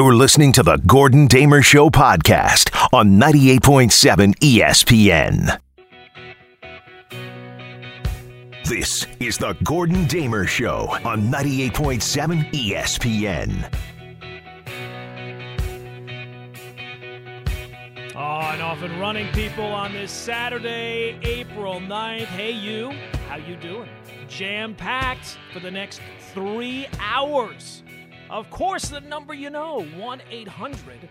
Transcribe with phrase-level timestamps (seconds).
[0.00, 5.60] You're listening to the Gordon Damer Show podcast on 98.7 ESPN.
[8.64, 13.66] This is the Gordon Damer Show on 98.7 ESPN.
[18.16, 22.24] On off and running people on this Saturday, April 9th.
[22.24, 22.90] Hey you,
[23.28, 23.90] how you doing?
[24.28, 26.00] Jam packed for the next
[26.32, 27.82] three hours.
[28.30, 31.08] Of course, the number you know 1 800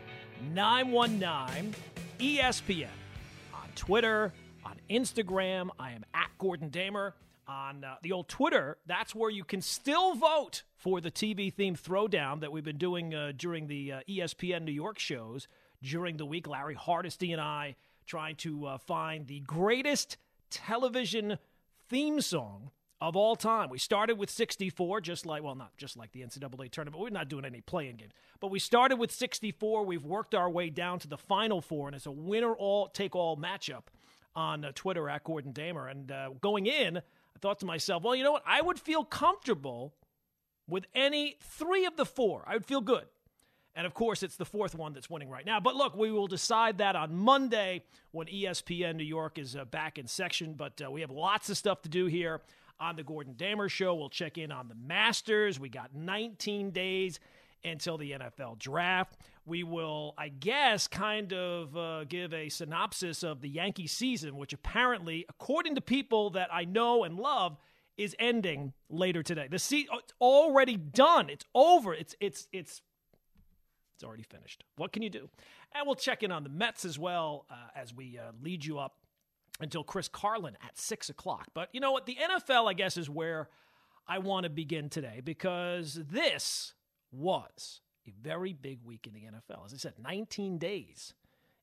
[0.54, 1.76] 919
[2.18, 2.88] ESPN.
[3.54, 4.32] On Twitter,
[4.66, 7.16] on Instagram, I am at Gordon Damer.
[7.46, 11.76] On uh, the old Twitter, that's where you can still vote for the TV theme
[11.76, 15.50] throwdown that we've been doing uh, during the uh, ESPN New York shows
[15.84, 16.48] during the week.
[16.48, 17.76] Larry Hardesty and I
[18.06, 20.16] trying to uh, find the greatest
[20.52, 21.38] television
[21.90, 23.70] theme song of all time.
[23.70, 27.02] We started with 64, just like, well, not just like the NCAA tournament.
[27.02, 28.12] We're not doing any playing games.
[28.40, 29.86] But we started with 64.
[29.86, 33.16] We've worked our way down to the final four, and it's a winner all take
[33.16, 33.84] all matchup
[34.36, 35.88] on uh, Twitter at Gordon Damer.
[35.88, 38.44] And uh, going in, I thought to myself, well, you know what?
[38.46, 39.94] I would feel comfortable
[40.68, 42.44] with any three of the four.
[42.46, 43.06] I would feel good.
[43.76, 45.62] And of course, it's the fourth one that's winning right now.
[45.62, 49.98] But look, we will decide that on Monday when ESPN New York is uh, back
[49.98, 50.54] in section.
[50.54, 52.42] But uh, we have lots of stuff to do here
[52.80, 53.96] on the Gordon Damer Show.
[53.96, 55.60] We'll check in on the Masters.
[55.60, 57.20] We got 19 days
[57.64, 59.18] until the NFL draft.
[59.46, 64.54] We will, I guess, kind of uh, give a synopsis of the Yankee season, which
[64.54, 67.58] apparently, according to people that I know and love,
[67.98, 69.48] is ending later today.
[69.50, 71.30] The season it's already done.
[71.30, 71.94] It's over.
[71.94, 72.82] It's it's it's
[73.96, 74.64] it's already finished.
[74.78, 75.30] What can you do?
[75.76, 78.80] And we'll check in on the Mets as well uh, as we uh, lead you
[78.80, 78.99] up
[79.60, 81.48] until Chris Carlin at six o'clock.
[81.54, 82.06] But you know what?
[82.06, 83.50] The NFL, I guess, is where
[84.08, 86.74] I want to begin today because this
[87.12, 89.66] was a very big week in the NFL.
[89.66, 91.14] As I said, 19 days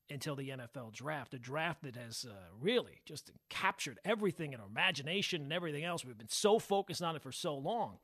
[0.09, 4.67] until the NFL draft, a draft that has uh, really just captured everything in our
[4.67, 6.05] imagination and everything else.
[6.05, 7.97] We've been so focused on it for so long.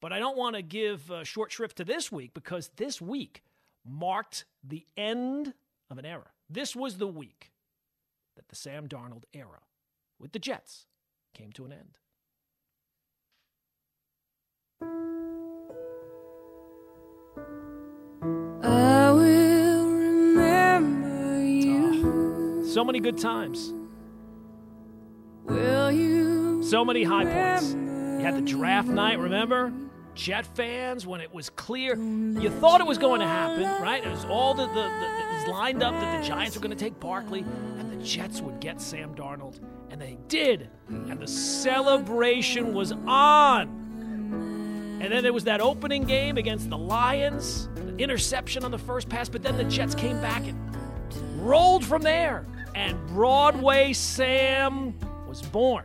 [0.00, 3.42] But I don't want to give short shrift to this week because this week
[3.86, 5.54] marked the end
[5.90, 6.26] of an era.
[6.50, 7.52] This was the week
[8.36, 9.60] that the Sam Darnold era
[10.18, 10.86] with the Jets
[11.34, 11.98] came to an end.
[18.62, 22.62] I will remember you.
[22.62, 23.72] Oh, so many good times.
[25.44, 26.62] Will you?
[26.62, 27.72] So many high points.
[27.72, 29.72] You had the draft night, remember?
[30.14, 34.04] Jet fans, when it was clear, you thought it was going to happen, right?
[34.04, 36.76] It was all the, the, the it was lined up that the Giants were going
[36.76, 39.60] to take Barkley and the Jets would get Sam Darnold,
[39.90, 40.70] and they did.
[40.88, 43.84] And the celebration was on.
[45.00, 49.08] And then there was that opening game against the Lions, the interception on the first
[49.08, 50.56] pass, but then the Jets came back and
[51.44, 52.46] rolled from there.
[52.74, 55.84] And Broadway Sam was born.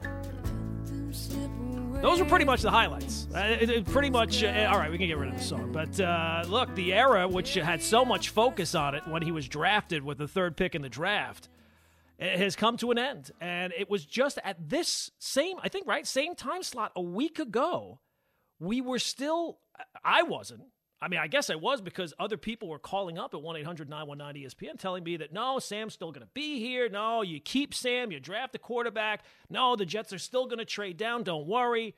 [2.01, 3.27] Those were pretty much the highlights.
[3.35, 5.73] Uh, it, it pretty much, uh, all right, we can get rid of the song.
[5.73, 9.49] But uh, look, the era, which had so much focus on it when he was
[9.49, 11.49] drafted with the third pick in the draft,
[12.17, 13.31] it has come to an end.
[13.41, 17.37] And it was just at this same, I think, right, same time slot a week
[17.37, 17.99] ago,
[18.59, 19.59] we were still,
[20.01, 20.63] I wasn't.
[21.01, 23.89] I mean, I guess I was because other people were calling up at 1 800
[23.89, 26.89] 919 ESPN telling me that no, Sam's still going to be here.
[26.89, 29.23] No, you keep Sam, you draft the quarterback.
[29.49, 31.23] No, the Jets are still going to trade down.
[31.23, 31.95] Don't worry.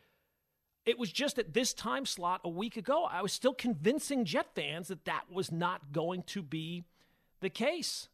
[0.85, 4.47] It was just at this time slot a week ago, I was still convincing Jet
[4.55, 6.83] fans that that was not going to be
[7.39, 8.09] the case.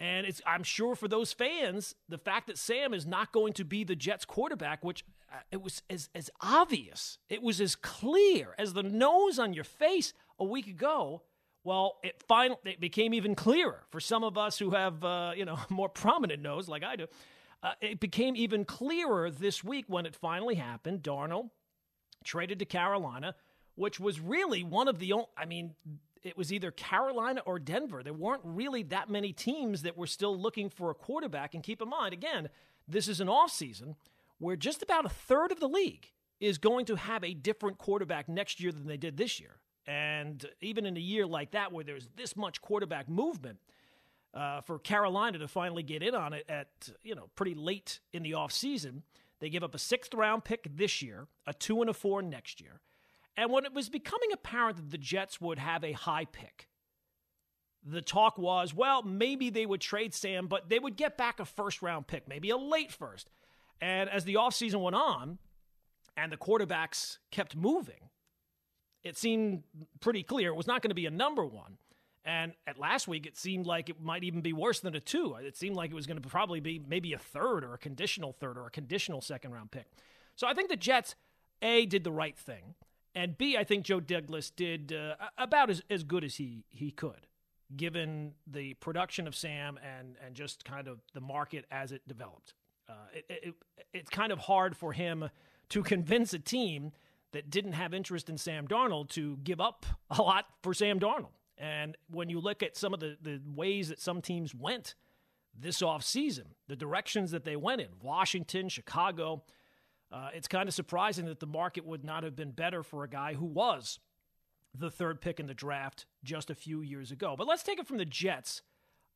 [0.00, 3.64] And it's, I'm sure for those fans, the fact that Sam is not going to
[3.64, 8.54] be the Jets quarterback, which uh, it was as, as obvious, it was as clear
[8.58, 11.22] as the nose on your face a week ago.
[11.62, 15.44] Well, it finally it became even clearer for some of us who have, uh, you
[15.44, 17.06] know, more prominent nose like I do.
[17.62, 21.02] Uh, it became even clearer this week when it finally happened.
[21.02, 21.50] Darnold
[22.22, 23.34] traded to Carolina,
[23.74, 25.74] which was really one of the only, I mean,
[26.24, 28.02] it was either Carolina or Denver.
[28.02, 31.54] There weren't really that many teams that were still looking for a quarterback.
[31.54, 32.48] And keep in mind, again,
[32.88, 33.94] this is an offseason
[34.38, 36.10] where just about a third of the league
[36.40, 39.58] is going to have a different quarterback next year than they did this year.
[39.86, 43.58] And even in a year like that, where there's this much quarterback movement,
[44.34, 46.66] uh, for Carolina to finally get in on it at
[47.02, 49.02] you know pretty late in the offseason.
[49.40, 52.60] They give up a sixth round pick this year, a two and a four next
[52.60, 52.80] year.
[53.36, 56.68] And when it was becoming apparent that the Jets would have a high pick,
[57.84, 61.44] the talk was, well, maybe they would trade Sam, but they would get back a
[61.44, 63.28] first round pick, maybe a late first.
[63.80, 65.38] And as the offseason went on
[66.16, 68.10] and the quarterbacks kept moving,
[69.02, 69.64] it seemed
[70.00, 71.76] pretty clear it was not going to be a number one.
[72.24, 75.34] And at last week, it seemed like it might even be worse than a two.
[75.34, 78.32] It seemed like it was going to probably be maybe a third or a conditional
[78.32, 79.86] third or a conditional second round pick.
[80.34, 81.16] So I think the Jets,
[81.60, 82.76] A, did the right thing.
[83.14, 86.90] And B, I think Joe Douglas did uh, about as, as good as he, he
[86.90, 87.26] could,
[87.76, 92.54] given the production of Sam and, and just kind of the market as it developed.
[92.88, 93.54] Uh, it, it,
[93.92, 95.30] it's kind of hard for him
[95.70, 96.92] to convince a team
[97.32, 101.32] that didn't have interest in Sam Darnold to give up a lot for Sam Darnold.
[101.56, 104.94] And when you look at some of the, the ways that some teams went
[105.58, 109.44] this offseason, the directions that they went in, Washington, Chicago,
[110.12, 113.08] uh, it's kind of surprising that the market would not have been better for a
[113.08, 113.98] guy who was
[114.76, 117.34] the third pick in the draft just a few years ago.
[117.36, 118.62] But let's take it from the Jets'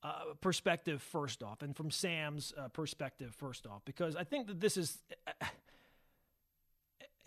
[0.02, 4.60] uh, perspective first off, and from Sam's uh, perspective first off, because I think that
[4.60, 4.98] this is.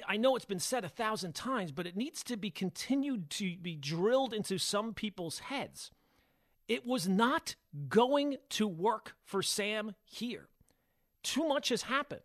[0.08, 3.56] I know it's been said a thousand times, but it needs to be continued to
[3.58, 5.92] be drilled into some people's heads.
[6.68, 7.56] It was not
[7.88, 10.48] going to work for Sam here.
[11.22, 12.22] Too much has happened.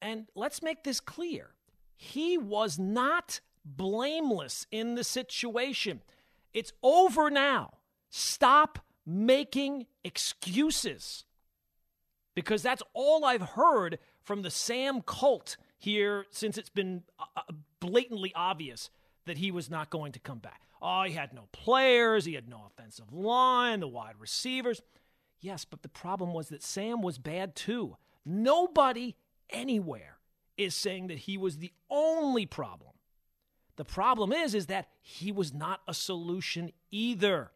[0.00, 1.50] And let's make this clear
[1.96, 6.02] he was not blameless in the situation.
[6.52, 7.78] It's over now.
[8.10, 11.24] Stop making excuses.
[12.34, 17.52] Because that's all I've heard from the Sam cult here since it's been uh, uh,
[17.80, 18.90] blatantly obvious
[19.24, 20.62] that he was not going to come back.
[20.82, 24.82] Oh, he had no players, he had no offensive line, the wide receivers.
[25.40, 27.96] Yes, but the problem was that Sam was bad too.
[28.24, 29.16] Nobody
[29.50, 30.18] anywhere
[30.56, 32.92] is saying that he was the only problem.
[33.76, 37.50] The problem is is that he was not a solution either.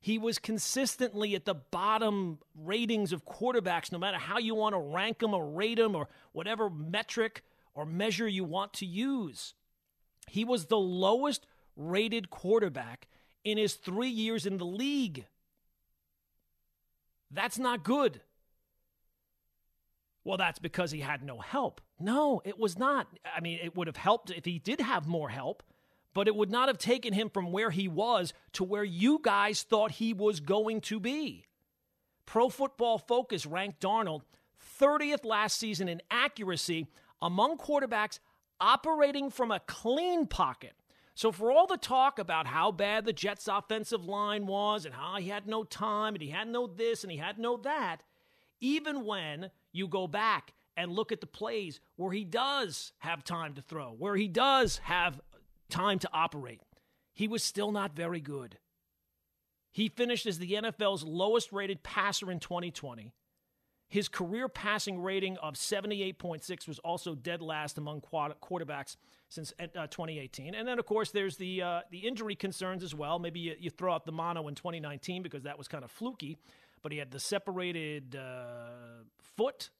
[0.00, 4.80] He was consistently at the bottom ratings of quarterbacks no matter how you want to
[4.80, 7.42] rank them or rate them or whatever metric
[7.74, 9.54] or measure you want to use.
[10.26, 11.46] He was the lowest
[11.76, 13.08] rated quarterback
[13.44, 15.26] in his three years in the league.
[17.30, 18.20] That's not good.
[20.24, 21.80] Well, that's because he had no help.
[21.98, 23.08] No, it was not.
[23.24, 25.62] I mean, it would have helped if he did have more help,
[26.14, 29.62] but it would not have taken him from where he was to where you guys
[29.62, 31.46] thought he was going to be.
[32.24, 34.22] Pro Football Focus ranked Darnold
[34.80, 36.86] 30th last season in accuracy
[37.20, 38.20] among quarterbacks
[38.60, 40.72] operating from a clean pocket.
[41.14, 45.16] So, for all the talk about how bad the Jets' offensive line was and how
[45.16, 47.98] he had no time and he had no this and he had no that,
[48.60, 53.54] even when you go back and look at the plays where he does have time
[53.54, 55.20] to throw, where he does have
[55.70, 56.60] time to operate,
[57.12, 58.58] he was still not very good.
[59.72, 63.12] He finished as the NFL's lowest rated passer in 2020.
[63.88, 68.96] His career passing rating of 78.6 was also dead last among quarterbacks
[69.28, 70.54] since uh, 2018.
[70.54, 73.18] And then, of course, there's the uh, the injury concerns as well.
[73.18, 76.38] Maybe you, you, throw out the mono in 2019 because that was kind of fluky,
[76.82, 79.04] but he had the separated uh,
[79.36, 79.70] foot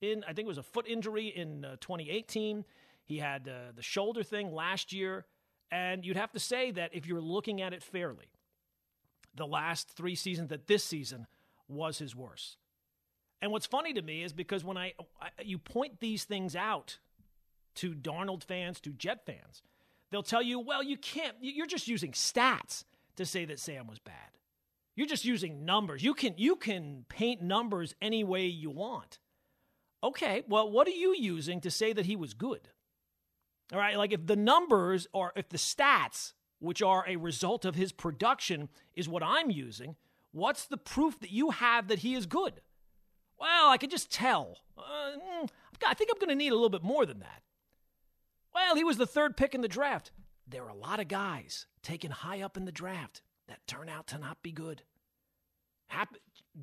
[0.00, 2.64] in, I think it was a foot injury in uh, 2018.
[3.04, 5.26] He had uh, the shoulder thing last year.
[5.70, 8.32] And you'd have to say that if you're looking at it fairly,
[9.34, 11.26] the last three seasons, that this season
[11.68, 12.56] was his worst.
[13.40, 16.98] And what's funny to me is because when I, I you point these things out
[17.76, 19.62] to Darnold fans, to Jet fans,
[20.10, 22.84] they'll tell you, well, you can't, you're just using stats
[23.16, 24.14] to say that Sam was bad.
[25.00, 26.02] You're just using numbers.
[26.02, 29.18] You can you can paint numbers any way you want.
[30.04, 32.68] Okay, well, what are you using to say that he was good?
[33.72, 37.76] All right, like if the numbers or if the stats, which are a result of
[37.76, 39.96] his production, is what I'm using,
[40.32, 42.60] what's the proof that you have that he is good?
[43.38, 44.58] Well, I can just tell.
[44.76, 44.82] Uh,
[45.16, 45.48] mm,
[45.82, 47.40] I think I'm going to need a little bit more than that.
[48.54, 50.10] Well, he was the third pick in the draft.
[50.46, 54.06] There are a lot of guys taken high up in the draft that turn out
[54.08, 54.82] to not be good.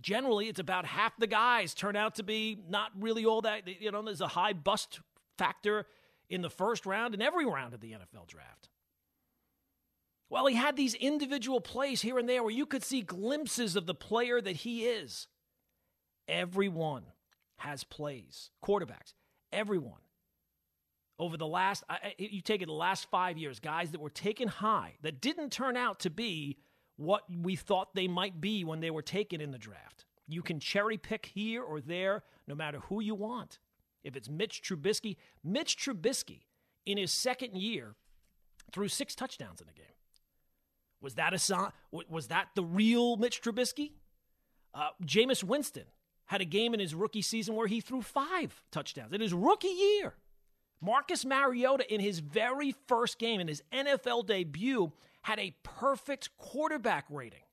[0.02, 3.68] Generally, it's about half the guys turn out to be not really all that.
[3.82, 5.00] You know, there's a high bust
[5.38, 5.86] factor
[6.30, 8.70] in the first round and every round of the NFL draft.
[10.30, 13.86] Well, he had these individual plays here and there where you could see glimpses of
[13.86, 15.28] the player that he is.
[16.28, 17.04] Everyone
[17.60, 19.14] has plays, quarterbacks,
[19.54, 20.02] everyone.
[21.18, 21.84] Over the last,
[22.18, 25.78] you take it the last five years, guys that were taken high that didn't turn
[25.78, 26.58] out to be
[26.98, 30.06] what we thought they might be when they were taken in the draft.
[30.28, 33.60] You can cherry pick here or there, no matter who you want.
[34.04, 36.42] If it's Mitch Trubisky, Mitch Trubisky
[36.86, 37.96] in his second year
[38.72, 39.86] threw six touchdowns in a game.
[41.02, 41.72] Was that a
[42.10, 43.92] was that the real Mitch Trubisky?
[44.74, 45.86] Uh, Jameis Winston
[46.26, 49.68] had a game in his rookie season where he threw five touchdowns in his rookie
[49.68, 50.16] year.
[50.82, 54.92] Marcus Mariota, in his very first game, in his NFL debut,
[55.28, 57.44] had a perfect quarterback rating.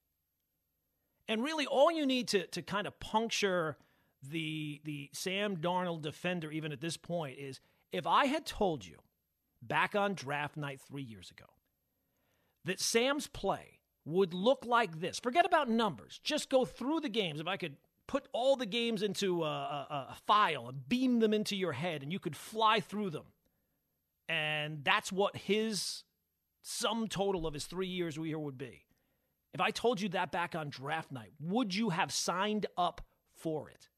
[1.26, 3.76] And really, all you need to, to kind of puncture
[4.23, 7.59] the, the Sam Darnold defender, even at this point, is
[7.90, 8.99] if I had told you
[9.61, 11.47] back on draft night three years ago
[12.64, 17.40] that Sam's play would look like this, forget about numbers, just go through the games.
[17.40, 17.75] If I could
[18.07, 22.04] put all the games into a, a, a file and beam them into your head,
[22.04, 23.26] and you could fly through them.
[24.28, 26.04] And that's what his
[26.66, 28.85] sum total of his three years we here would be.
[29.52, 33.02] If I told you that back on draft night, would you have signed up
[33.33, 33.88] for it?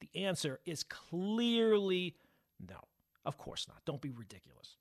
[0.00, 2.16] The answer is clearly
[2.66, 2.76] no.
[3.26, 3.84] Of course not.
[3.84, 4.76] Don't be ridiculous.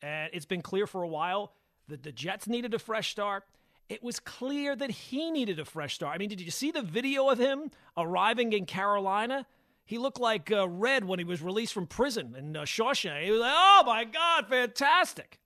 [0.00, 1.52] And it's been clear for a while
[1.86, 3.44] that the Jets needed a fresh start
[3.92, 6.14] it was clear that he needed a fresh start.
[6.14, 9.46] I mean, did you see the video of him arriving in Carolina?
[9.84, 13.22] He looked like uh, Red when he was released from prison in uh, Shawshank.
[13.22, 15.38] He was like, oh my God, fantastic.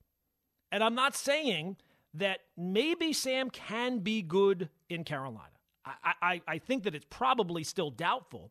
[0.77, 1.79] And I'm not saying
[2.13, 5.49] that maybe Sam can be good in Carolina.
[5.87, 8.51] I, I, I think that it's probably still doubtful.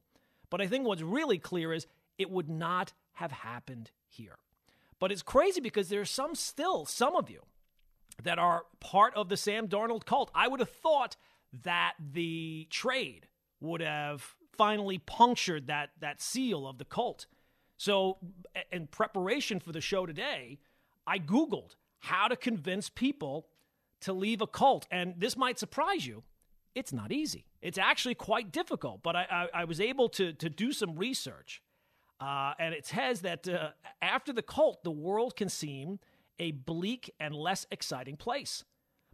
[0.50, 1.86] But I think what's really clear is
[2.18, 4.40] it would not have happened here.
[4.98, 7.44] But it's crazy because there's some still, some of you,
[8.24, 10.32] that are part of the Sam Darnold cult.
[10.34, 11.18] I would have thought
[11.62, 13.28] that the trade
[13.60, 17.28] would have finally punctured that that seal of the cult.
[17.78, 18.18] So,
[18.72, 20.58] in preparation for the show today,
[21.06, 23.48] I Googled how to convince people
[24.02, 24.88] to leave a cult.
[24.92, 26.24] And this might surprise you.
[26.76, 27.46] It's not easy.
[27.62, 29.02] It's actually quite difficult.
[29.02, 31.62] But I, I, I was able to, to do some research.
[32.20, 33.70] Uh, and it says that uh,
[34.02, 36.00] after the cult, the world can seem
[36.40, 38.64] a bleak and less exciting place.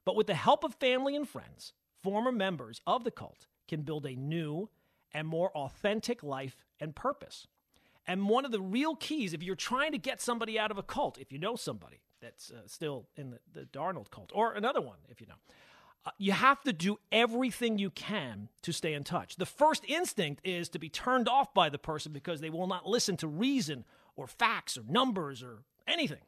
[0.05, 4.05] But with the help of family and friends, former members of the cult can build
[4.05, 4.69] a new
[5.13, 7.47] and more authentic life and purpose.
[8.07, 10.83] And one of the real keys, if you're trying to get somebody out of a
[10.83, 14.81] cult, if you know somebody that's uh, still in the, the Darnold cult, or another
[14.81, 15.35] one, if you know,
[16.05, 19.35] uh, you have to do everything you can to stay in touch.
[19.35, 22.87] The first instinct is to be turned off by the person because they will not
[22.87, 23.85] listen to reason
[24.15, 26.21] or facts or numbers or anything.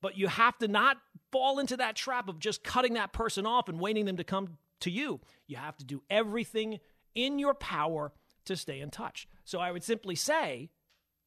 [0.00, 0.98] But you have to not
[1.30, 4.58] fall into that trap of just cutting that person off and waiting them to come
[4.80, 5.20] to you.
[5.46, 6.80] You have to do everything
[7.14, 8.12] in your power
[8.44, 9.28] to stay in touch.
[9.44, 10.70] So I would simply say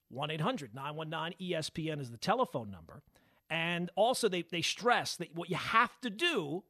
[0.09, 3.01] 1 800 919 ESPN is the telephone number.
[3.49, 6.63] And also, they, they stress that what you have to do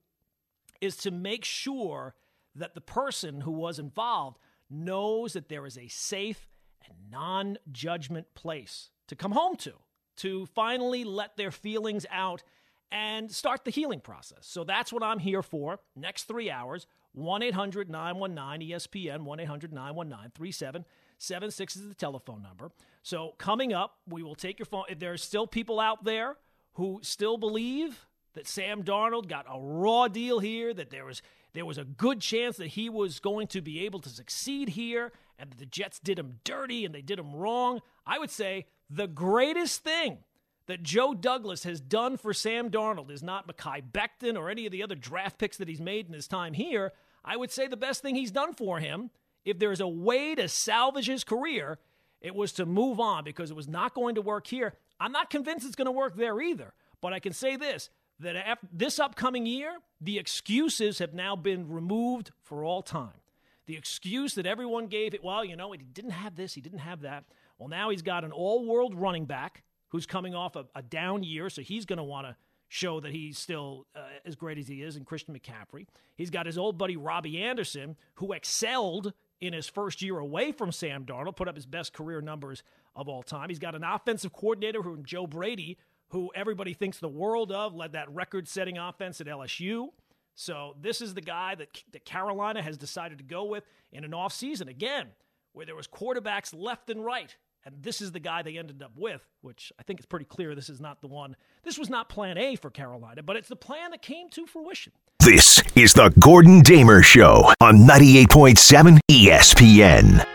[0.81, 2.15] is to make sure
[2.55, 4.37] that the person who was involved
[4.69, 6.49] knows that there is a safe
[6.85, 9.73] and non judgment place to come home to
[10.17, 12.43] to finally let their feelings out
[12.91, 14.39] and start the healing process.
[14.41, 15.79] So that's what I'm here for.
[15.95, 22.71] Next three hours 1 800 919 ESPN, 1 800 919 3776 is the telephone number.
[23.03, 24.85] So coming up, we will take your phone.
[24.89, 26.37] If there's still people out there
[26.75, 31.21] who still believe that Sam Darnold got a raw deal here, that there was
[31.53, 35.13] there was a good chance that he was going to be able to succeed here,
[35.39, 37.79] and that the Jets did him dirty and they did him wrong.
[38.05, 40.19] I would say the greatest thing
[40.67, 44.71] that Joe Douglas has done for Sam Darnold is not Mekhi Becton or any of
[44.71, 46.91] the other draft picks that he's made in his time here.
[47.23, 49.11] I would say the best thing he's done for him,
[49.45, 51.79] if there's a way to salvage his career,
[52.19, 54.73] it was to move on because it was not going to work here.
[54.99, 56.73] I'm not convinced it's going to work there either.
[57.01, 61.69] But I can say this that after this upcoming year, the excuses have now been
[61.69, 63.19] removed for all time.
[63.65, 66.79] The excuse that everyone gave it, well, you know, he didn't have this, he didn't
[66.79, 67.25] have that.
[67.57, 71.23] Well, now he's got an all world running back who's coming off a, a down
[71.23, 72.35] year, so he's going to want to
[72.67, 75.85] show that he's still uh, as great as he is in Christian McCaffrey.
[76.15, 79.13] He's got his old buddy Robbie Anderson, who excelled
[79.47, 82.63] in his first year away from Sam Darnold, put up his best career numbers
[82.95, 83.49] of all time.
[83.49, 85.77] He's got an offensive coordinator who Joe Brady,
[86.09, 89.89] who everybody thinks the world of, led that record-setting offense at LSU.
[90.35, 94.11] So this is the guy that, that Carolina has decided to go with in an
[94.11, 94.69] offseason.
[94.69, 95.07] Again,
[95.53, 97.35] where there was quarterbacks left and right
[97.65, 100.53] and this is the guy they ended up with, which I think it's pretty clear
[100.53, 101.35] this is not the one.
[101.63, 104.93] This was not plan A for Carolina, but it's the plan that came to fruition.
[105.25, 110.19] This is the Gordon Damer Show on 98.7 ESPN.
[110.19, 110.25] All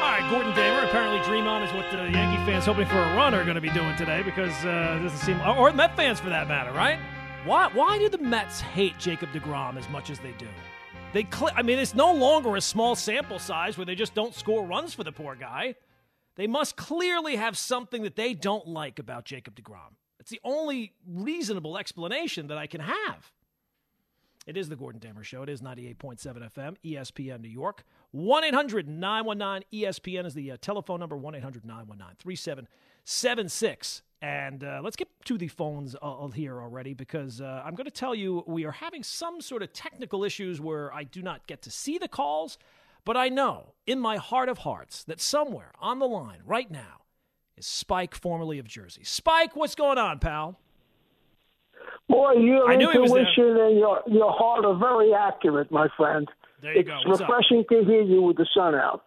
[0.00, 0.84] right, Gordon Damer.
[0.84, 3.60] Apparently, Dream On is what the Yankee fans hoping for a run are going to
[3.60, 7.00] be doing today because uh, doesn't seem, or Met fans for that matter, right?
[7.44, 10.46] Why, why do the Mets hate Jacob DeGrom as much as they do?
[11.14, 14.34] They, cl- I mean, it's no longer a small sample size where they just don't
[14.34, 15.76] score runs for the poor guy.
[16.34, 19.94] They must clearly have something that they don't like about Jacob DeGrom.
[20.18, 23.30] It's the only reasonable explanation that I can have.
[24.44, 25.44] It is the Gordon Damer Show.
[25.44, 26.18] It is 98.7
[26.52, 27.84] FM, ESPN New York.
[28.10, 34.02] 1 800 919 ESPN is the uh, telephone number 1 800 919 3776.
[34.24, 37.90] And uh, let's get to the phones uh, here already because uh, I'm going to
[37.90, 41.60] tell you we are having some sort of technical issues where I do not get
[41.62, 42.56] to see the calls,
[43.04, 47.02] but I know in my heart of hearts that somewhere on the line right now
[47.58, 49.02] is Spike, formerly of Jersey.
[49.04, 50.58] Spike, what's going on, pal?
[52.08, 53.20] Boy, your I knew he was there.
[53.20, 56.26] intuition and your your heart are very accurate, my friend.
[56.62, 56.98] There you it's go.
[57.04, 57.28] What's up?
[57.28, 59.04] refreshing to hear you with the sun out.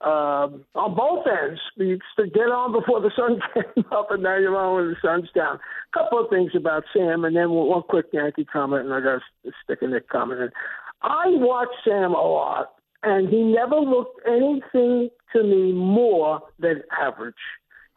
[0.00, 4.22] Um, on both ends, you used to get on before the sun came up, and
[4.22, 5.58] now you're on when the sun's down.
[5.58, 9.00] A couple of things about Sam, and then one one quick Yankee comment, and I
[9.00, 10.50] got to stick a Nick comment in.
[11.02, 17.34] I watch Sam a lot, and he never looked anything to me more than average.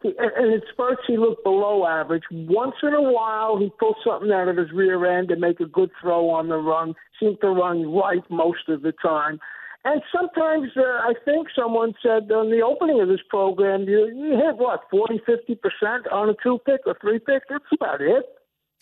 [0.02, 2.24] He, and at first, he looked below average.
[2.32, 5.66] Once in a while, he pulled something out of his rear end and make a
[5.66, 6.94] good throw on the run.
[7.20, 9.38] Seemed to run right most of the time.
[9.84, 14.36] And sometimes, uh, I think someone said on the opening of this program, you, you
[14.36, 17.42] hit what, 40, 50% on a two pick or three pick?
[17.48, 18.24] That's about it.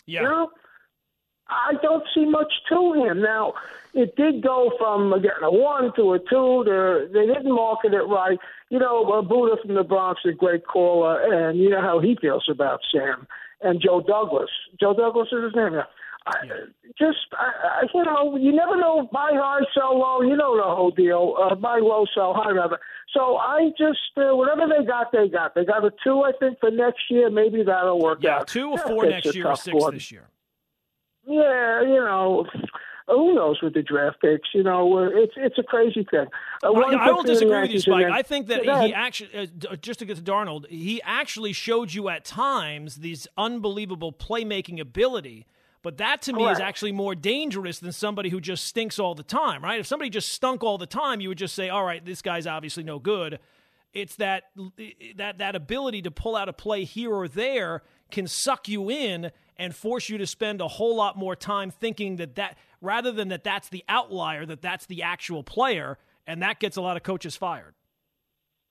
[0.05, 0.21] Yeah.
[0.21, 0.49] You know,
[1.49, 3.21] I don't see much to him.
[3.21, 3.53] Now,
[3.93, 6.63] it did go from getting a one to a two.
[6.65, 8.37] To, they didn't market it right.
[8.69, 12.15] You know, uh, Buddha from the Bronx, a great caller, and you know how he
[12.21, 13.27] feels about Sam
[13.61, 14.49] and Joe Douglas.
[14.79, 15.81] Joe Douglas is his name.
[16.45, 16.53] Yeah.
[16.99, 17.17] Just,
[17.93, 19.09] you know, you never know.
[19.11, 20.21] Buy high, sell low.
[20.21, 21.35] You know the whole deal.
[21.41, 22.79] Uh, buy low, sell high, rather.
[23.13, 25.55] So I just, uh, whatever they got, they got.
[25.55, 27.29] They got a two, I think, for next year.
[27.31, 28.47] Maybe that'll work Yeah, out.
[28.47, 29.93] two or four next year or six one.
[29.95, 30.27] this year.
[31.27, 32.45] Yeah, you know,
[33.07, 34.49] who knows with the draft picks?
[34.53, 36.27] You know, uh, it's it's a crazy thing.
[36.63, 38.03] Uh, I, I don't disagree with you, Spike.
[38.03, 38.85] then- I think that ahead.
[38.87, 43.27] he actually, uh, just to get to Darnold, he actually showed you at times these
[43.37, 45.45] unbelievable playmaking ability.
[45.83, 49.23] But that to me is actually more dangerous than somebody who just stinks all the
[49.23, 49.79] time, right?
[49.79, 52.45] If somebody just stunk all the time, you would just say, "All right, this guy's
[52.45, 53.39] obviously no good."
[53.93, 54.43] It's that
[55.15, 59.31] that that ability to pull out a play here or there can suck you in
[59.57, 63.29] and force you to spend a whole lot more time thinking that that rather than
[63.29, 67.03] that that's the outlier, that that's the actual player, and that gets a lot of
[67.03, 67.73] coaches fired.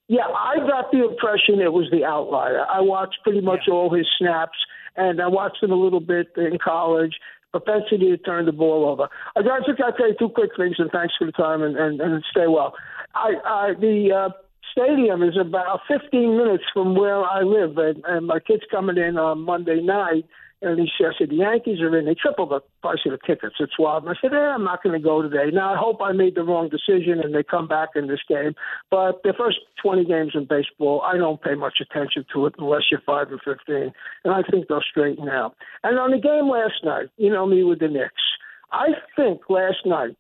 [0.09, 2.67] Yeah, I got the impression it was the outlier.
[2.69, 3.75] I watched pretty much Yeah.
[3.75, 4.59] all his snaps,
[5.01, 7.15] and I watched him a little bit in college.
[7.53, 9.09] Propensity to turn the ball over.
[9.35, 11.77] I just got to tell you two quick things, and thanks for the time, and,
[11.77, 12.75] and, and stay well.
[13.13, 14.29] I, I the uh,
[14.71, 19.19] stadium is about 15 minutes from where I live, and, and my kid's coming in
[19.19, 20.27] on Monday night.
[20.63, 22.05] And he said, I said, the Yankees are in.
[22.05, 23.57] They tripled the price of the tickets.
[23.61, 24.05] It's wild.
[24.05, 25.51] And I said, eh, I'm not going to go today.
[25.53, 28.55] Now, I hope I made the wrong decision and they come back in this game.
[28.91, 32.83] But the first 20 games in baseball, I don't pay much attention to it unless
[32.91, 33.93] you're 5 and 15.
[34.25, 35.57] And I think they'll straighten out.
[35.83, 38.23] And on the game last night, you know me with the Knicks.
[38.71, 40.17] I think last night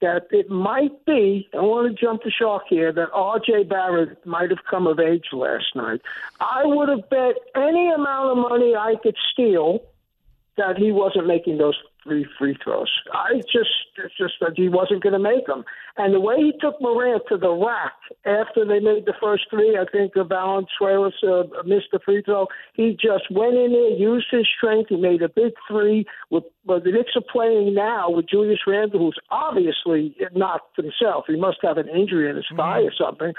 [0.00, 3.64] that it might be, I want to jump the shark here, that R.J.
[3.64, 6.00] Barrett might have come of age last night.
[6.40, 9.82] I would have bet any amount of money I could steal
[10.56, 12.90] that he wasn't making those three free throws.
[13.12, 15.64] I just, it's just that he wasn't going to make them.
[15.96, 17.92] And the way he took Morant to the rack
[18.24, 22.46] after they made the first three, I think uh, Valanciunas uh, missed the free throw.
[22.74, 24.88] He just went in there, used his strength.
[24.88, 26.06] He made a big three.
[26.30, 31.24] With but the Knicks are playing now with Julius Randle, who's obviously not himself.
[31.26, 33.32] He must have an injury in his thigh or something.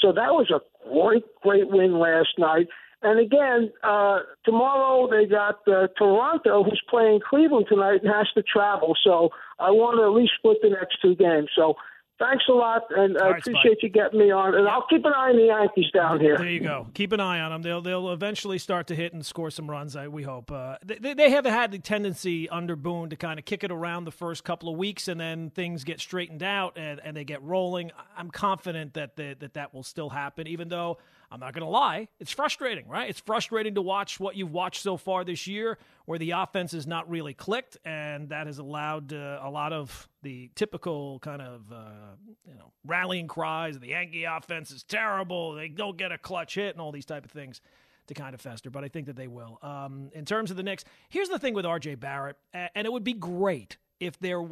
[0.00, 2.68] So that was a great, great win last night.
[3.02, 8.42] And again, uh, tomorrow they got uh, Toronto, who's playing Cleveland tonight and has to
[8.42, 8.96] travel.
[9.04, 11.48] So I want to at least split the next two games.
[11.54, 11.74] So
[12.18, 13.54] thanks a lot, and I right, Spike.
[13.54, 14.56] appreciate you getting me on.
[14.56, 16.36] And I'll keep an eye on the Yankees down here.
[16.36, 16.88] There you go.
[16.94, 17.62] Keep an eye on them.
[17.62, 19.94] They'll they'll eventually start to hit and score some runs.
[19.94, 20.50] I, we hope.
[20.50, 24.04] Uh, they they have had the tendency under Boone to kind of kick it around
[24.04, 27.40] the first couple of weeks, and then things get straightened out and, and they get
[27.42, 27.92] rolling.
[28.16, 30.98] I'm confident that the, that that will still happen, even though.
[31.30, 32.08] I'm not going to lie.
[32.20, 33.08] It's frustrating, right?
[33.08, 36.86] It's frustrating to watch what you've watched so far this year, where the offense has
[36.86, 41.70] not really clicked, and that has allowed uh, a lot of the typical kind of
[41.70, 42.16] uh,
[42.48, 43.78] you know rallying cries.
[43.78, 45.52] The Yankee offense is terrible.
[45.52, 47.60] They don't get a clutch hit, and all these type of things
[48.06, 48.70] to kind of fester.
[48.70, 49.58] But I think that they will.
[49.62, 51.96] Um, in terms of the Knicks, here's the thing with R.J.
[51.96, 54.42] Barrett, and it would be great if there.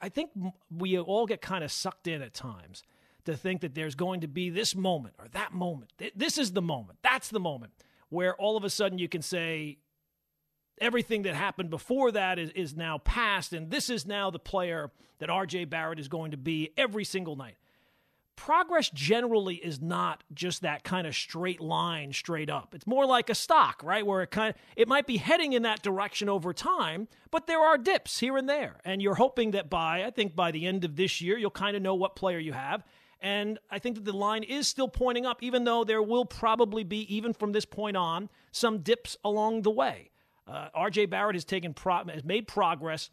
[0.00, 0.30] I think
[0.70, 2.82] we all get kind of sucked in at times
[3.24, 5.92] to think that there's going to be this moment or that moment.
[6.14, 6.98] This is the moment.
[7.02, 7.72] That's the moment
[8.10, 9.78] where all of a sudden you can say
[10.80, 14.90] everything that happened before that is, is now past, and this is now the player
[15.18, 17.56] that RJ Barrett is going to be every single night.
[18.36, 22.74] progress generally is not just that kind of straight line straight up.
[22.74, 24.06] It's more like a stock, right?
[24.06, 27.60] Where it kind of it might be heading in that direction over time, but there
[27.60, 28.80] are dips here and there.
[28.84, 31.76] And you're hoping that by I think by the end of this year you'll kind
[31.76, 32.84] of know what player you have.
[33.24, 36.84] And I think that the line is still pointing up, even though there will probably
[36.84, 40.10] be, even from this point on, some dips along the way.
[40.46, 43.08] Uh, RJ Barrett has taken pro- has made progress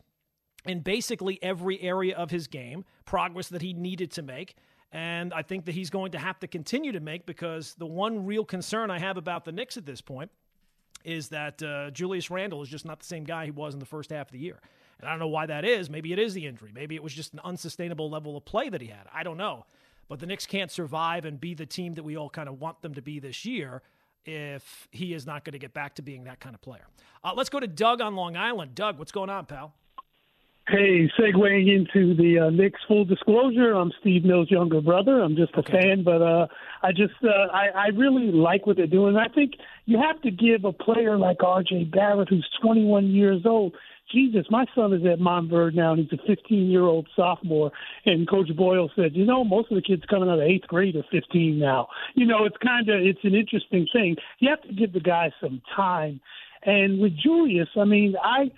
[0.66, 4.58] in basically every area of his game, progress that he needed to make.
[4.92, 8.26] And I think that he's going to have to continue to make because the one
[8.26, 10.30] real concern I have about the Knicks at this point
[11.06, 13.86] is that uh, Julius Randle is just not the same guy he was in the
[13.86, 14.60] first half of the year.
[15.00, 15.90] And I don't know why that is.
[15.90, 16.72] Maybe it is the injury.
[16.76, 19.08] Maybe it was just an unsustainable level of play that he had.
[19.14, 19.66] I don't know.
[20.12, 22.82] But the Knicks can't survive and be the team that we all kind of want
[22.82, 23.82] them to be this year
[24.26, 26.86] if he is not going to get back to being that kind of player.
[27.24, 28.76] Uh, let's go to Doug on Long Island.
[28.76, 29.74] Doug, what's going on, pal?
[30.68, 35.22] Hey, segueing into the uh, Knicks full disclosure, I'm Steve Mills' younger brother.
[35.22, 35.80] I'm just a Okay.
[35.82, 36.48] fan, but uh,
[36.84, 39.16] I just uh, I, I really like what they're doing.
[39.16, 39.54] I think
[39.86, 41.86] you have to give a player like R.J.
[41.86, 43.76] Barrett, who's 21 years old.
[44.12, 47.72] Jesus, my son is at Montverde now, and he's a 15-year-old sophomore.
[48.06, 50.96] And Coach Boyle said, you know, most of the kids coming out of eighth grade
[50.96, 51.88] are 15 now.
[52.16, 54.18] You know, it's kind of it's an interesting thing.
[54.40, 56.20] You have to give the guy some time.
[56.64, 58.52] And with Julius, I mean, I.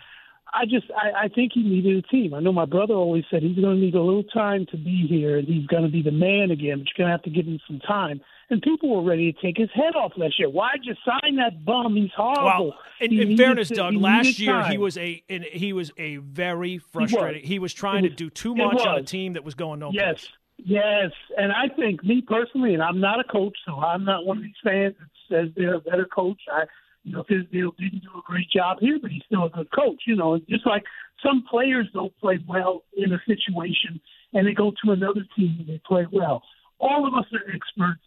[0.55, 2.35] I just I, I think he needed a team.
[2.35, 5.07] I know my brother always said he's going to need a little time to be
[5.09, 6.77] here, and he's going to be the man again.
[6.77, 8.21] But you're going to have to give him some time.
[8.53, 10.47] And people were ready to take his head off last year.
[10.47, 11.95] Why'd you sign that bum?
[11.95, 12.67] He's horrible.
[12.67, 15.91] Well, in, He in fairness, to- Doug, last year he was a in, he was
[15.97, 17.43] a very frustrated.
[17.43, 19.89] He was trying It to do too much on a team that was going no
[19.91, 20.29] Yes, place.
[20.57, 21.11] yes.
[21.35, 24.43] And I think me personally, and I'm not a coach, so I'm not one of
[24.43, 26.39] these fans that says they're a better coach.
[26.51, 26.65] I,
[27.03, 30.03] you know, Fizdale didn't do a great job here, but he's still a good coach.
[30.05, 30.83] You know, and just like
[31.25, 33.99] some players don't play well in a situation,
[34.33, 36.43] and they go to another team and they play well.
[36.79, 38.01] All of us are experts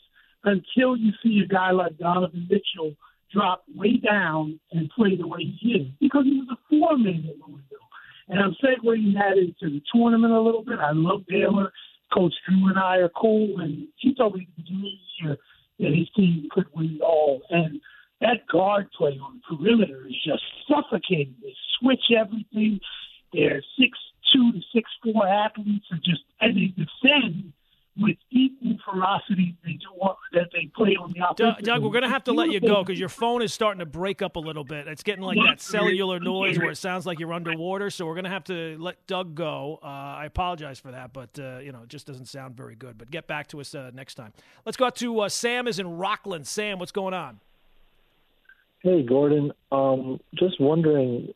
[0.46, 2.94] until you see a guy like Donovan Mitchell
[3.32, 7.36] drop way down and play the way he is, because he was a four-man at
[7.46, 7.88] Louisville.
[8.28, 10.78] And I'm segueing that into the tournament a little bit.
[10.78, 11.72] I love Baylor.
[12.14, 15.26] Coach Drew and I are cool, and he told me at the beginning of the
[15.26, 15.36] year
[15.80, 17.42] that his team could win it all.
[17.50, 17.80] And
[18.20, 21.34] that guard play on the perimeter is just suffocating.
[21.42, 22.80] They switch everything.
[23.32, 23.98] They're six
[24.32, 27.52] two to six four athletes, and just and they defend
[27.98, 31.64] with equal ferocity they do on- that they play on the Doug, offensive.
[31.64, 33.86] Doug, we're going to have to let you go because your phone is starting to
[33.86, 34.86] break up a little bit.
[34.86, 37.88] It's getting like that cellular noise where it sounds like you're underwater.
[37.90, 39.78] So we're going to have to let Doug go.
[39.82, 42.98] Uh, I apologize for that, but uh, you know, it just doesn't sound very good.
[42.98, 44.32] But get back to us uh, next time.
[44.64, 45.66] Let's go out to uh, Sam.
[45.66, 46.46] Is in Rockland.
[46.46, 47.40] Sam, what's going on?
[48.80, 49.52] Hey, Gordon.
[49.72, 51.28] Um, just wondering,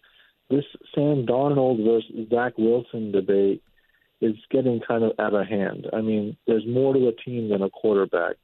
[0.50, 3.62] this Sam Darnold versus Zach Wilson debate
[4.20, 5.86] is getting kind of out of hand.
[5.92, 8.36] I mean, there's more to a team than a quarterback.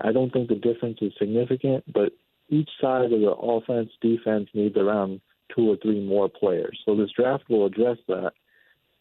[0.00, 2.12] I don't think the difference is significant, but
[2.48, 5.20] each side of the offense, defense needs around
[5.54, 6.78] two or three more players.
[6.84, 8.32] So this draft will address that.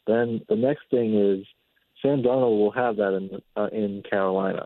[0.08, 1.46] Then the next thing is
[2.02, 4.66] Sam Darnold will have that in uh, in Carolina.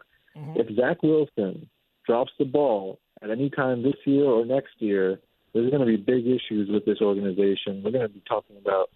[0.55, 1.67] If Zach Wilson
[2.05, 5.19] drops the ball at any time this year or next year,
[5.53, 7.81] there's going to be big issues with this organization.
[7.83, 8.89] We're going to be talking about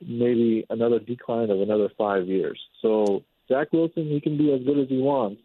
[0.00, 2.60] maybe another decline of another five years.
[2.82, 5.40] So Zach Wilson, he can be as good as he wants.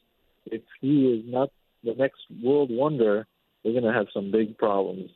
[0.46, 1.52] If he is not
[1.84, 3.28] the next world wonder,
[3.64, 5.12] we're going to have some big problems.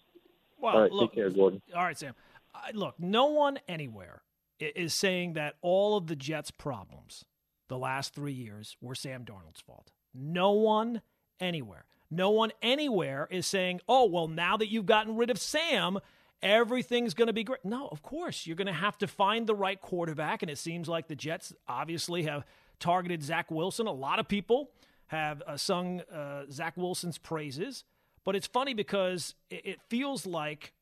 [0.60, 1.62] Well, All right, look, take care, Gordon.
[1.76, 2.14] All right, Sam.
[2.54, 4.22] I, look, no one anywhere
[4.60, 7.26] is saying that all of the Jets' problems
[7.68, 9.92] the last three years were Sam Darnold's fault.
[10.14, 11.02] No one
[11.40, 11.86] anywhere.
[12.10, 16.00] No one anywhere is saying, oh, well, now that you've gotten rid of Sam,
[16.42, 17.64] everything's going to be great.
[17.64, 18.46] No, of course.
[18.46, 20.42] You're going to have to find the right quarterback.
[20.42, 22.46] And it seems like the Jets obviously have
[22.80, 23.88] targeted Zach Wilson.
[23.88, 24.72] A lot of people
[25.08, 27.84] have uh, sung uh, Zach Wilson's praises.
[28.24, 30.74] But it's funny because it, it feels like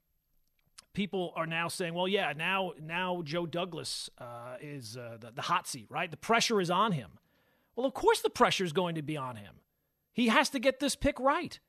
[0.93, 5.41] people are now saying, "Well, yeah, now now Joe Douglas uh, is uh, the, the
[5.41, 6.09] hot seat, right?
[6.09, 7.19] The pressure is on him."
[7.75, 9.55] Well, of course the pressure is going to be on him.
[10.13, 11.59] He has to get this pick right,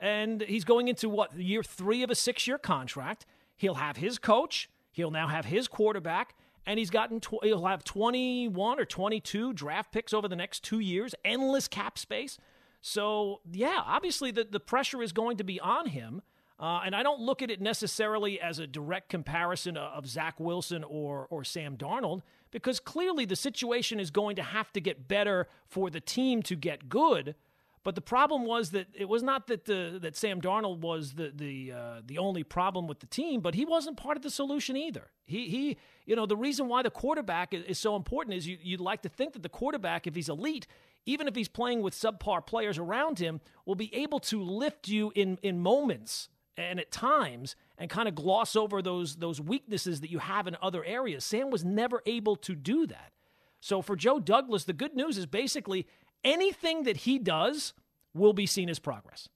[0.00, 3.26] and he's going into what year three of a six-year contract.
[3.56, 4.68] He'll have his coach.
[4.90, 6.34] He'll now have his quarterback,
[6.66, 10.80] and he's gotten tw- he'll have twenty-one or twenty-two draft picks over the next two
[10.80, 11.14] years.
[11.24, 12.38] Endless cap space.
[12.80, 16.22] So yeah, obviously the the pressure is going to be on him.
[16.60, 20.40] Uh, and I don't look at it necessarily as a direct comparison of, of Zach
[20.40, 25.06] Wilson or, or Sam Darnold, because clearly the situation is going to have to get
[25.06, 27.36] better for the team to get good.
[27.84, 31.32] But the problem was that it was not that the, that Sam Darnold was the
[31.34, 34.76] the uh, the only problem with the team, but he wasn't part of the solution
[34.76, 35.10] either.
[35.24, 38.58] He he you know the reason why the quarterback is, is so important is you
[38.60, 40.66] you'd like to think that the quarterback, if he's elite,
[41.06, 45.12] even if he's playing with subpar players around him, will be able to lift you
[45.14, 50.10] in in moments and at times and kind of gloss over those those weaknesses that
[50.10, 51.24] you have in other areas.
[51.24, 53.12] Sam was never able to do that.
[53.60, 55.86] So for Joe Douglas, the good news is basically
[56.24, 57.74] anything that he does
[58.14, 59.28] will be seen as progress.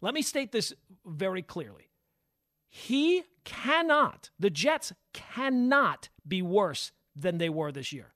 [0.00, 0.72] Let me state this
[1.06, 1.90] very clearly.
[2.68, 8.14] He cannot, the Jets cannot be worse than they were this year.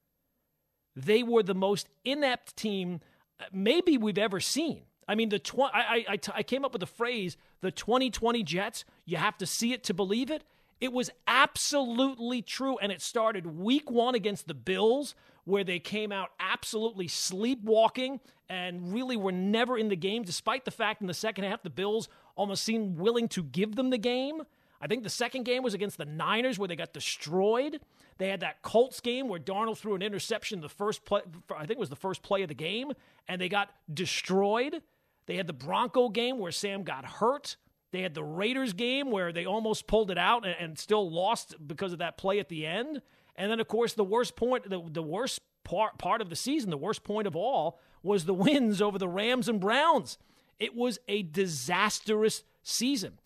[0.95, 3.01] They were the most inept team
[3.38, 4.83] uh, maybe we've ever seen.
[5.07, 8.85] I mean, the tw- I, I, I came up with the phrase the 2020 Jets,
[9.05, 10.45] you have to see it to believe it.
[10.81, 12.79] It was absolutely true.
[12.79, 15.14] And it started week one against the Bills,
[15.47, 20.71] where they came out absolutely sleepwalking and really were never in the game, despite the
[20.71, 24.43] fact in the second half the Bills almost seemed willing to give them the game.
[24.81, 27.81] I think the second game was against the Niners, where they got destroyed.
[28.19, 31.73] They had that Colts game where Darnold threw an interception the first play, I think
[31.73, 32.93] it was the first play of the game,
[33.29, 34.83] and they got destroyed.
[35.27, 37.57] They had the Bronco game where Sam got hurt.
[37.93, 41.55] They had the Raiders game where they almost pulled it out and, and still lost
[41.67, 43.01] because of that play at the end.
[43.37, 46.70] And then, of course, the worst point, the, the worst part, part of the season,
[46.70, 50.18] the worst point of all, was the wins over the Rams and Browns.
[50.59, 53.18] It was a disastrous season.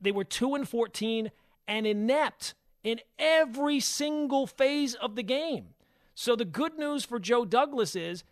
[0.00, 1.30] They were 2 and 14
[1.66, 5.66] and inept in every single phase of the game.
[6.14, 8.24] So the good news for Joe Douglas is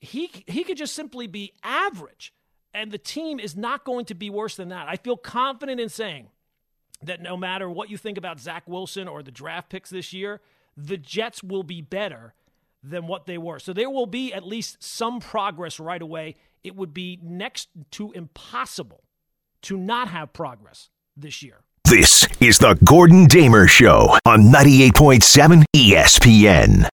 [0.00, 2.32] he he could just simply be average
[2.72, 4.88] and the team is not going to be worse than that.
[4.88, 6.28] I feel confident in saying
[7.02, 10.40] that no matter what you think about Zach Wilson or the draft picks this year,
[10.78, 12.34] the Jets will be better
[12.82, 13.58] than what they were.
[13.58, 16.36] So there will be at least some progress right away.
[16.62, 19.02] It would be next to impossible
[19.62, 21.64] to not have progress this year.
[21.84, 26.88] This is the Gordon Damer Show on 98.7 ESPN.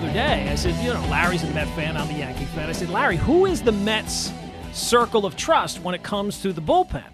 [0.00, 0.46] The other day.
[0.50, 1.96] I said, you know, Larry's a Met fan.
[1.96, 2.68] I'm a Yankee fan.
[2.68, 4.30] I said, Larry, who is the Mets'
[4.74, 7.04] circle of trust when it comes to the bullpen?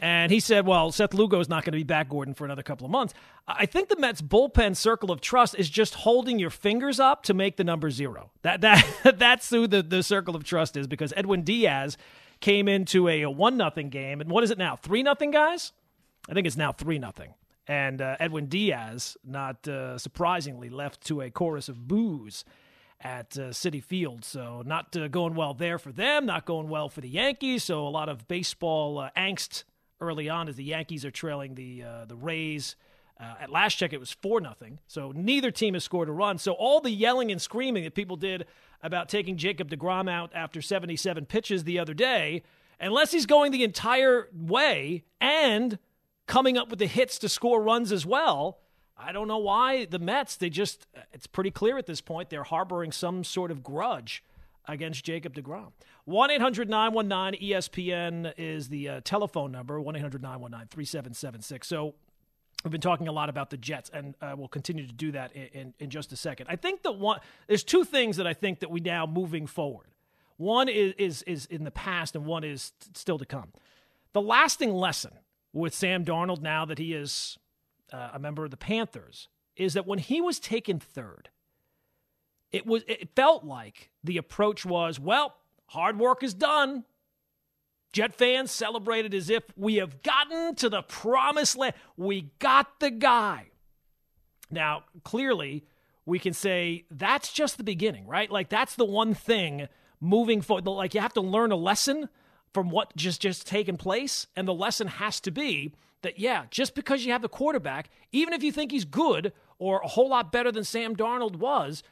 [0.00, 2.62] And he said, well, Seth Lugo is not going to be back, Gordon, for another
[2.62, 3.12] couple of months.
[3.48, 7.34] I think the Mets' bullpen circle of trust is just holding your fingers up to
[7.34, 8.30] make the number zero.
[8.42, 8.86] That, that,
[9.18, 11.98] that's who the, the circle of trust is because Edwin Diaz
[12.38, 14.20] came into a, a 1 nothing game.
[14.20, 14.76] And what is it now?
[14.76, 15.72] 3 nothing, guys?
[16.28, 17.34] I think it's now 3 nothing.
[17.70, 22.44] And uh, Edwin Diaz, not uh, surprisingly, left to a chorus of boos
[23.00, 24.24] at uh, Citi Field.
[24.24, 27.62] So, not uh, going well there for them, not going well for the Yankees.
[27.62, 29.62] So, a lot of baseball uh, angst
[30.00, 32.74] early on as the Yankees are trailing the, uh, the Rays.
[33.20, 34.80] at last check, it was 4 nothing.
[34.88, 36.38] So, neither team has scored a run.
[36.38, 38.46] So, all the yelling and screaming that people did
[38.82, 42.42] about taking Jacob DeGrom out after 77 pitches the other day,
[42.80, 45.78] unless he's going the entire way and
[46.30, 48.60] coming up with the hits to score runs as well.
[48.96, 52.44] I don't know why the Mets, they just, it's pretty clear at this point, they're
[52.44, 54.22] harboring some sort of grudge
[54.68, 55.72] against Jacob DeGrom.
[56.04, 61.66] 1 800 919 ESPN is the uh, telephone number, 1 800 919 3776.
[61.66, 61.94] So
[62.62, 65.32] we've been talking a lot about the Jets, and uh, we'll continue to do that
[65.32, 66.46] in, in, in just a second.
[66.48, 69.88] I think that one, there's two things that I think that we now moving forward.
[70.36, 73.48] One is, is, is in the past, and one is still to come.
[74.12, 75.12] The lasting lesson
[75.52, 77.38] with Sam Darnold now that he is
[77.92, 81.28] uh, a member of the Panthers is that when he was taken third,
[82.52, 85.36] it was it felt like the approach was, well,
[85.66, 86.84] hard work is done.
[87.92, 91.74] Jet fans celebrated as if we have gotten to the promised land.
[91.96, 93.48] We got the guy.
[94.50, 95.64] Now, clearly,
[96.06, 98.30] we can say that's just the beginning, right?
[98.30, 99.68] Like that's the one thing
[100.00, 100.66] moving forward.
[100.66, 102.08] Like you have to learn a lesson
[102.52, 106.74] from what just just taken place and the lesson has to be that yeah just
[106.74, 110.32] because you have the quarterback even if you think he's good or a whole lot
[110.32, 111.82] better than Sam Darnold was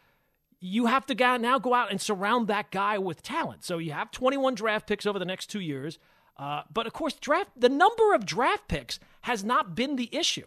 [0.61, 3.63] you have to now go out and surround that guy with talent.
[3.63, 5.99] So you have 21 draft picks over the next 2 years
[6.37, 10.47] uh, but of course draft the number of draft picks has not been the issue.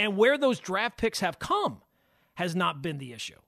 [0.00, 1.82] And where those draft picks have come
[2.34, 3.38] has not been the issue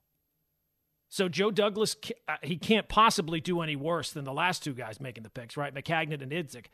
[1.11, 1.97] so Joe Douglas,
[2.29, 5.57] uh, he can't possibly do any worse than the last two guys making the picks,
[5.57, 5.75] right?
[5.75, 6.67] Maccagnan and Idzik.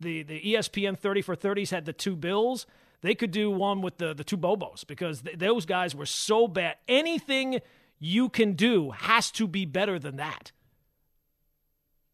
[0.00, 2.66] The the ESPN 30 for 30s had the two Bills.
[3.02, 6.48] They could do one with the the two Bobos because th- those guys were so
[6.48, 6.76] bad.
[6.88, 7.60] Anything
[7.98, 10.52] you can do has to be better than that.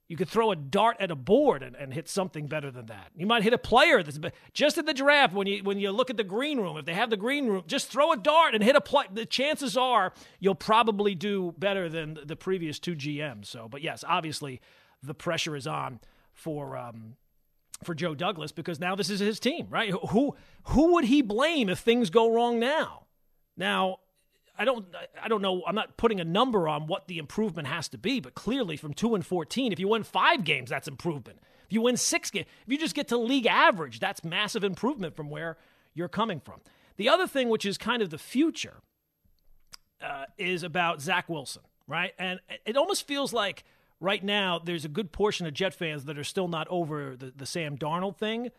[0.08, 3.10] You could throw a dart at a board and, and hit something better than that.
[3.14, 4.18] You might hit a player that's
[4.54, 6.78] just at the draft when you when you look at the green room.
[6.78, 9.04] If they have the green room, just throw a dart and hit a play.
[9.12, 13.46] The chances are you'll probably do better than the previous two GMs.
[13.46, 14.62] So, but yes, obviously
[15.02, 16.00] the pressure is on
[16.32, 17.16] for um,
[17.84, 19.90] for Joe Douglas because now this is his team, right?
[19.90, 23.04] Who who would he blame if things go wrong now?
[23.58, 23.98] Now,
[24.58, 24.86] I don't
[25.22, 25.62] I don't know.
[25.66, 28.92] I'm not putting a number on what the improvement has to be, but clearly from
[28.92, 31.38] 2 and 14, if you win 5 games, that's improvement.
[31.66, 35.14] If you win 6 games, if you just get to league average, that's massive improvement
[35.14, 35.56] from where
[35.94, 36.60] you're coming from.
[36.96, 38.82] The other thing which is kind of the future
[40.02, 42.12] uh, is about Zach Wilson, right?
[42.18, 43.64] And it almost feels like
[44.00, 47.32] right now there's a good portion of Jet fans that are still not over the,
[47.34, 48.50] the Sam Darnold thing.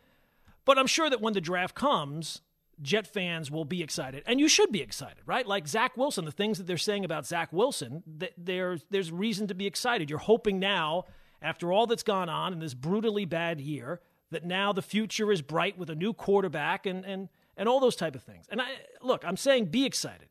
[0.65, 2.41] But I'm sure that when the draft comes,
[2.81, 5.45] Jet fans will be excited, and you should be excited, right?
[5.45, 8.03] Like Zach Wilson, the things that they're saying about Zach Wilson,
[8.37, 10.09] there's there's reason to be excited.
[10.09, 11.05] You're hoping now,
[11.41, 15.41] after all that's gone on in this brutally bad year, that now the future is
[15.41, 18.45] bright with a new quarterback and and and all those type of things.
[18.49, 18.69] And I
[19.01, 20.29] look, I'm saying be excited,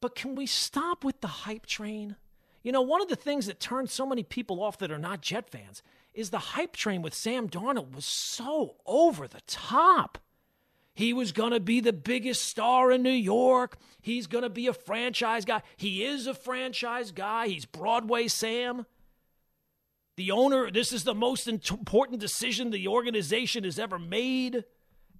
[0.00, 2.16] but can we stop with the hype train?
[2.62, 5.20] You know, one of the things that turned so many people off that are not
[5.22, 5.82] Jet fans
[6.12, 10.18] is the hype train with Sam Darnold was so over the top.
[10.96, 13.76] He was going to be the biggest star in New York.
[14.00, 15.60] He's going to be a franchise guy.
[15.76, 17.48] He is a franchise guy.
[17.48, 18.86] He's Broadway Sam.
[20.16, 24.64] The owner, this is the most important decision the organization has ever made.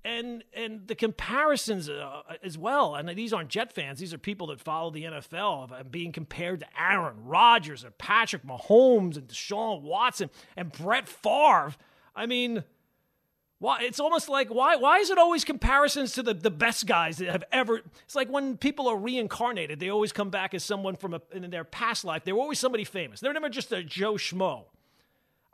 [0.03, 2.95] And and the comparisons uh, as well.
[2.95, 3.99] And these aren't Jet fans.
[3.99, 8.45] These are people that follow the NFL and being compared to Aaron Rodgers and Patrick
[8.45, 11.75] Mahomes and Deshaun Watson and Brett Favre.
[12.15, 12.65] I mean,
[13.59, 17.19] why it's almost like why why is it always comparisons to the, the best guys
[17.19, 20.97] that have ever it's like when people are reincarnated, they always come back as someone
[20.97, 22.25] from a, in their past life.
[22.25, 23.21] They were always somebody famous.
[23.21, 24.65] They're never just a Joe Schmo.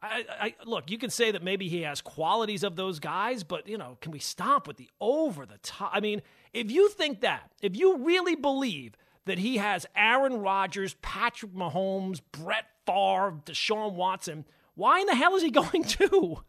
[0.04, 3.68] I, I, look, you can say that maybe he has qualities of those guys, but
[3.68, 5.92] you know, can we stop with the over the top?
[5.94, 10.94] I mean, if you think that, if you really believe that he has Aaron Rodgers,
[11.02, 16.42] Patrick Mahomes, Brett Favre, Deshaun Watson, why in the hell is he going to?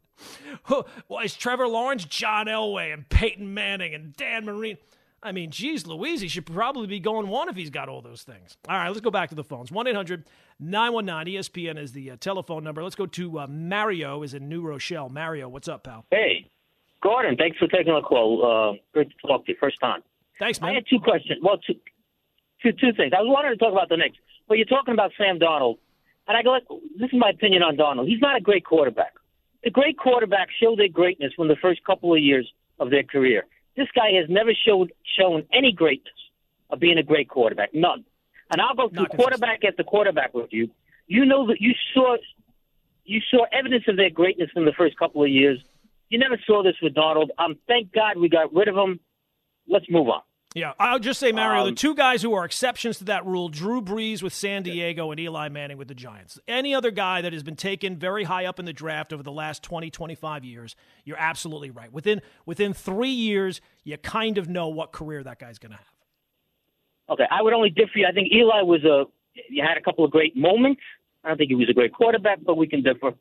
[1.07, 4.77] Why is Trevor Lawrence, John Elway, and Peyton Manning and Dan Marino?
[5.23, 8.23] I mean, geez, Louise, he should probably be going one if he's got all those
[8.23, 8.57] things.
[8.67, 9.71] All right, let's go back to the phones.
[9.71, 10.25] 1 800
[10.59, 12.83] 919 ESPN is the uh, telephone number.
[12.83, 15.09] Let's go to uh, Mario, is in New Rochelle.
[15.09, 16.05] Mario, what's up, pal?
[16.11, 16.49] Hey,
[17.01, 18.75] Gordon, thanks for taking the call.
[18.75, 20.01] Uh, great to talk to you, first time.
[20.37, 20.71] Thanks, man.
[20.71, 21.39] I had two questions.
[21.41, 21.75] Well, two,
[22.61, 23.13] two, two things.
[23.17, 24.17] I was wanted to talk about the Knicks.
[24.47, 25.79] Well, you're talking about Sam Donald,
[26.27, 26.63] and I go, like,
[26.99, 28.09] this is my opinion on Donald.
[28.09, 29.13] He's not a great quarterback.
[29.63, 33.45] The great quarterbacks show their greatness when the first couple of years of their career.
[33.77, 36.13] This guy has never showed shown any greatness
[36.69, 37.73] of being a great quarterback.
[37.73, 38.03] None.
[38.51, 40.69] And I'll go through quarterback after quarterback with you.
[41.07, 42.17] You know that you saw
[43.05, 45.59] you saw evidence of their greatness in the first couple of years.
[46.09, 47.31] You never saw this with Donald.
[47.37, 48.99] Um, thank God we got rid of him.
[49.67, 50.21] Let's move on.
[50.53, 53.49] Yeah, I'll just say, Mario, um, the two guys who are exceptions to that rule
[53.49, 56.39] Drew Brees with San Diego and Eli Manning with the Giants.
[56.47, 59.31] Any other guy that has been taken very high up in the draft over the
[59.31, 61.91] last 20, 25 years, you're absolutely right.
[61.91, 65.87] Within, within three years, you kind of know what career that guy's going to have.
[67.09, 67.99] Okay, I would only differ.
[68.07, 69.05] I think Eli was a,
[69.49, 70.81] you had a couple of great moments.
[71.23, 73.13] I don't think he was a great quarterback, but we can differ.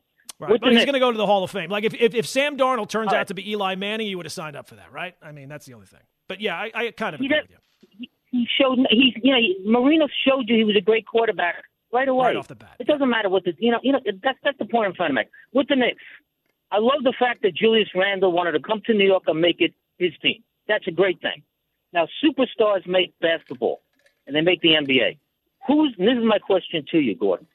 [0.43, 0.61] Right.
[0.61, 1.71] But he's going to go to the Hall of Fame.
[1.71, 4.33] Like if, if, if Sam Darnold turns out to be Eli Manning, you would have
[4.33, 5.15] signed up for that, right?
[5.23, 6.01] I mean, that's the only thing.
[6.27, 8.09] But yeah, I, I kind of agree with you.
[8.31, 12.29] He showed he's you know Marino showed you he was a great quarterback right away.
[12.29, 12.77] Right off the bat.
[12.81, 15.11] It doesn't matter what the you know you know that's that's the point I'm trying
[15.11, 15.29] to make.
[15.53, 16.03] With the Knicks,
[16.73, 19.61] I love the fact that Julius Randle wanted to come to New York and make
[19.61, 20.43] it his team.
[20.67, 21.43] That's a great thing.
[21.93, 23.83] Now superstars make basketball
[24.27, 25.19] and they make the NBA.
[25.69, 27.47] Who's this is my question to you, Gordon.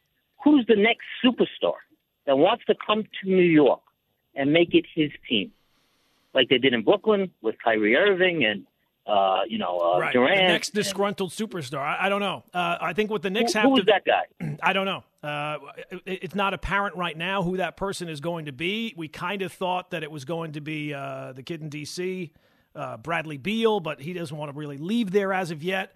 [0.44, 1.74] Who's the next superstar
[2.28, 3.82] that wants to come to New York
[4.36, 5.52] and make it his team?
[6.38, 8.66] like they did in Brooklyn with Kyrie Irving and
[9.08, 10.14] uh, you know uh, right.
[10.14, 10.36] Durant.
[10.36, 11.80] The next disgruntled and, superstar.
[11.80, 12.44] I, I, don't know.
[12.54, 13.86] Uh, I think what the Knicks who, have who's to.
[13.86, 14.58] that guy?
[14.64, 15.04] I don't know.
[15.24, 15.58] Uh,
[15.90, 18.94] it, it's not apparent right now who that person is going to be.
[18.96, 22.32] We kind of thought that it was going to be uh, the kid in D.C.
[22.76, 25.94] Uh, Bradley Beal, but he doesn't want to really leave there as of yet.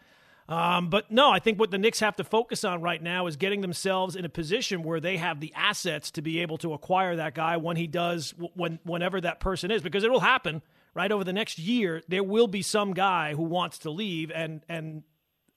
[0.51, 3.37] Um, but no, I think what the Knicks have to focus on right now is
[3.37, 7.15] getting themselves in a position where they have the assets to be able to acquire
[7.15, 10.61] that guy when he does, when whenever that person is, because it will happen
[10.93, 12.03] right over the next year.
[12.09, 15.03] There will be some guy who wants to leave, and and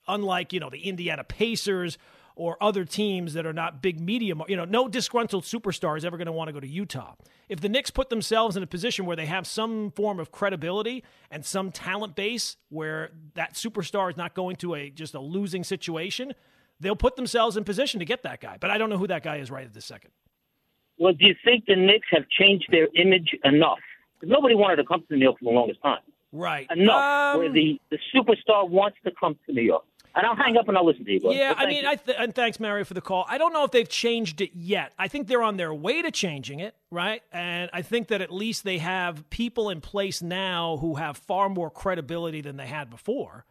[0.07, 1.97] unlike you know the Indiana Pacers
[2.35, 6.17] or other teams that are not big media, you know, no disgruntled superstar is ever
[6.17, 7.15] going to want to go to Utah.
[7.47, 11.03] If the Knicks put themselves in a position where they have some form of credibility
[11.31, 15.63] and some talent base where that superstar is not going to a just a losing
[15.63, 16.33] situation,
[16.79, 18.57] they'll put themselves in position to get that guy.
[18.59, 20.11] But I don't know who that guy is right at this second.
[20.97, 23.79] Well, do you think the Knicks have changed their image enough?
[24.19, 25.99] Because nobody wanted to come to New York for the longest time.
[26.31, 26.67] Right.
[26.69, 29.83] Enough um, where the, the superstar wants to come to New York.
[30.15, 31.19] And I'll hang up and I'll listen to you.
[31.25, 31.85] Yeah, I mean.
[31.85, 33.25] I th- and thanks, Mario, for the call.
[33.27, 34.93] I don't know if they've changed it yet.
[34.97, 37.21] I think they're on their way to changing it, right?
[37.33, 41.49] And I think that at least they have people in place now who have far
[41.49, 43.45] more credibility than they had before.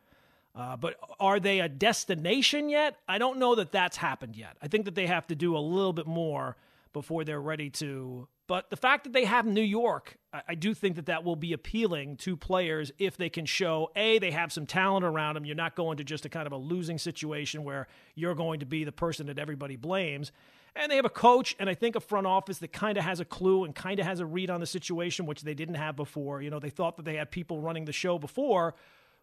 [0.55, 2.97] Uh, but are they a destination yet?
[3.09, 4.57] I don't know that that's happened yet.
[4.63, 6.57] I think that they have to do a little bit more
[6.93, 8.27] before they're ready to.
[8.47, 11.37] But the fact that they have New York, I, I do think that that will
[11.37, 15.45] be appealing to players if they can show a they have some talent around them.
[15.45, 18.67] You're not going to just a kind of a losing situation where you're going to
[18.67, 20.31] be the person that everybody blames.
[20.77, 23.21] And they have a coach and I think a front office that kind of has
[23.21, 25.97] a clue and kind of has a read on the situation, which they didn't have
[25.97, 26.43] before.
[26.43, 28.75] You know, they thought that they had people running the show before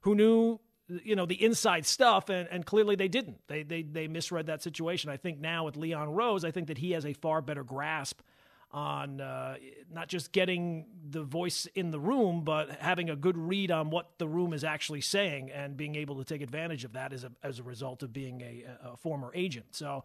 [0.02, 0.60] who knew
[1.04, 4.62] you know the inside stuff and, and clearly they didn't they, they they misread that
[4.62, 7.64] situation i think now with leon rose i think that he has a far better
[7.64, 8.20] grasp
[8.74, 9.56] on uh,
[9.92, 14.12] not just getting the voice in the room but having a good read on what
[14.18, 17.32] the room is actually saying and being able to take advantage of that as a,
[17.44, 20.04] as a result of being a, a former agent so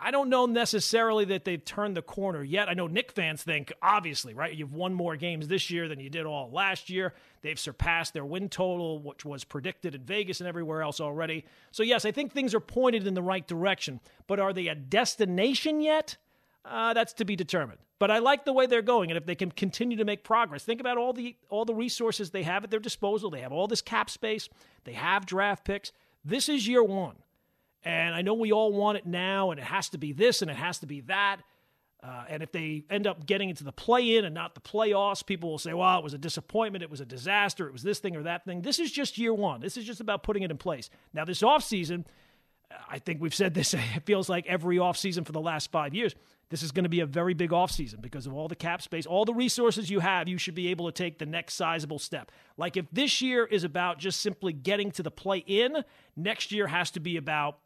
[0.00, 2.68] I don't know necessarily that they've turned the corner yet.
[2.68, 4.54] I know Knick fans think, obviously, right?
[4.54, 7.14] You've won more games this year than you did all last year.
[7.42, 11.44] They've surpassed their win total, which was predicted in Vegas and everywhere else already.
[11.72, 13.98] So, yes, I think things are pointed in the right direction.
[14.28, 16.16] But are they a destination yet?
[16.64, 17.78] Uh, that's to be determined.
[17.98, 20.64] But I like the way they're going, and if they can continue to make progress,
[20.64, 23.30] think about all the all the resources they have at their disposal.
[23.30, 24.48] They have all this cap space.
[24.84, 25.92] They have draft picks.
[26.24, 27.16] This is year one.
[27.84, 30.50] And I know we all want it now, and it has to be this and
[30.50, 31.38] it has to be that.
[32.02, 35.24] Uh, and if they end up getting into the play in and not the playoffs,
[35.24, 36.84] people will say, well, it was a disappointment.
[36.84, 37.66] It was a disaster.
[37.66, 38.62] It was this thing or that thing.
[38.62, 39.60] This is just year one.
[39.60, 40.90] This is just about putting it in place.
[41.12, 42.04] Now, this offseason,
[42.88, 46.14] I think we've said this, it feels like every offseason for the last five years.
[46.50, 49.04] This is going to be a very big offseason because of all the cap space,
[49.04, 50.28] all the resources you have.
[50.28, 52.32] You should be able to take the next sizable step.
[52.56, 55.84] Like if this year is about just simply getting to the play in,
[56.16, 57.58] next year has to be about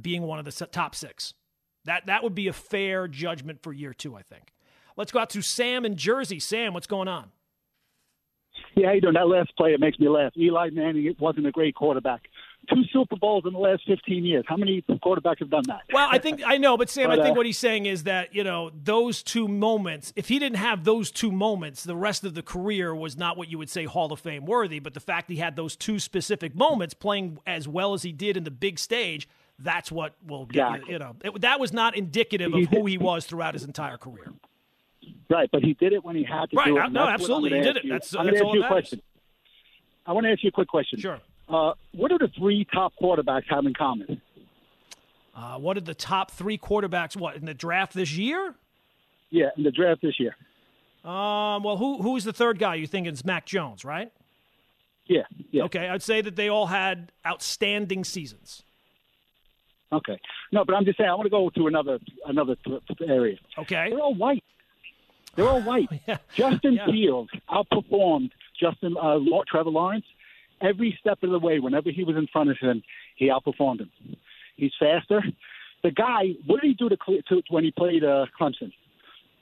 [0.00, 1.34] being one of the top six.
[1.84, 4.52] That that would be a fair judgment for year two, I think.
[4.96, 6.40] Let's go out to Sam in Jersey.
[6.40, 7.30] Sam, what's going on?
[8.74, 9.14] Yeah, how you doing?
[9.14, 10.32] That last play, it makes me laugh.
[10.36, 12.22] Eli Manning wasn't a great quarterback.
[12.68, 14.44] Two Super Bowls in the last 15 years.
[14.48, 15.82] How many quarterbacks have done that?
[15.92, 18.04] Well, I think I know, but Sam, But, I think uh, what he's saying is
[18.04, 20.12] that you know those two moments.
[20.16, 23.48] If he didn't have those two moments, the rest of the career was not what
[23.50, 24.78] you would say Hall of Fame worthy.
[24.78, 28.36] But the fact he had those two specific moments, playing as well as he did
[28.36, 30.74] in the big stage, that's what will get you.
[30.74, 30.92] Exactly.
[30.92, 34.32] You know, it, that was not indicative of who he was throughout his entire career.
[35.30, 36.92] Right, but he did it when he had to Right, do it.
[36.92, 37.84] no, that's what I'm absolutely, he did it.
[37.84, 37.90] you.
[37.90, 38.72] That's- I'm that's all you a matters.
[38.88, 39.02] question.
[40.04, 41.00] I want to ask you a quick question.
[41.00, 41.18] Sure.
[41.48, 44.20] Uh, what do the three top quarterbacks have in common?
[45.34, 48.54] Uh, what did the top three quarterbacks what in the draft this year?
[49.30, 50.34] Yeah, in the draft this year.
[51.04, 52.74] Um, well, who who's the third guy?
[52.76, 54.10] You think it's Mac Jones, right?
[55.06, 55.22] Yeah,
[55.52, 55.64] yeah.
[55.64, 58.62] Okay, I'd say that they all had outstanding seasons.
[59.92, 60.18] Okay.
[60.50, 63.36] No, but I'm just saying I want to go to another another th- th- area.
[63.56, 63.90] Okay.
[63.90, 64.42] They're all white.
[65.36, 65.88] They're all white.
[66.08, 66.18] Yeah.
[66.34, 66.86] Justin Yeah.
[66.86, 68.30] Fields outperformed
[68.60, 70.04] Justin uh, Trevor Lawrence
[70.60, 71.58] every step of the way.
[71.58, 72.82] Whenever he was in front of him,
[73.16, 73.90] he outperformed him.
[74.56, 75.22] He's faster.
[75.82, 76.96] The guy, what did he do to,
[77.28, 78.72] to when he played uh, Clemson?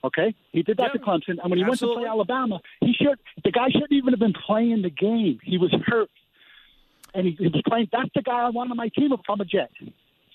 [0.03, 0.99] Okay, he did that Yeah.
[0.99, 1.71] to Clemson, and when he Absolutely.
[1.71, 3.19] went to play Alabama, he should.
[3.43, 5.39] The guy shouldn't even have been playing the game.
[5.43, 6.11] He was hurt,
[7.15, 7.89] and he, he was playing.
[7.91, 9.71] That's the guy I want on my team if I'm a Jet.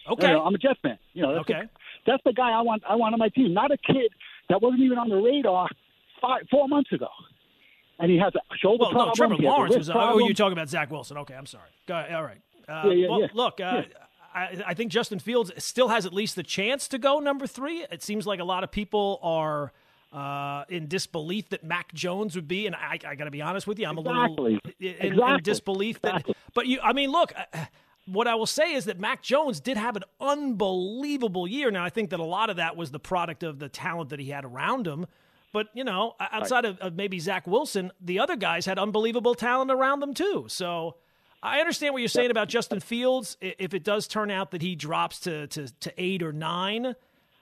[0.09, 0.27] Okay.
[0.27, 0.97] You know, I'm a Jet fan.
[1.13, 1.61] You know, that's Okay.
[1.61, 1.69] The,
[2.11, 2.82] that's the guy I want.
[2.89, 4.11] I want on my team, not a kid
[4.49, 5.67] that wasn't even on the radar
[6.19, 7.09] five, four months ago,
[8.00, 9.08] and he has a shoulder Well, problem.
[9.10, 9.89] no, Trevor he has a Lawrence was.
[9.89, 11.18] Oh, you're talking about Zach Wilson.
[11.18, 11.70] Okay, I'm sorry.
[11.88, 12.14] Go ahead.
[12.14, 12.41] All right.
[12.68, 13.28] Uh, Yeah, yeah, well, yeah.
[13.34, 13.84] look, uh.
[14.32, 17.84] I, I think Justin Fields still has at least the chance to go number three.
[17.91, 19.74] It seems like a lot of people are
[20.14, 23.66] uh, in disbelief that Mac Jones would be, and I, I got to be honest
[23.66, 25.41] with you, I'm a little in, in Exactly.
[25.41, 26.10] disbelief that.
[26.18, 26.36] Exactly.
[26.54, 27.34] But you, I mean, look.
[27.54, 27.66] Uh,
[28.06, 31.70] what I will say is that Mac Jones did have an unbelievable year.
[31.70, 34.20] Now, I think that a lot of that was the product of the talent that
[34.20, 35.06] he had around him.
[35.52, 39.72] But, you know, outside of, of maybe Zach Wilson, the other guys had unbelievable talent
[39.72, 40.45] around them, too.
[40.47, 40.95] So
[41.41, 43.36] I understand what you're saying about Justin Fields.
[43.41, 46.93] If it does turn out that he drops to, to, to eight or nine,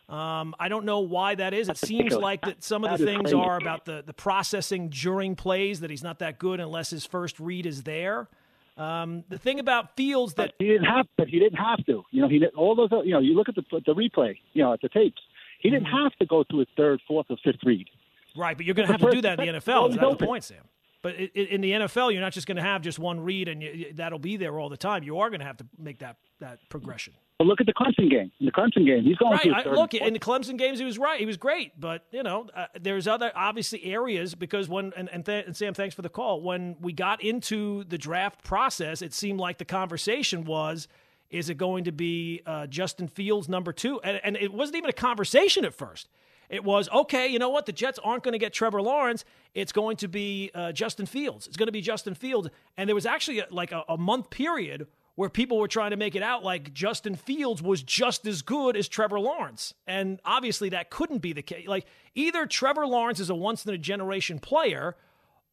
[0.08, 1.68] um, I don't know why that is.
[1.68, 5.82] It seems like that some of the things are about the, the processing during plays,
[5.82, 8.30] that he's not that good unless his first read is there.
[8.78, 12.04] Um, the thing about Fields that But he didn't have, but he didn't have to.
[12.12, 12.90] You know, he did- all those.
[13.06, 14.38] You know, you look at the the replay.
[14.54, 15.20] You know, at the tapes,
[15.60, 16.04] he didn't Mm-hmm.
[16.04, 17.90] have to go to his third, fourth, or fifth read.
[18.38, 19.96] Right, but you're going to have to do that in the NFL.
[19.96, 20.64] That's the point, Sam?
[21.04, 23.94] But in the NFL, you're not just going to have just one read and you,
[23.94, 25.04] that'll be there all the time.
[25.04, 27.14] You are going to have to make that that progression.
[27.38, 28.32] But look at the Clemson game.
[28.40, 29.64] In the Clemson game, he's going Right.
[29.64, 31.20] to I, look, in the Clemson games, he was right.
[31.20, 35.24] He was great, but you know, uh, there's other obviously areas because when and and,
[35.26, 36.42] th- and Sam, thanks for the call.
[36.42, 40.88] When we got into the draft process, it seemed like the conversation was.
[41.30, 44.00] Is it going to be uh, Justin Fields number two?
[44.02, 46.08] And, and it wasn't even a conversation at first.
[46.50, 47.28] It was okay.
[47.28, 47.66] You know what?
[47.66, 49.26] The Jets aren't going to get Trevor Lawrence.
[49.54, 51.48] It's going to be uh, Justin Fields.
[51.48, 52.50] It's going to be Justin Fields.
[52.78, 55.98] And there was actually a, like a, a month period where people were trying to
[55.98, 59.74] make it out like Justin Fields was just as good as Trevor Lawrence.
[59.88, 61.68] And obviously that couldn't be the case.
[61.68, 64.96] Like either Trevor Lawrence is a once in a generation player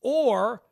[0.03, 0.63] or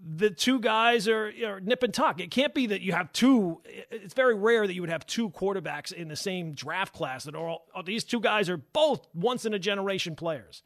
[0.00, 2.20] the two guys are, are nip and tuck.
[2.20, 3.60] It can't be that you have two.
[3.90, 7.34] It's very rare that you would have two quarterbacks in the same draft class that
[7.34, 10.62] are all, these two guys are both once in a generation players.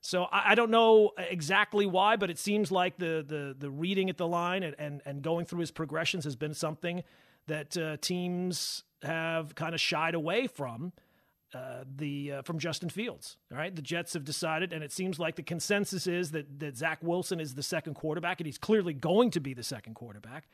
[0.00, 4.10] So I, I, don't know exactly why, but it seems like the the the reading
[4.10, 7.02] at the line and and, and going through his progressions has been something
[7.46, 10.92] that uh, teams have kind of shied away from.
[11.54, 13.36] Uh, the uh, from Justin Fields.
[13.52, 16.76] All right, the Jets have decided, and it seems like the consensus is that that
[16.76, 20.48] Zach Wilson is the second quarterback, and he's clearly going to be the second quarterback.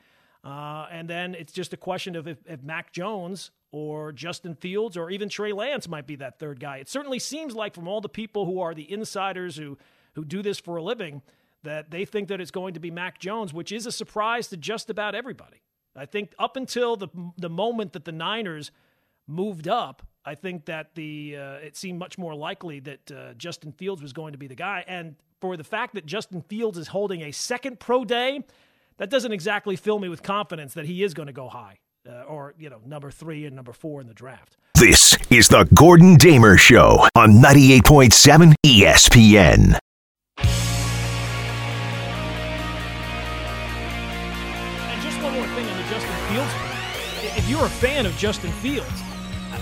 [0.44, 4.96] Uh, and then it's just a question of if, if Mac Jones or Justin Fields
[4.96, 6.78] or even Trey Lance might be that third guy.
[6.78, 9.78] It certainly seems like from all the people who are the insiders who
[10.14, 11.22] who do this for a living
[11.62, 14.57] that they think that it's going to be Mac Jones, which is a surprise to
[14.57, 15.62] just about everybody.
[15.96, 18.70] I think up until the the moment that the Niners
[19.26, 23.73] moved up, I think that the uh, it seemed much more likely that uh, Justin
[23.73, 26.89] Fields was going to be the guy, and for the fact that Justin Fields is
[26.89, 28.45] holding a second pro day,
[28.99, 32.23] that doesn't exactly fill me with confidence that he is going to go high uh,
[32.23, 34.57] or, you know, number three and number four in the draft.
[34.75, 39.79] This is the Gordon Damer Show on 98.7 ESPN.
[44.89, 46.53] And just one more thing on the Justin Fields.
[47.37, 49.03] If you're a fan of Justin Fields,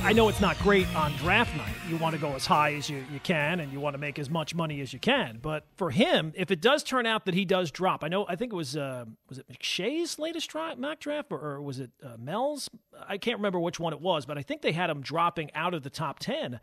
[0.08, 1.74] I know it's not great on draft night.
[1.86, 4.18] You want to go as high as you, you can and you want to make
[4.18, 5.38] as much money as you can.
[5.42, 8.34] But for him, if it does turn out that he does drop, I know I
[8.34, 11.90] think it was uh, was it McShay's latest draft, mock draft or, or was it
[12.02, 12.70] uh, Mel's?
[13.06, 15.74] I can't remember which one it was, but I think they had him dropping out
[15.74, 16.58] of the top 10.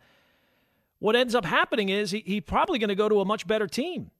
[0.98, 3.68] What ends up happening is he, he's probably going to go to a much better
[3.68, 4.10] team.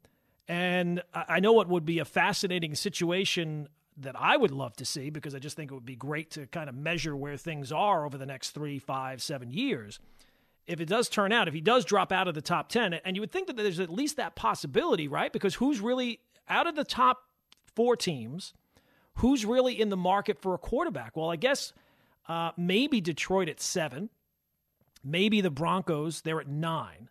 [0.47, 5.11] And I know it would be a fascinating situation that I would love to see
[5.11, 8.05] because I just think it would be great to kind of measure where things are
[8.05, 9.99] over the next three, five, seven years.
[10.67, 13.17] If it does turn out, if he does drop out of the top 10, and
[13.17, 15.33] you would think that there's at least that possibility, right?
[15.33, 17.23] Because who's really out of the top
[17.75, 18.53] four teams,
[19.15, 21.17] who's really in the market for a quarterback?
[21.17, 21.73] Well, I guess
[22.29, 24.11] uh, maybe Detroit at seven,
[25.03, 27.09] maybe the Broncos, they're at nine.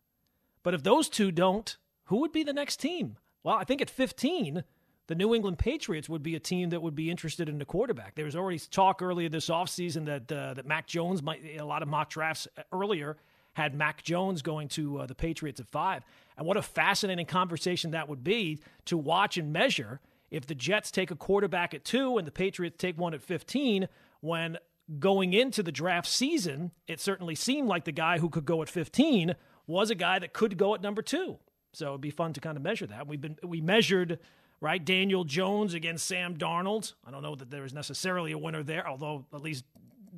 [0.61, 3.17] But if those two don't, who would be the next team?
[3.43, 4.63] Well, I think at 15,
[5.07, 8.15] the New England Patriots would be a team that would be interested in the quarterback.
[8.15, 11.83] There was already talk earlier this offseason that uh, that Mac Jones might a lot
[11.83, 13.17] of mock drafts earlier
[13.53, 16.03] had Mac Jones going to uh, the Patriots at 5.
[16.37, 20.91] And what a fascinating conversation that would be to watch and measure if the Jets
[20.91, 23.87] take a quarterback at 2 and the Patriots take one at 15
[24.19, 24.57] when
[24.99, 28.69] going into the draft season, it certainly seemed like the guy who could go at
[28.69, 29.35] 15
[29.67, 31.37] was a guy that could go at number 2.
[31.73, 33.07] So it'd be fun to kind of measure that.
[33.07, 34.19] We've been we measured
[34.61, 34.83] right?
[34.83, 36.93] Daniel Jones against Sam Darnold.
[37.05, 39.65] I don't know that there is necessarily a winner there, although at least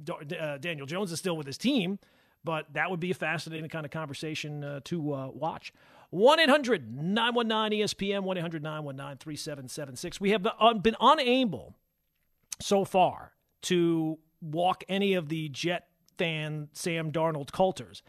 [0.10, 2.00] uh, Daniel Jones is still with his team.
[2.44, 5.74] But that would be a fascinating kind of conversation uh, to uh, watch.
[6.12, 10.22] 1 800 919 ESPN, 1 800 919 3776.
[10.22, 10.48] We have
[10.82, 11.76] been unable
[12.62, 13.34] so far
[13.64, 18.04] to walk any of the Jet fan Sam Darnold culters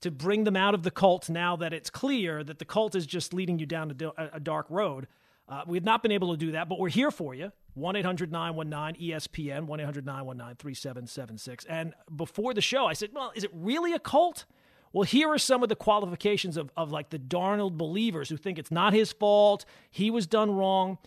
[0.00, 3.06] to bring them out of the cult now that it's clear that the cult is
[3.06, 5.08] just leading you down a dark road.
[5.48, 7.50] Uh, we have not been able to do that, but we're here for you.
[7.74, 11.64] 1 800 919 ESPN, 1 800 919 3776.
[11.66, 14.44] And before the show, I said, well, is it really a cult?
[14.92, 18.58] Well, here are some of the qualifications of, of like the Darnold believers who think
[18.58, 20.98] it's not his fault, he was done wrong.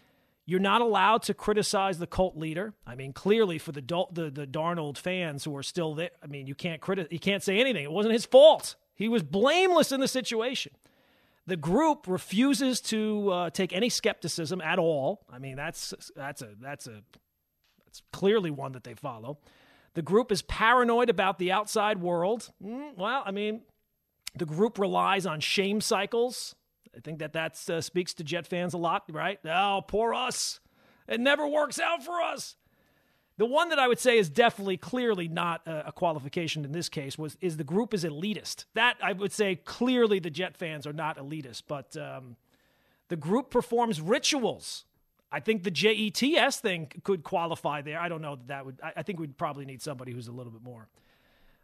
[0.45, 2.73] You're not allowed to criticize the cult leader.
[2.85, 3.81] I mean, clearly for the
[4.11, 7.43] the, the Darnold fans who are still there, I mean, you can't criti- you can't
[7.43, 7.83] say anything.
[7.83, 8.75] It wasn't his fault.
[8.95, 10.73] He was blameless in the situation.
[11.51, 15.25] The group refuses to uh, take any skepticism at all.
[15.29, 17.01] I mean, that's that's a that's a
[17.83, 19.37] that's clearly one that they follow.
[19.93, 22.53] The group is paranoid about the outside world.
[22.63, 23.63] Mm, well, I mean,
[24.33, 26.55] the group relies on shame cycles.
[26.95, 29.37] I think that that uh, speaks to Jet fans a lot, right?
[29.43, 30.61] Oh, poor us.
[31.05, 32.55] It never works out for us.
[33.41, 36.89] The one that I would say is definitely clearly not a, a, qualification in this
[36.89, 38.65] case was is the group is elitist.
[38.75, 42.35] That I would say clearly the Jet fans are not elitist, but um,
[43.07, 44.85] the group performs rituals.
[45.31, 47.99] I think the JETS thing could qualify there.
[47.99, 48.79] I don't know that that would.
[48.83, 50.87] I, I think we'd probably need somebody who's a little bit more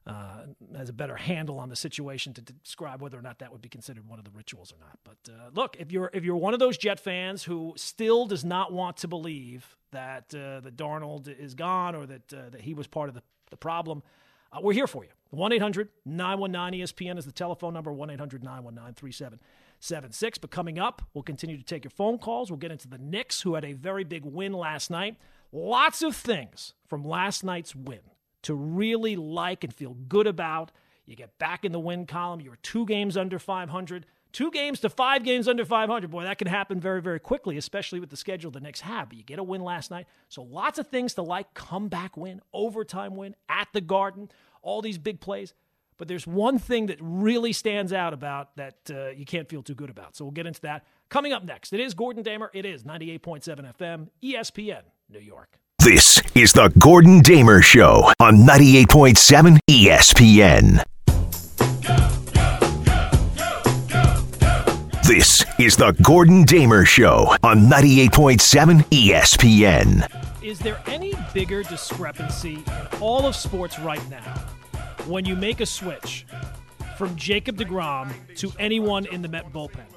[0.07, 0.45] uh,
[0.77, 3.69] has a better handle on the situation to describe whether or not that would be
[3.69, 4.97] considered one of the rituals or not.
[5.03, 8.45] But uh, look, if you're if you're one of those Jet fans who still does
[8.45, 12.73] not want to believe that uh, that Darnold is gone or that uh, that he
[12.73, 14.01] was part of the, the problem,
[14.51, 15.09] uh, we're here for you.
[15.31, 20.37] 1 800 919 ESPN is the telephone number 1 800 919 3776.
[20.37, 22.49] But coming up, we'll continue to take your phone calls.
[22.49, 25.17] We'll get into the Knicks, who had a very big win last night.
[25.51, 27.99] Lots of things from last night's win
[28.47, 30.71] to really like and feel good about.
[31.05, 32.39] You get back in the win column.
[32.39, 34.05] You're two games under 500.
[34.31, 36.09] Two games to five games under 500.
[36.09, 39.09] Boy, that can happen very, very quickly, especially with the schedule the Knicks have.
[39.09, 40.07] But you get a win last night.
[40.29, 44.31] So lots of things to like comeback win, overtime win at the Garden,
[44.61, 45.53] all these big plays.
[45.97, 49.75] But there's one thing that really stands out about that uh, you can't feel too
[49.75, 50.15] good about.
[50.15, 51.73] So we'll get into that coming up next.
[51.73, 52.49] It is Gordon Damer.
[52.53, 55.59] It is 98.7 FM, ESPN, New York.
[55.89, 60.83] This is the Gordon Damer Show on 98.7 ESPN.
[65.07, 70.43] This is the Gordon Damer Show on 98.7 ESPN.
[70.43, 74.35] Is there any bigger discrepancy in all of sports right now
[75.05, 76.25] when you make a switch
[76.97, 79.96] from Jacob DeGrom to anyone in the Met bullpen?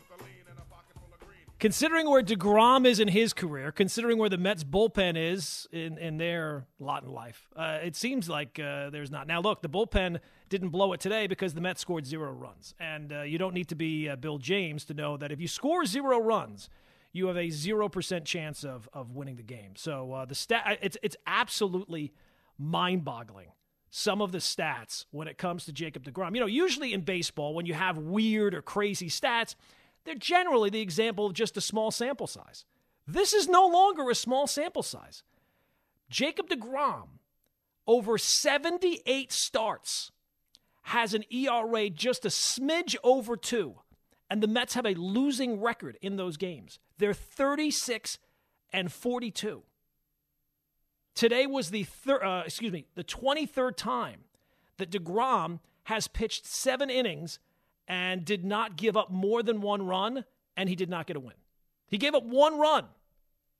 [1.61, 6.17] Considering where DeGrom is in his career, considering where the Mets bullpen is in, in
[6.17, 9.27] their lot in life, uh, it seems like uh, there's not.
[9.27, 12.75] Now, look, the bullpen didn't blow it today because the Mets scored zero runs.
[12.81, 15.47] And uh, you don't need to be uh, Bill James to know that if you
[15.47, 16.71] score zero runs,
[17.13, 19.73] you have a 0% chance of, of winning the game.
[19.77, 22.15] So uh, the stat, it's, it's absolutely
[22.57, 23.49] mind boggling
[23.91, 26.35] some of the stats when it comes to Jacob DeGrom.
[26.35, 29.57] You know, usually in baseball, when you have weird or crazy stats,
[30.05, 32.65] they're generally the example of just a small sample size.
[33.07, 35.23] This is no longer a small sample size.
[36.09, 37.09] Jacob DeGrom,
[37.87, 40.11] over 78 starts,
[40.83, 43.77] has an ERA just a smidge over two,
[44.29, 46.79] and the Mets have a losing record in those games.
[46.99, 48.19] They're 36
[48.73, 49.63] and 42.
[51.15, 54.21] Today was the thir- uh, excuse me, the 23rd time
[54.79, 57.39] that DeGrom has pitched 7 innings
[57.91, 60.25] and did not give up more than one run,
[60.57, 61.35] and he did not get a win.
[61.89, 62.85] He gave up one run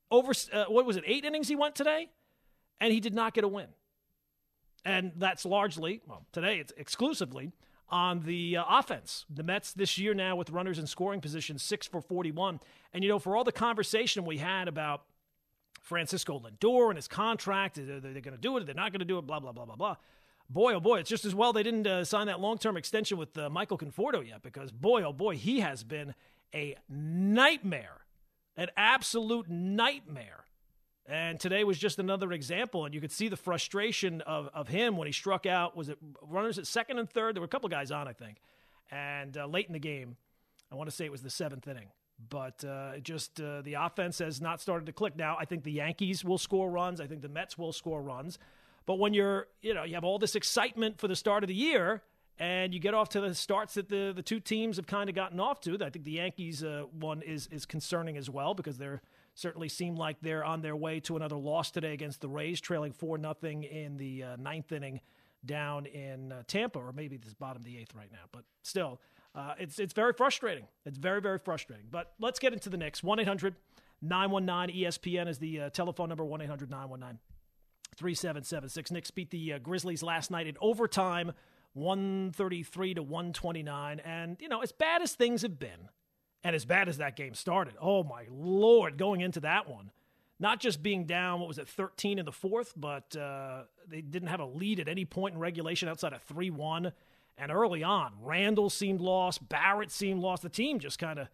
[0.09, 2.07] over, uh, what was it, eight innings he went today,
[2.79, 3.67] and he did not get a win.
[4.85, 7.51] And that's largely, well, today it's exclusively
[7.89, 9.25] on the uh, offense.
[9.29, 12.61] The Mets this year now with runners in scoring position, six for 41.
[12.93, 15.03] And, you know, for all the conversation we had about
[15.81, 19.05] Francisco Lindor and his contract, they're, they're going to do it, they're not going to
[19.05, 19.97] do it, blah, blah, blah, blah, blah
[20.51, 23.17] boy, oh boy, it's just as well they didn't uh, sign that long term extension
[23.17, 26.13] with uh, Michael Conforto yet because, boy, oh boy, he has been
[26.53, 28.01] a nightmare,
[28.57, 30.45] an absolute nightmare.
[31.07, 34.97] And today was just another example, and you could see the frustration of, of him
[34.97, 35.75] when he struck out.
[35.75, 37.35] Was it runners at second and third?
[37.35, 38.37] There were a couple guys on, I think.
[38.91, 40.15] And uh, late in the game,
[40.71, 41.87] I want to say it was the seventh inning.
[42.29, 45.17] But uh, just uh, the offense has not started to click.
[45.17, 47.01] Now, I think the Yankees will score runs.
[47.01, 48.37] I think the Mets will score runs.
[48.85, 51.55] But when you're, you know, you have all this excitement for the start of the
[51.55, 52.03] year,
[52.39, 55.15] and you get off to the starts that the the two teams have kind of
[55.15, 55.75] gotten off to.
[55.75, 59.01] I think the Yankees uh, one is is concerning as well because they're
[59.35, 62.93] certainly seem like they're on their way to another loss today against the Rays, trailing
[62.93, 65.01] four nothing in the uh, ninth inning
[65.45, 68.25] down in uh, Tampa, or maybe this bottom of the eighth right now.
[68.31, 68.99] But still,
[69.35, 70.65] uh, it's it's very frustrating.
[70.85, 71.85] It's very very frustrating.
[71.91, 73.03] But let's get into the Knicks.
[73.03, 73.19] One
[74.03, 76.25] 919 ESPN is the uh, telephone number.
[76.25, 77.19] One 919
[77.95, 78.91] 3776.
[78.91, 81.33] Knicks beat the uh, Grizzlies last night in overtime,
[81.73, 83.99] 133 to 129.
[83.99, 85.89] And, you know, as bad as things have been,
[86.43, 89.91] and as bad as that game started, oh my Lord, going into that one,
[90.39, 94.29] not just being down, what was it, 13 in the fourth, but uh, they didn't
[94.29, 96.91] have a lead at any point in regulation outside of 3 1.
[97.37, 100.43] And early on, Randle seemed lost, Barrett seemed lost.
[100.43, 101.27] The team just kind of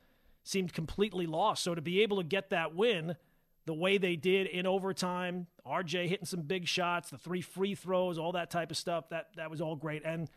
[0.44, 1.64] seemed completely lost.
[1.64, 3.16] So to be able to get that win,
[3.68, 5.46] the way they did in overtime.
[5.68, 9.10] RJ hitting some big shots, the three free throws, all that type of stuff.
[9.10, 10.02] That that was all great.
[10.04, 10.30] And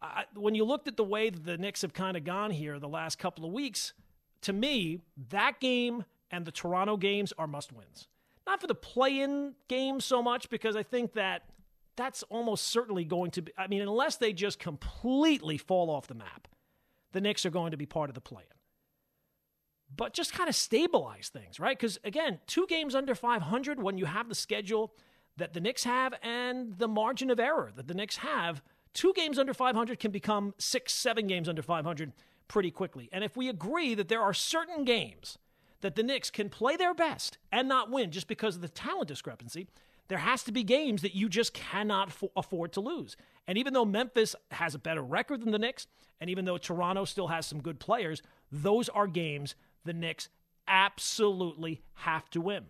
[0.00, 2.88] I, when you looked at the way the Knicks have kind of gone here the
[2.88, 3.94] last couple of weeks,
[4.42, 8.06] to me, that game and the Toronto games are must wins.
[8.46, 11.44] Not for the play-in game so much because I think that
[11.96, 13.52] that's almost certainly going to be.
[13.56, 16.48] I mean, unless they just completely fall off the map,
[17.12, 18.53] the Knicks are going to be part of the play-in
[19.96, 21.78] but just kind of stabilize things, right?
[21.78, 24.92] Because again, two games under 500 when you have the schedule
[25.36, 29.38] that the Knicks have and the margin of error that the Knicks have, two games
[29.38, 32.12] under 500 can become six, seven games under 500
[32.48, 33.08] pretty quickly.
[33.12, 35.38] And if we agree that there are certain games
[35.84, 39.06] that the Knicks can play their best and not win just because of the talent
[39.06, 39.68] discrepancy.
[40.08, 43.18] There has to be games that you just cannot afford to lose.
[43.46, 45.86] And even though Memphis has a better record than the Knicks,
[46.22, 50.28] and even though Toronto still has some good players, those are games the Knicks
[50.66, 52.64] absolutely have to win.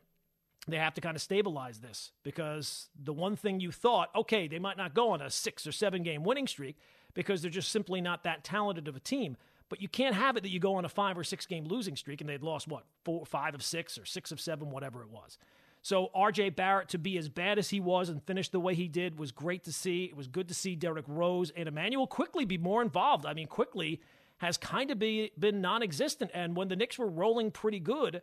[0.66, 4.58] They have to kind of stabilize this because the one thing you thought, okay, they
[4.58, 6.76] might not go on a six or seven game winning streak
[7.12, 9.36] because they're just simply not that talented of a team.
[9.68, 11.96] But you can't have it that you go on a five or six game losing
[11.96, 15.10] streak and they'd lost what four, five of six or six of seven, whatever it
[15.10, 15.38] was.
[15.82, 18.88] So RJ Barrett to be as bad as he was and finish the way he
[18.88, 20.04] did was great to see.
[20.04, 23.26] It was good to see Derrick Rose and Emmanuel Quickley be more involved.
[23.26, 24.00] I mean, Quickley
[24.38, 28.22] has kind of be, been non-existent, and when the Knicks were rolling pretty good,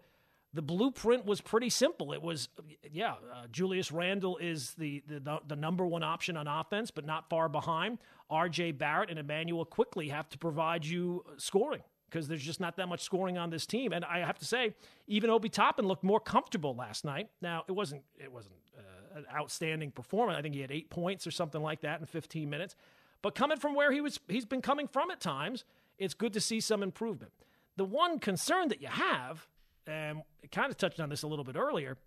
[0.53, 2.11] the blueprint was pretty simple.
[2.11, 2.49] It was,
[2.91, 7.29] yeah, uh, Julius Randle is the, the the number one option on offense, but not
[7.29, 7.99] far behind.
[8.29, 8.73] R.J.
[8.73, 13.01] Barrett and Emmanuel Quickley have to provide you scoring because there's just not that much
[13.01, 13.93] scoring on this team.
[13.93, 14.73] And I have to say,
[15.07, 17.29] even Obi Toppin looked more comfortable last night.
[17.41, 20.37] Now it wasn't it wasn't uh, an outstanding performance.
[20.37, 22.75] I think he had eight points or something like that in 15 minutes.
[23.21, 25.63] But coming from where he was, he's been coming from at times.
[26.01, 27.31] It's good to see some improvement.
[27.77, 29.47] The one concern that you have
[29.85, 31.97] and kind of touched on this a little bit earlier.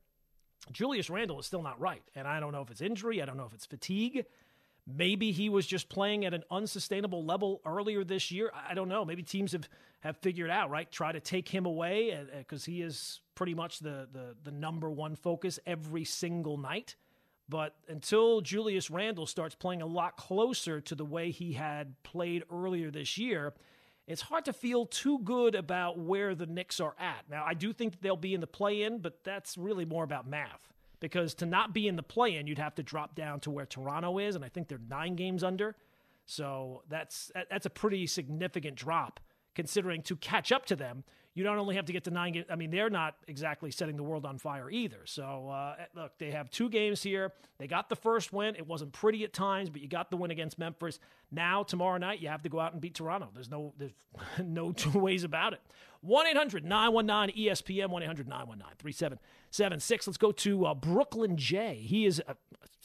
[0.72, 2.02] Julius Randle is still not right.
[2.14, 4.24] And I don't know if it's injury, I don't know if it's fatigue.
[4.86, 8.50] Maybe he was just playing at an unsustainable level earlier this year.
[8.68, 9.04] I don't know.
[9.04, 9.66] Maybe teams have,
[10.00, 10.90] have figured out, right?
[10.90, 14.50] Try to take him away uh, uh, because he is pretty much the, the, the
[14.50, 16.96] number one focus every single night.
[17.48, 22.42] But until Julius Randle starts playing a lot closer to the way he had played
[22.50, 23.54] earlier this year,
[24.06, 27.24] it's hard to feel too good about where the Knicks are at.
[27.30, 30.26] Now, I do think they'll be in the play in, but that's really more about
[30.26, 30.68] math.
[31.00, 33.66] Because to not be in the play in, you'd have to drop down to where
[33.66, 35.76] Toronto is, and I think they're nine games under.
[36.26, 39.20] So that's that's a pretty significant drop
[39.54, 42.46] considering to catch up to them, you don't only have to get to nine games.
[42.48, 45.00] I mean, they're not exactly setting the world on fire either.
[45.04, 47.32] So, uh, look, they have two games here.
[47.58, 48.54] They got the first win.
[48.54, 51.00] It wasn't pretty at times, but you got the win against Memphis.
[51.32, 53.30] Now, tomorrow night, you have to go out and beat Toronto.
[53.34, 53.94] There's no, there's
[54.44, 55.60] no two ways about it.
[56.02, 60.06] 1 800 919 ESPN, 1 800 919 3776.
[60.06, 61.74] Let's go to uh, Brooklyn J.
[61.82, 62.34] He is, uh,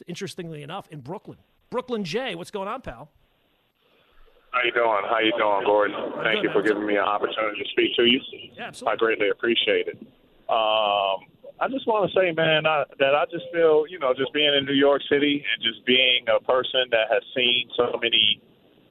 [0.08, 1.38] interestingly enough, in Brooklyn.
[1.70, 2.34] Brooklyn J.
[2.34, 3.12] What's going on, pal?
[4.52, 5.04] How you doing?
[5.06, 5.96] How you doing, Gordon?
[6.24, 8.20] Thank you for giving me an opportunity to speak to you.
[8.58, 8.94] Yeah, absolutely.
[8.94, 9.98] I greatly appreciate it.
[10.50, 11.30] Um,
[11.62, 14.54] I just want to say, man, I, that I just feel, you know, just being
[14.56, 18.42] in New York City and just being a person that has seen so many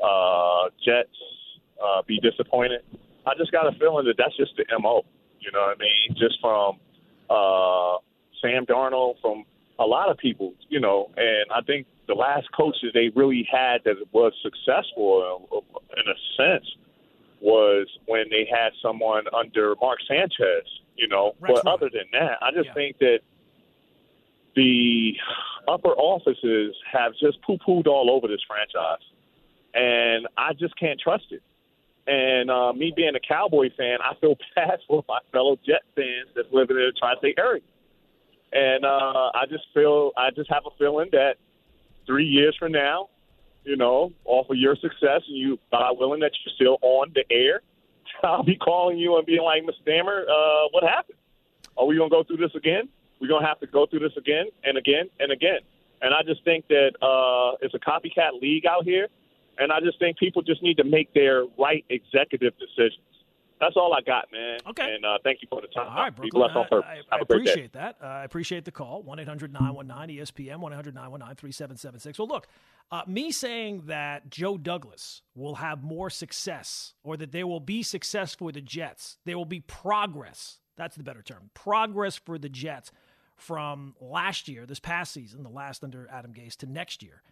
[0.05, 1.09] uh, Jets
[1.83, 2.83] uh, be disappointed.
[3.27, 5.05] I just got a feeling that that's just the mo.
[5.41, 6.17] You know what I mean?
[6.17, 6.79] Just from
[7.31, 7.99] uh,
[8.41, 9.45] Sam Darnold, from
[9.79, 13.85] a lot of people, you know, and I think the last coaches they really had
[13.85, 15.47] that was successful
[15.97, 16.67] in a sense
[17.41, 21.35] was when they had someone under Mark Sanchez, you know.
[21.41, 21.75] That's but right.
[21.75, 22.75] other than that, I just Yeah.
[22.75, 23.21] think that
[24.57, 25.17] the
[25.69, 29.05] upper offices have just poo pooed all over this franchise.
[29.75, 31.43] And I just can't trust it.
[32.07, 36.29] And uh, me being a Cowboy fan, I feel bad for my fellow Jet fans
[36.35, 37.63] that's living in the tri-state area.
[38.51, 41.35] And uh, I just feel, I just have a feeling that
[42.09, 43.09] three years from now,
[43.65, 47.23] you know, off of your success, and you, God willing, that you're still on the
[47.31, 47.61] air,
[48.25, 49.85] I'll be calling you and being like, Mr.
[49.87, 51.19] Damer, uh, what happened?
[51.77, 52.89] Are we to go through this again?
[53.21, 55.61] We're to have to go through this again and again and again.
[56.01, 59.09] And I just think that uh, it's a copycat league out here.
[59.59, 63.03] And I just think people just need to make their right executive decisions.
[63.61, 64.59] That's all I got, man.
[64.69, 64.95] Okay.
[64.95, 65.89] And uh, thank you for the time.
[65.89, 66.51] All right, Be Brooklyn.
[66.53, 66.89] blessed on I, purpose.
[66.91, 67.51] I- Have I a great day.
[67.53, 67.97] appreciate that.
[68.03, 69.03] Uh, I appreciate the call.
[69.03, 72.19] 1 800 919 ESPN, 1 800 919 3776.
[72.19, 72.47] Well, look,
[72.91, 77.83] uh, me saying that Joe Douglas will have more success or that there will be
[77.83, 80.59] success for the Jets, there will be progress.
[80.77, 81.51] That's the better term.
[81.55, 82.93] Progress for the Jets
[83.37, 87.23] from last year, this past season, the last under Adam Gase, to next year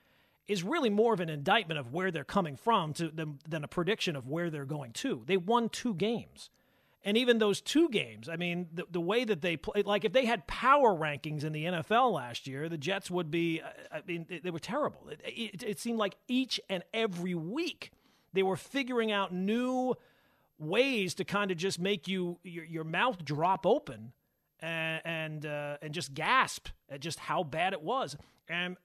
[0.49, 4.15] is really more of an indictment of where they're coming from to, than, a prediction
[4.15, 5.23] of where they're going to.
[5.27, 6.51] They won two games.
[7.05, 10.13] And even those two games, I mean, the, the way that they played, like if
[10.13, 14.27] they had power rankings in the NFL last year, the Jets would be, I mean,
[14.29, 15.09] they, they were terrible.
[15.09, 17.93] It, it, it seemed like each and every week
[18.33, 19.95] they were figuring out new
[20.59, 24.13] ways to kind of just make you, your, your mouth drop open
[24.59, 28.17] and, and, uh, and just gasp at just how bad it was.
[28.49, 28.77] And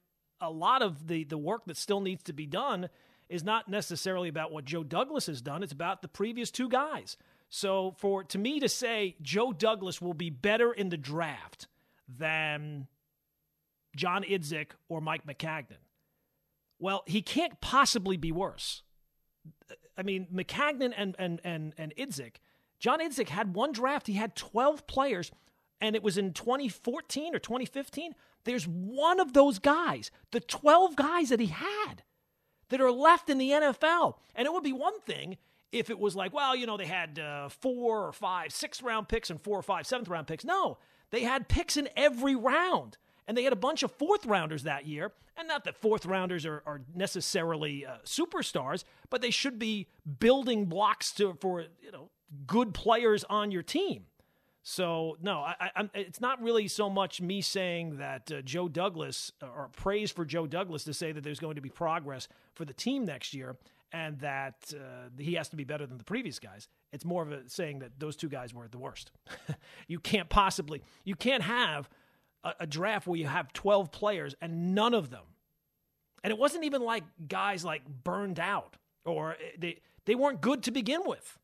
[0.41, 2.89] a lot of the, the work that still needs to be done
[3.29, 7.15] is not necessarily about what Joe Douglas has done, it's about the previous two guys.
[7.49, 11.67] So for to me to say Joe Douglas will be better in the draft
[12.07, 12.87] than
[13.95, 15.83] John Idzik or Mike Maccagnan,
[16.79, 18.83] well, he can't possibly be worse.
[19.97, 22.35] I mean, Maccagnan and and and and Idzik
[22.81, 24.07] John Idzik had one draft.
[24.07, 25.31] He had 12 players,
[25.79, 28.15] and it was in 2014 or 2015.
[28.43, 32.03] There's one of those guys, the 12 guys that he had,
[32.69, 34.15] that are left in the NFL.
[34.35, 35.37] And it would be one thing
[35.71, 39.07] if it was like, well, you know, they had uh, four or five, six round
[39.07, 40.43] picks and four or five seventh round picks.
[40.43, 40.77] No,
[41.11, 42.97] they had picks in every round.
[43.27, 45.13] And they had a bunch of fourth rounders that year.
[45.37, 49.87] And not that fourth rounders are, are necessarily uh, superstars, but they should be
[50.19, 52.09] building blocks to, for, you know,
[52.45, 54.05] good players on your team.
[54.63, 59.31] So no, I, I, it's not really so much me saying that uh, Joe Douglas
[59.41, 62.73] or praise for Joe Douglas to say that there's going to be progress for the
[62.73, 63.55] team next year
[63.91, 66.67] and that uh, he has to be better than the previous guys.
[66.93, 69.11] It's more of a saying that those two guys were at the worst.
[69.87, 71.89] you can't possibly, you can't have
[72.43, 75.23] a, a draft where you have 12 players and none of them,
[76.23, 80.63] and it wasn't even like guys like burned out or eh, they they weren't good
[80.63, 81.37] to begin with.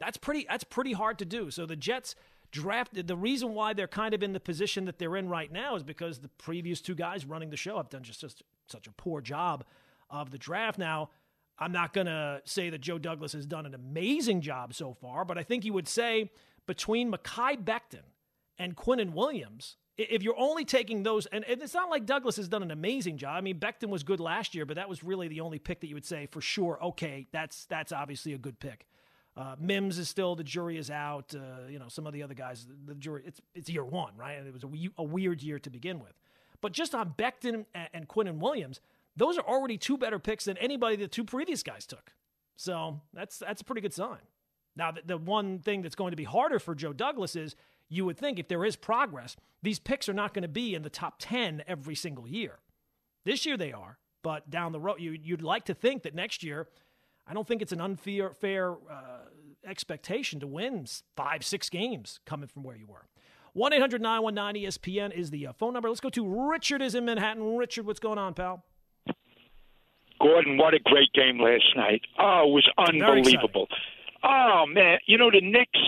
[0.00, 1.50] That's pretty that's pretty hard to do.
[1.50, 2.14] So the Jets
[2.50, 5.76] drafted the reason why they're kind of in the position that they're in right now
[5.76, 8.92] is because the previous two guys running the show have done just, just such a
[8.92, 9.64] poor job
[10.10, 10.78] of the draft.
[10.78, 11.10] Now,
[11.58, 15.24] I'm not going to say that Joe Douglas has done an amazing job so far,
[15.24, 16.30] but I think you would say
[16.66, 18.04] between Mekhi Becton
[18.58, 22.62] and Quinnen Williams, if you're only taking those, and it's not like Douglas has done
[22.62, 23.34] an amazing job.
[23.36, 25.88] I mean, Becton was good last year, but that was really the only pick that
[25.88, 26.78] you would say for sure.
[26.82, 28.86] Okay, that's that's obviously a good pick.
[29.38, 31.32] Uh, Mims is still the jury is out.
[31.32, 33.22] Uh, you know, some of the other guys, the jury.
[33.24, 34.36] It's it's year one, right?
[34.36, 34.68] And it was a,
[34.98, 36.14] a weird year to begin with.
[36.60, 38.80] But just on Becton and, and Quinnen Williams,
[39.16, 42.12] those are already two better picks than anybody the two previous guys took.
[42.56, 44.18] So that's that's a pretty good sign.
[44.74, 47.54] Now, the, the one thing that's going to be harder for Joe Douglas is
[47.88, 50.82] you would think if there is progress, these picks are not going to be in
[50.82, 52.58] the top ten every single year.
[53.24, 56.42] This year they are, but down the road, you, you'd like to think that next
[56.42, 56.66] year
[57.28, 59.26] I don't think it's an unfair fair, uh,
[59.66, 63.06] expectation to win five, six games coming from where you were.
[63.52, 65.88] 1 800 919 ESPN is the uh, phone number.
[65.88, 67.56] Let's go to Richard, is in Manhattan.
[67.56, 68.64] Richard, what's going on, pal?
[70.20, 72.02] Gordon, what a great game last night.
[72.18, 73.68] Oh, it was unbelievable.
[74.22, 74.98] Oh, man.
[75.06, 75.78] You know, the Knicks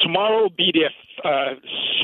[0.00, 0.90] tomorrow will be their
[1.24, 1.54] uh,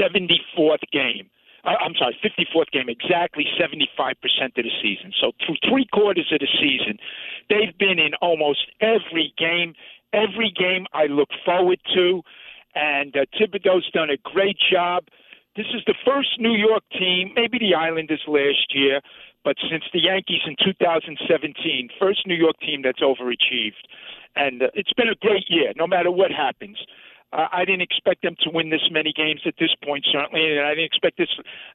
[0.00, 1.28] 74th game
[1.64, 5.12] I'm sorry, 54th game, exactly 75% of the season.
[5.20, 6.98] So through three quarters of the season,
[7.48, 9.74] they've been in almost every game.
[10.12, 12.22] Every game I look forward to,
[12.74, 15.04] and uh, Thibodeau's done a great job.
[15.56, 19.00] This is the first New York team, maybe the Islanders last year,
[19.44, 23.84] but since the Yankees in 2017, first New York team that's overachieved.
[24.36, 26.78] And uh, it's been a great year, no matter what happens.
[27.32, 30.66] Uh, I didn't expect them to win this many games at this point, certainly, and
[30.66, 31.28] I didn't expect this.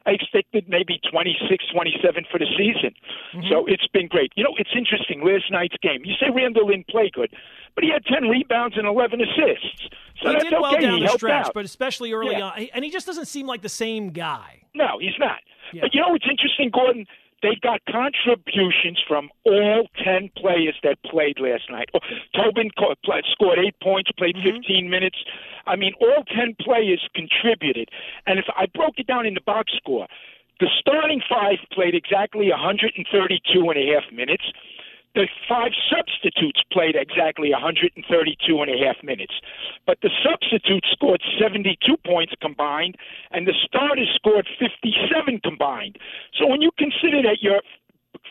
[0.06, 2.94] I expected maybe 26, 27 for the season.
[3.34, 3.50] Mm-hmm.
[3.50, 4.32] So it's been great.
[4.36, 5.26] You know, it's interesting.
[5.26, 7.34] Last night's game, you say Randle didn't play good,
[7.74, 9.90] but he had 10 rebounds and 11 assists.
[10.22, 10.82] So he that's did okay.
[10.82, 11.54] down he the stretch, out.
[11.54, 12.46] but especially early yeah.
[12.46, 14.62] on, and he just doesn't seem like the same guy.
[14.76, 15.40] No, he's not.
[15.74, 15.82] Yeah.
[15.82, 17.06] But you know what's interesting, Gordon?
[17.44, 21.90] They got contributions from all 10 players that played last night.
[21.94, 22.00] Oh,
[22.34, 22.70] Tobin
[23.32, 24.58] scored eight points, played mm-hmm.
[24.58, 25.18] 15 minutes.
[25.68, 27.90] I mean, all 10 players contributed.
[28.26, 30.08] And if I broke it down in the box score,
[30.60, 34.44] the starting five played exactly 132 and a half minutes.
[35.18, 37.98] The five substitutes played exactly 132
[38.62, 39.34] and a half minutes.
[39.88, 41.74] But the substitutes scored 72
[42.06, 42.98] points combined,
[43.32, 45.98] and the starters scored 57 combined.
[46.38, 47.62] So when you consider that your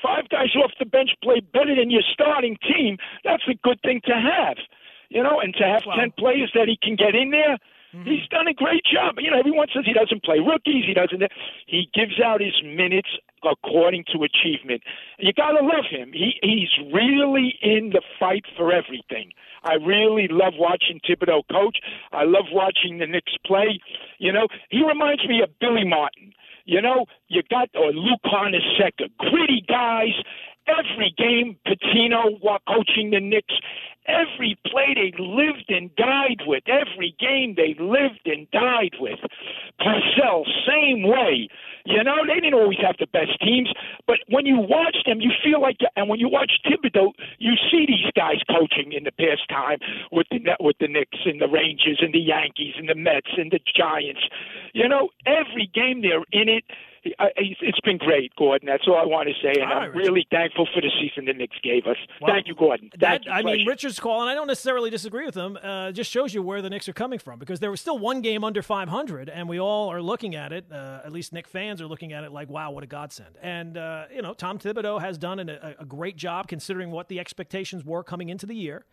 [0.00, 4.00] five guys off the bench played better than your starting team, that's a good thing
[4.06, 4.56] to have.
[5.08, 5.96] You know, and to have Wow.
[5.96, 7.58] 10 players that he can get in there,
[7.94, 8.08] Mm-hmm.
[8.08, 9.16] He's done a great job.
[9.18, 10.84] You know, everyone says he doesn't play rookies.
[10.86, 11.22] He doesn't.
[11.66, 13.08] He gives out his minutes
[13.44, 14.82] according to achievement.
[15.18, 16.12] You gotta love him.
[16.12, 19.32] He he's really in the fight for everything.
[19.64, 21.78] I really love watching Thibodeau coach.
[22.12, 23.80] I love watching the Knicks play.
[24.18, 26.32] You know, he reminds me of Billy Martin.
[26.64, 30.14] You know, you got or Luke Hornacek, gritty guys.
[30.66, 33.54] Every game, Pitino while coaching the Knicks,
[34.08, 36.64] every play they lived and died with.
[36.66, 39.18] Every game they lived and died with.
[39.78, 41.48] Parcell, same way.
[41.84, 43.70] You know, they didn't always have the best teams,
[44.06, 47.86] but when you watch them, you feel like, and when you watch Thibodeau, you see
[47.86, 49.78] these guys coaching in the past time
[50.10, 53.52] with the with the Knicks and the Rangers and the Yankees and the Mets and
[53.52, 54.22] the Giants.
[54.72, 56.64] You know, every game they're in it.
[57.18, 58.66] I- It's been great, Gordon.
[58.66, 60.08] That's all I want to say, and All right, I'm Richard.
[60.08, 61.96] really thankful for the season the Knicks gave us.
[62.26, 62.90] Thank you, Gordon.
[62.98, 63.30] That, you.
[63.32, 65.58] I mean, Richard's call, and I don't necessarily disagree with him.
[65.62, 68.20] Uh, just shows you where the Knicks are coming from because there was still one
[68.20, 70.66] game under 500, and we all are looking at it.
[70.70, 73.76] Uh, at least Knick fans are looking at it like, "Wow, what a godsend!" And
[73.76, 77.20] uh, you know, Tom Thibodeau has done an, a, a great job considering what the
[77.20, 78.84] expectations were coming into the year.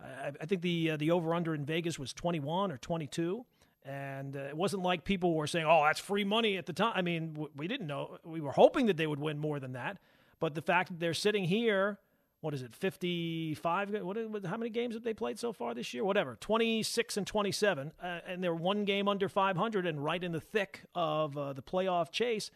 [0.00, 3.44] I, I think the uh, the over under in Vegas was 21 or 22.
[3.86, 6.92] And uh, it wasn't like people were saying, "Oh, that's free money" at the time.
[6.96, 8.18] I mean, w- we didn't know.
[8.24, 9.98] We were hoping that they would win more than that.
[10.40, 11.98] But the fact that they're sitting here,
[12.40, 14.02] what is it, 55?
[14.02, 16.04] What, how many games have they played so far this year?
[16.04, 17.92] Whatever, 26 and 27.
[18.02, 21.62] Uh, and they're one game under 500 and right in the thick of uh, the
[21.62, 22.50] playoff chase.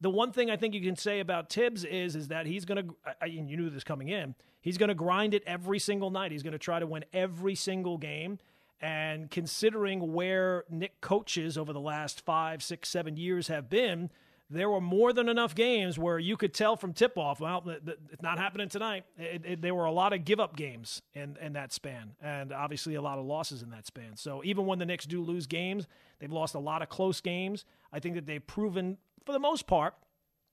[0.00, 2.88] The one thing I think you can say about Thibs is is that he's going
[2.88, 6.32] to, you knew this coming in, he's going to grind it every single night.
[6.32, 8.38] He's going to try to win every single game.
[8.80, 14.10] And considering where Knick coaches over the last five, six, seven years have been,
[14.48, 17.62] there were more than enough games where you could tell from tip off, well,
[18.10, 19.04] it's not happening tonight.
[19.16, 22.52] It, it, there were a lot of give up games in, in that span, and
[22.52, 24.16] obviously a lot of losses in that span.
[24.16, 25.86] So even when the Knicks do lose games,
[26.18, 27.64] they've lost a lot of close games.
[27.92, 29.94] I think that they've proven, for the most part,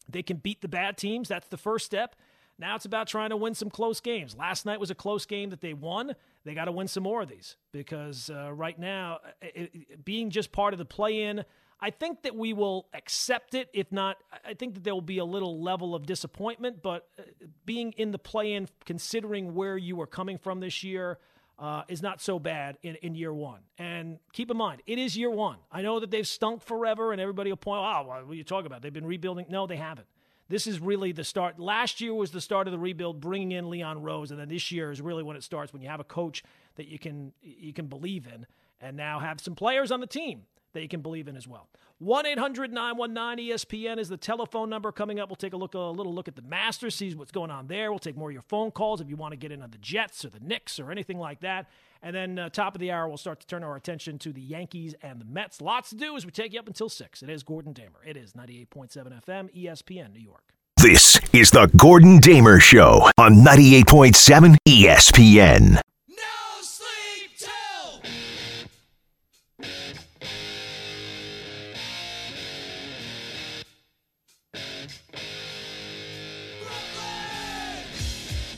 [0.07, 1.27] they can beat the bad teams.
[1.27, 2.15] That's the first step.
[2.59, 4.35] Now it's about trying to win some close games.
[4.35, 6.15] Last night was a close game that they won.
[6.47, 10.29] They got to win some more of these because uh, right now, it, it, being
[10.29, 11.43] just part of the play in,
[11.79, 13.69] I think that we will accept it.
[13.73, 16.81] If not, I think that there will be a little level of disappointment.
[16.81, 17.23] But uh,
[17.65, 21.19] being in the play in, considering where you are coming from this year,
[21.59, 23.61] uh, is not so bad in, in year one.
[23.77, 25.57] And keep in mind, it is year one.
[25.71, 28.67] I know that they've stunk forever, and everybody will point, oh, what are you talking
[28.67, 28.81] about?
[28.81, 29.47] They've been rebuilding.
[29.49, 30.07] No, they haven't.
[30.49, 31.59] This is really the start.
[31.59, 34.71] Last year was the start of the rebuild, bringing in Leon Rose, and then this
[34.71, 35.73] year is really when it starts.
[35.73, 36.43] When you have a coach
[36.75, 38.45] that you can you can believe in,
[38.79, 40.43] and now have some players on the team
[40.73, 41.67] that you can believe in as well.
[41.99, 45.29] 1 800 919 ESPN is the telephone number coming up.
[45.29, 47.91] We'll take a look a little look at the Masters, see what's going on there.
[47.91, 49.79] We'll take more of your phone calls if you want to get in on the
[49.79, 51.67] Jets or the Knicks or anything like that.
[52.01, 54.41] And then uh, top of the hour, we'll start to turn our attention to the
[54.41, 55.61] Yankees and the Mets.
[55.61, 57.23] Lots to do as we take you up until 6.
[57.23, 58.01] It is Gordon Damer.
[58.05, 60.53] It is 98.7 FM, ESPN, New York.
[60.77, 65.81] This is the Gordon Damer Show on 98.7 ESPN.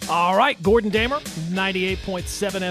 [0.09, 1.93] All right, Gordon Damer, 98.7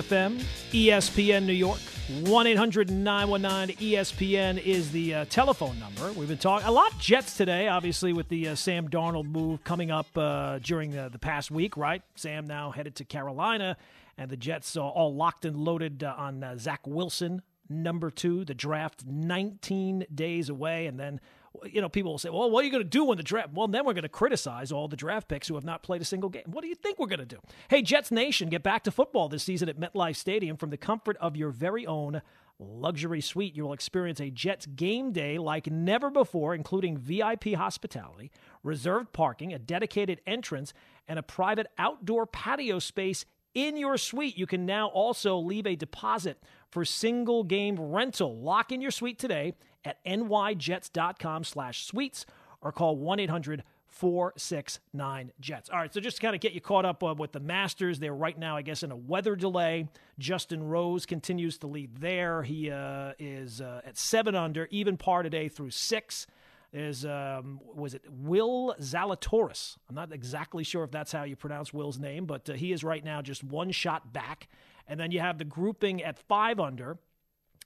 [0.02, 1.78] FM, ESPN New York.
[2.24, 6.10] 1 800 919 ESPN is the uh, telephone number.
[6.18, 9.92] We've been talking a lot Jets today, obviously, with the uh, Sam Darnold move coming
[9.92, 12.02] up uh, during the, the past week, right?
[12.16, 13.76] Sam now headed to Carolina,
[14.16, 18.44] and the Jets are all locked and loaded uh, on uh, Zach Wilson, number two.
[18.46, 21.20] The draft 19 days away, and then
[21.64, 23.50] you know, people will say, well, what are you going to do when the draft?
[23.52, 26.04] Well, then we're going to criticize all the draft picks who have not played a
[26.04, 26.44] single game.
[26.46, 27.38] What do you think we're going to do?
[27.68, 31.16] Hey, Jets Nation, get back to football this season at MetLife Stadium from the comfort
[31.18, 32.22] of your very own
[32.58, 33.54] luxury suite.
[33.54, 38.30] You will experience a Jets game day like never before, including VIP hospitality,
[38.62, 40.72] reserved parking, a dedicated entrance,
[41.06, 43.24] and a private outdoor patio space
[43.58, 44.38] in your suite.
[44.38, 46.40] You can now also leave a deposit
[46.70, 48.38] for single game rental.
[48.38, 49.54] Lock in your suite today
[49.84, 52.24] at nyjets.com slash suites
[52.60, 55.70] or call 1-800 469 Jets.
[55.70, 57.98] All right, so just to kind of get you caught up uh, with the Masters,
[57.98, 59.88] they're right now, I guess, in a weather delay.
[60.18, 62.42] Justin Rose continues to lead there.
[62.42, 66.26] He uh, is uh, at seven under, even par today through six.
[66.72, 69.78] Is um, was it Will Zalatoris?
[69.88, 72.84] I'm not exactly sure if that's how you pronounce Will's name, but uh, he is
[72.84, 74.48] right now just one shot back.
[74.86, 76.98] And then you have the grouping at five under.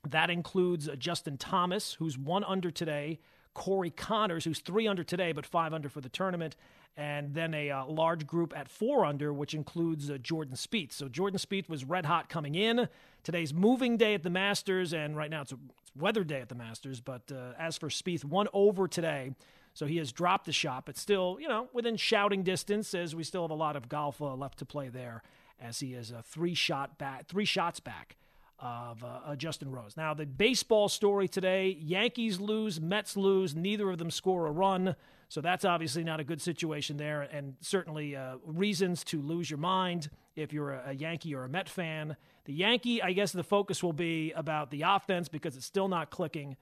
[0.08, 3.18] That includes uh, Justin Thomas, who's one under today,
[3.54, 6.56] Corey Conners, who's three under today, but five under for the tournament,
[6.96, 10.92] and then a uh, large group at four under, which includes uh, Jordan Spieth.
[10.92, 12.88] So Jordan Spieth was red hot coming in.
[13.22, 15.58] Today's moving day at the Masters, and right now it's, a,
[15.98, 17.00] weather day at the Masters.
[17.00, 19.34] But uh, as for Spieth, one over today.
[19.74, 23.24] So he has dropped the shot, but still, you know, within shouting distance, as we
[23.24, 25.22] still have a lot of golf uh, left to play there,
[25.58, 28.16] as he is a three shot back, three shots back
[28.58, 29.96] of uh, uh, Justin Rose.
[29.96, 34.94] Now, the baseball story today Yankees lose, Mets lose, neither of them score a run.
[35.32, 39.58] So that's obviously not a good situation there, and certainly uh, reasons to lose your
[39.58, 42.18] mind if you're a, a, Yankee or a Met fan.
[42.44, 46.10] The Yankee, I guess the focus will be about the offense because it's still not
[46.10, 46.58] clicking.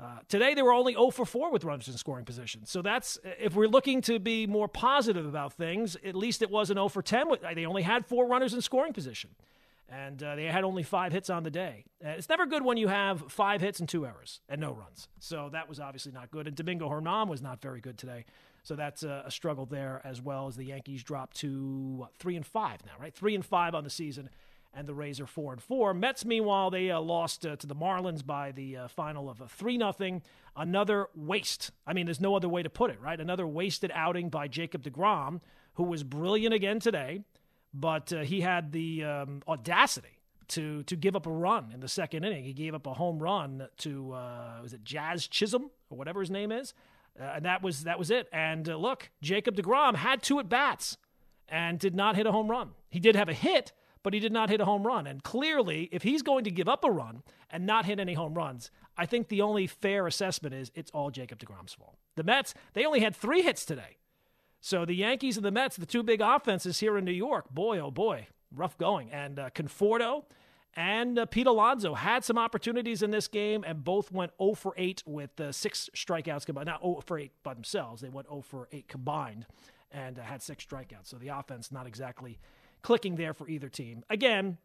[0.00, 2.64] Uh, today they were only 0 for 4 with runners in scoring position.
[2.66, 6.76] So that's if we're looking to be more positive about things, at least it wasn't
[6.76, 7.26] 0 for 10.
[7.56, 9.30] They only had four runners in scoring position
[9.88, 11.84] and uh, they had only five hits on the day.
[12.04, 15.08] Uh, it's never good when you have five hits and two errors and no runs.
[15.18, 16.46] So that was obviously not good.
[16.46, 18.24] And Domingo Germán was not very good today.
[18.62, 22.36] So that's a, a struggle there as well as the Yankees drop to what, three
[22.36, 23.14] and five now, right?
[23.14, 24.30] Three and five on the season,
[24.72, 25.92] and the Rays are four and four.
[25.92, 29.48] Mets, meanwhile, they uh, lost uh, to the Marlins by the uh, final of a
[29.48, 30.22] three nothing.
[30.56, 31.72] Another waste.
[31.86, 33.20] I mean, there's no other way to put it, right?
[33.20, 35.40] Another wasted outing by Jacob Degrom,
[35.74, 37.20] who was brilliant again today
[37.74, 41.88] but uh, he had the um, audacity to to give up a run in the
[41.88, 42.44] second inning.
[42.44, 46.30] He gave up a home run to uh, was it Jazz Chisholm or whatever his
[46.30, 46.72] name is,
[47.20, 48.28] uh, and that was that was it.
[48.32, 50.96] And uh, look, Jacob Degrom had two at bats
[51.48, 52.70] and did not hit a home run.
[52.90, 53.72] He did have a hit,
[54.02, 55.06] but he did not hit a home run.
[55.06, 58.34] And clearly, if he's going to give up a run and not hit any home
[58.34, 61.96] runs, I think the only fair assessment is it's all Jacob Degrom's fault.
[62.16, 63.96] The Mets they only had three hits today.
[64.64, 67.78] So the Yankees and the Mets, the two big offenses here in New York, boy,
[67.80, 69.10] oh boy, rough going.
[69.10, 70.24] And uh, Conforto
[70.74, 74.72] and uh, Pete Alonso had some opportunities in this game, and both went 0 for
[74.78, 76.68] 8 with uh, six strikeouts combined.
[76.68, 79.44] Not 0 for 8 by themselves, they went 0 for 8 combined
[79.92, 81.08] and uh, had six strikeouts.
[81.08, 82.38] So the offense not exactly
[82.80, 84.02] clicking there for either team.
[84.08, 84.56] Again,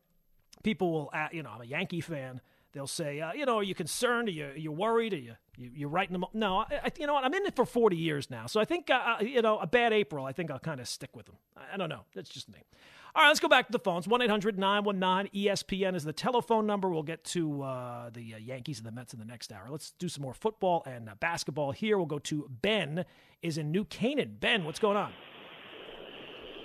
[0.64, 2.39] people will, uh, you know, I'm a Yankee fan.
[2.72, 4.28] They'll say, uh, you know, are you concerned?
[4.28, 5.13] Are you, are you worried?
[5.13, 6.24] Are you, you you're writing them?
[6.24, 6.36] Up?
[6.36, 7.24] No, I, I, you know what?
[7.24, 9.91] I'm in it for 40 years now, so I think, uh, you know, a bad
[9.91, 10.26] April.
[10.26, 11.36] I think I'll kind of stick with them.
[11.57, 12.01] I, I don't know.
[12.13, 12.59] That's just me.
[13.15, 14.07] All right, let's go back to the phones.
[14.07, 16.89] 1 800 919 ESPN is the telephone number.
[16.89, 19.67] We'll get to uh, the uh, Yankees and the Mets in the next hour.
[19.67, 21.97] Let's do some more football and uh, basketball here.
[21.97, 23.05] We'll go to Ben,
[23.41, 24.38] is in New Canaan.
[24.39, 25.11] Ben, what's going on?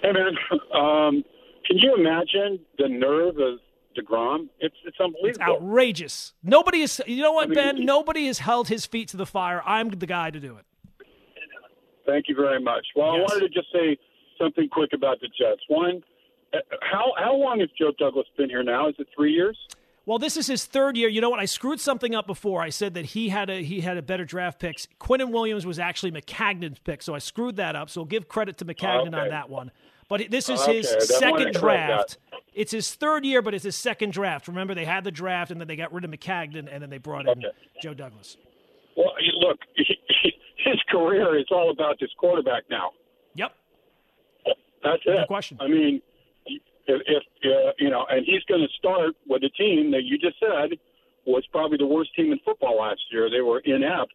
[0.03, 0.37] Hey, man.
[0.75, 1.25] Um,
[1.67, 3.59] can you imagine the nerve of
[3.95, 4.49] Degrom?
[4.61, 5.29] It's it's unbelievable.
[5.31, 6.35] It's outrageous.
[6.43, 7.01] Nobody is.
[7.07, 7.85] You know what, I mean, Ben?
[7.85, 9.63] Nobody has held his feet to the fire.
[9.65, 10.65] I'm the guy to do it.
[12.07, 12.87] Thank you very much.
[12.95, 13.31] Well, Yes.
[13.31, 13.97] I wanted to just say
[14.39, 15.63] something quick about the Jets.
[15.69, 16.03] One,
[16.53, 18.89] uh, how how long has Joe Douglas been here now?
[18.89, 19.57] Is it three years?
[20.07, 21.09] Well, this is his third year.
[21.09, 21.41] You know what?
[21.41, 22.61] I screwed something up before.
[22.61, 24.87] I said that he had a he had a better draft picks.
[25.01, 27.89] Quinnen Williams was actually Maccagnan's pick, so I screwed that up.
[27.89, 29.31] So I'll give credit to Maccagnan on Okay.
[29.31, 29.71] that one.
[30.15, 30.89] But this is Okay, his
[31.19, 32.19] second draft.
[32.55, 34.47] It's his third year, but it's his second draft.
[34.47, 36.99] Remember, they had the draft, and then they got rid of Maccagnan, and then they
[36.99, 37.43] brought in
[37.83, 38.37] Joe Douglas.
[38.97, 39.11] Well,
[39.41, 42.93] look, his career is all about this quarterback now.
[43.35, 43.57] Yep.
[44.85, 45.17] That's it.
[45.17, 45.59] No question.
[45.61, 46.01] I mean,
[46.47, 50.17] if, if uh, you know, and he's going to start with a team that you
[50.17, 50.79] just said
[51.27, 53.29] was probably the worst team in football last year.
[53.29, 54.15] They were inept,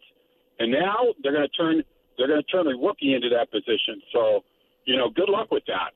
[0.59, 1.83] and now they're going to turn
[2.17, 4.01] they're going to turn a rookie into that position.
[4.13, 4.45] So,
[4.89, 5.91] you know, good luck with that.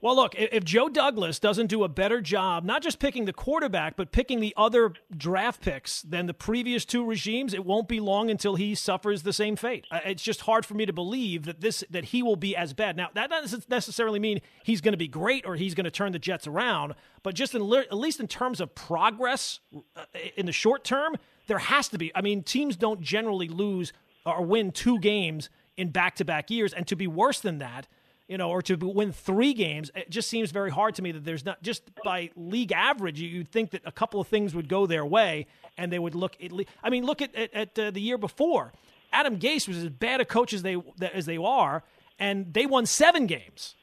[0.00, 3.96] Well, look, if Joe Douglas doesn't do a better job, not just picking the quarterback,
[3.96, 8.30] but picking the other draft picks than the previous two regimes, it won't be long
[8.30, 9.86] until he suffers the same fate.
[9.90, 12.96] It's just hard for me to believe that this that he will be as bad.
[12.96, 16.12] Now, that doesn't necessarily mean he's going to be great or he's going to turn
[16.12, 19.60] the Jets around, but just in at least in terms of progress
[19.96, 20.04] uh,
[20.36, 21.16] in the short term,
[21.46, 22.12] there has to be.
[22.14, 23.92] I mean, teams don't generally lose
[24.26, 27.86] or win two games in back-to-back years, and to be worse than that
[28.28, 31.24] you know, or to win three games, it just seems very hard to me that
[31.24, 33.20] there's not just by league average.
[33.20, 35.46] you- You'd think that a couple of things would go their way,
[35.78, 36.36] and they would look.
[36.42, 38.72] At le- I mean, look at at, at uh, the year before.
[39.12, 40.76] Adam Gase was as bad a coach as they
[41.12, 41.84] as they are,
[42.18, 43.76] and they won seven games.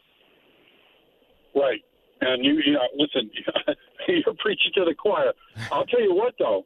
[1.55, 1.79] Right.
[2.19, 3.31] And you, you know, listen,
[4.09, 5.31] you're preaching to the choir.
[5.71, 6.65] I'll tell you what, though,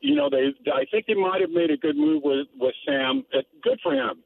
[0.00, 3.24] you know, they, I think they might have made a good move with with Sam.
[3.64, 4.22] Good for him.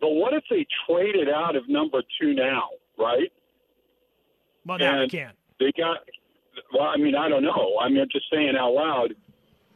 [0.00, 2.68] But what if they traded out of number two now,
[2.98, 3.32] right?
[4.66, 5.36] Well, now they And can't.
[5.60, 5.98] They got.
[6.72, 7.78] Well, I mean, I don't know.
[7.80, 9.14] I mean, I'm just saying out loud.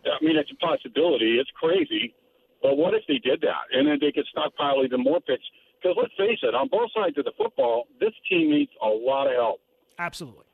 [0.04, 1.38] I mean, it's a possibility.
[1.38, 2.14] It's crazy.
[2.62, 5.44] But what if they did that, and then they could stockpile even more picks?
[5.80, 9.28] Because let's face it, on both sides of the football, this team needs a lot
[9.28, 9.60] of help.
[9.98, 10.44] Absolutely.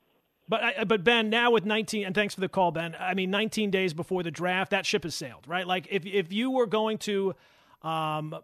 [0.46, 2.94] But I, but Ben, now with 19, and thanks for the call, Ben.
[3.00, 5.66] I mean, 19 days before the draft, that ship has sailed, right?
[5.66, 7.34] Like if if you were going to
[7.84, 8.34] um,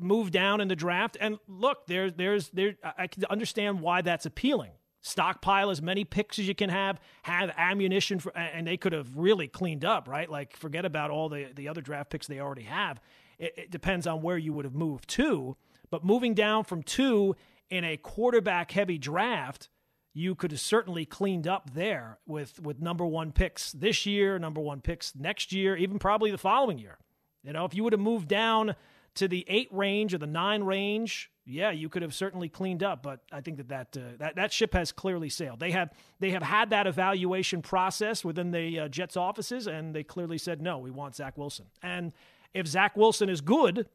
[0.00, 4.02] move down in the draft, and look, there's there's there, I I can understand why
[4.02, 4.72] that's appealing.
[5.00, 9.16] Stockpile as many picks as you can have, have ammunition for, and they could have
[9.16, 10.28] really cleaned up, right?
[10.28, 13.00] Like forget about all the the other draft picks they already have.
[13.38, 15.56] It, it depends on where you would have moved to,
[15.90, 17.36] but moving down from two
[17.70, 19.68] in a quarterback heavy draft
[20.14, 24.60] you could have certainly cleaned up there with with number one picks this year, number
[24.60, 26.98] one picks next year, even probably the following year.
[27.42, 28.74] You know, if you would have moved down
[29.14, 33.02] to the eight range or the nine range, yeah, you could have certainly cleaned up.
[33.02, 35.60] But I think that that uh, that, that ship has clearly sailed.
[35.60, 40.04] They have they have had that evaluation process within the uh, Jets offices, and they
[40.04, 41.66] clearly said no, we want Zach Wilson.
[41.82, 42.12] And
[42.54, 43.88] if Zach Wilson is good,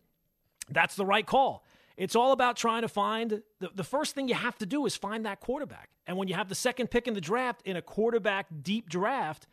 [0.69, 1.63] that's the right call.
[1.95, 4.95] It's all about trying to find the, the first thing you have to do is
[4.95, 5.89] find that quarterback.
[6.07, 9.47] And when you have the second pick in the draft in a quarterback deep draft,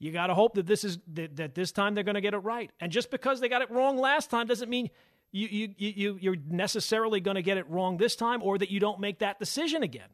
[0.00, 2.34] you got to hope that this is that, that this time they're going to get
[2.34, 2.70] it right.
[2.80, 4.90] And just because they got it wrong last time doesn't mean
[5.30, 8.80] you you you you're necessarily going to get it wrong this time or that you
[8.80, 10.08] don't make that decision again.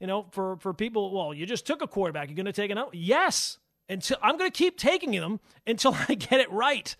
[0.00, 2.70] You know, for for people, well, you just took a quarterback, you're going to take
[2.70, 2.90] another.
[2.92, 3.58] Yes,
[3.88, 6.94] until I'm going to keep taking them until I get it right.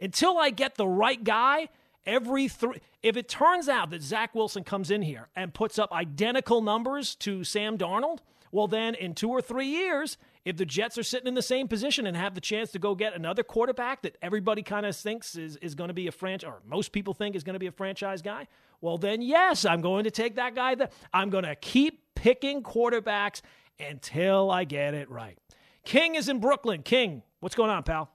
[0.00, 1.68] Until I get the right guy,
[2.06, 2.78] every three.
[3.02, 7.14] If it turns out that Zach Wilson comes in here and puts up identical numbers
[7.16, 8.18] to Sam Darnold,
[8.52, 10.16] Well, then in two or three years,
[10.46, 12.94] if the Jets are sitting in the same position and have the chance to go
[12.94, 16.46] get another quarterback that everybody kind of thinks is, is going to be a franchise,
[16.48, 18.46] or most people think is going to be a franchise guy,
[18.80, 20.76] well, then yes, I'm going to take that guy.
[20.76, 23.42] That I'm going to keep picking quarterbacks
[23.80, 25.36] until I get it right.
[25.84, 26.84] King is in Brooklyn.
[26.84, 28.08] King, what's going on, pal?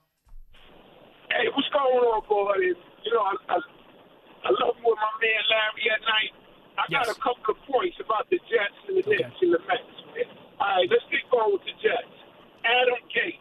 [1.28, 2.80] Hey, what's going on, boys?
[3.04, 6.32] You know, I, I, I love with my man Larry at night.
[6.80, 10.00] I got a couple of points about the Jets and the Knicks and the Mets.
[10.60, 12.21] All right, let's get going with the Jets.
[12.64, 13.38] Adam Gase.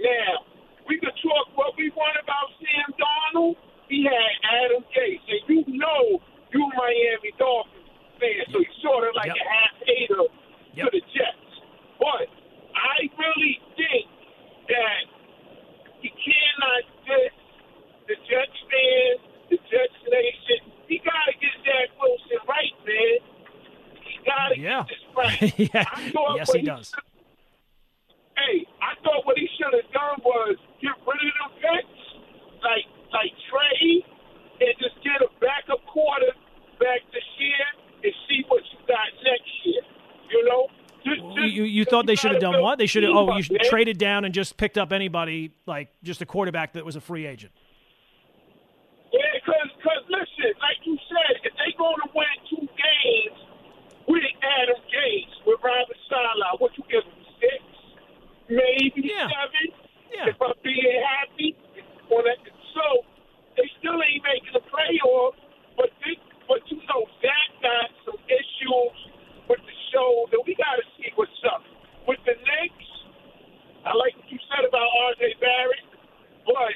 [0.00, 0.44] Now,
[0.88, 3.56] we could talk what we want about Sam Darnold.
[3.88, 4.32] He had
[4.66, 6.20] Adam Gase, and you know
[6.52, 7.86] you Miami Dolphins
[8.20, 11.50] fan, so he's sort of like a half hater to the Jets.
[11.98, 12.26] But
[12.74, 14.06] I really think
[14.68, 15.02] that
[16.02, 17.34] he cannot diss
[18.08, 19.20] the Jets fans,
[19.50, 20.72] the Jets nation.
[20.88, 23.18] He got to get Zach Wilson right, man.
[24.06, 24.84] He got to Yeah.
[24.84, 25.58] get this right.
[25.74, 26.36] yeah.
[26.36, 26.92] Yes, he does.
[28.36, 32.02] Hey, I thought what he should have done was get rid of them picks,
[32.62, 34.04] like like trade,
[34.60, 36.32] and just get a backup quarter
[36.78, 37.64] back this year
[38.04, 39.82] and see what you got next year.
[40.30, 40.68] You know,
[41.02, 42.78] just, just You, you thought they should have done what?
[42.78, 43.12] They should have.
[43.14, 46.96] Oh, you traded down and just picked up anybody like just a quarterback that was
[46.96, 47.52] a free agent.
[49.12, 53.38] Yeah, because cause listen, like you said, if they going to win two games
[54.08, 54.22] with
[54.60, 57.62] Adam Gase, with Robert Saleh, what you give them six,
[58.50, 59.72] maybe seven.
[60.16, 61.52] If I'm being happy,
[62.08, 62.40] on that,
[62.72, 62.84] so
[63.56, 65.36] they still ain't making the playoff.
[65.76, 66.16] But this,
[66.48, 68.96] but you know, Zach got some issues
[69.48, 70.40] with the shoulder.
[70.46, 71.62] We got to see what's up
[72.08, 72.88] with the Knicks.
[73.84, 75.36] I like what you said about R.J.
[75.38, 75.86] Barrett,
[76.48, 76.74] but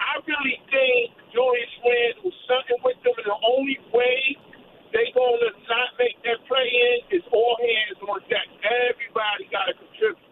[0.00, 4.36] I really think Julius Randle something with them, and the only way
[4.92, 8.48] they gonna not make that play in is all hands on deck.
[8.64, 10.30] Everybody got to contribute.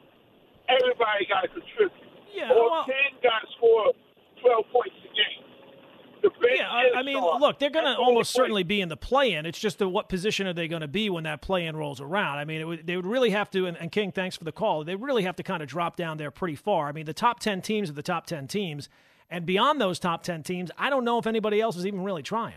[0.69, 1.93] Everybody got to contribute.
[2.33, 3.93] Yeah, all well- ten got to score
[4.41, 5.45] twelve points a game.
[6.23, 7.41] The bench Yeah, I, I is mean, star.
[7.41, 9.47] look, they're going to That's the only almost certainly be in the play-in.
[9.47, 12.39] It's just the, what position are they going to be when that play-in rolls around?
[12.39, 13.67] I mean, it would, they would really have to.
[13.67, 14.83] And, and King, thanks for the call.
[14.83, 16.89] They really have to kind of drop down there pretty far.
[16.89, 18.89] I mean, the top ten teams are the top ten teams,
[19.31, 22.23] and beyond those top ten teams, I don't know if anybody else is even really
[22.23, 22.55] trying.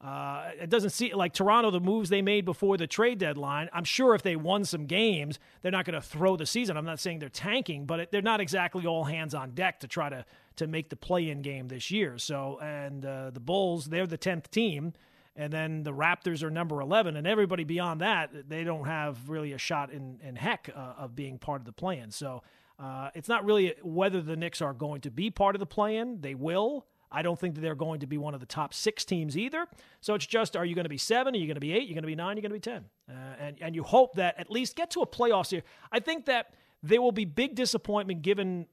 [0.00, 3.68] Uh, it doesn't seem like Toronto, the moves they made before the trade deadline.
[3.72, 6.76] I'm sure if they won some games, they're not going to throw the season.
[6.76, 10.08] I'm not saying they're tanking, but they're not exactly all hands on deck to try
[10.08, 10.24] to
[10.56, 12.18] to make the play-in game this year.
[12.18, 14.92] So, and uh, the Bulls, they're the 10th team,
[15.36, 19.52] and then the Raptors are number 11, and everybody beyond that, they don't have really
[19.52, 22.10] a shot in in heck uh, of being part of the play-in.
[22.10, 22.42] So.
[22.80, 26.20] Uh, it's not really whether the Knicks are going to be part of the play-in.
[26.20, 26.86] They will.
[27.10, 29.66] I don't think that they're going to be one of the top six teams either.
[30.00, 31.34] So it's just, are you going to be seven?
[31.34, 31.82] Are you going to be eight?
[31.82, 32.36] You're you going to be nine?
[32.36, 32.84] You're you going to be ten?
[33.08, 35.64] Uh, and and you hope that at least get to a playoff series.
[35.90, 36.52] I think that
[36.82, 38.66] there will be big disappointment given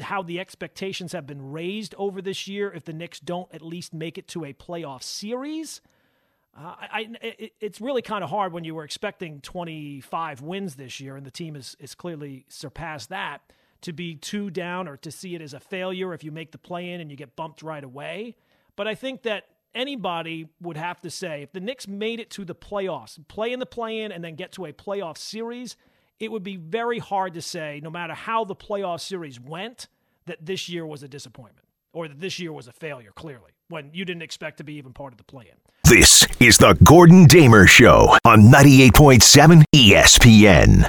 [0.00, 3.94] how the expectations have been raised over this year if the Knicks don't at least
[3.94, 5.80] make it to a playoff series.
[6.56, 11.00] Uh, I, it, it's really kind of hard when you were expecting 25 wins this
[11.00, 13.40] year, and the team has, is clearly surpassed that.
[13.84, 16.58] To be two down or to see it as a failure if you make the
[16.58, 18.34] play in and you get bumped right away.
[18.76, 19.44] But I think that
[19.74, 23.60] anybody would have to say if the Knicks made it to the playoffs, play in
[23.60, 25.76] the play in, and then get to a playoff series,
[26.18, 29.88] it would be very hard to say, no matter how the playoff series went,
[30.26, 33.90] that this year was a disappointment or that this year was a failure, clearly, when
[33.92, 35.56] you didn't expect to be even part of the play in.
[35.84, 40.88] This is the Gordon Damer Show on 98.7 ESPN.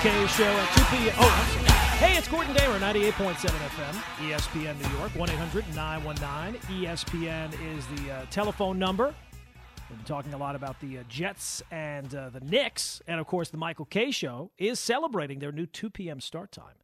[0.00, 0.26] K.
[0.28, 1.14] Show at 2 p.m.
[1.18, 1.28] Oh,
[1.98, 3.92] hey, it's Gordon Damer, 98.7 FM,
[4.30, 6.58] ESPN New York, 1 800 919.
[6.82, 9.14] ESPN is the uh, telephone number.
[9.90, 13.02] We've been talking a lot about the uh, Jets and uh, the Knicks.
[13.06, 16.22] And of course, the Michael Kay Show is celebrating their new 2 p.m.
[16.22, 16.76] start time.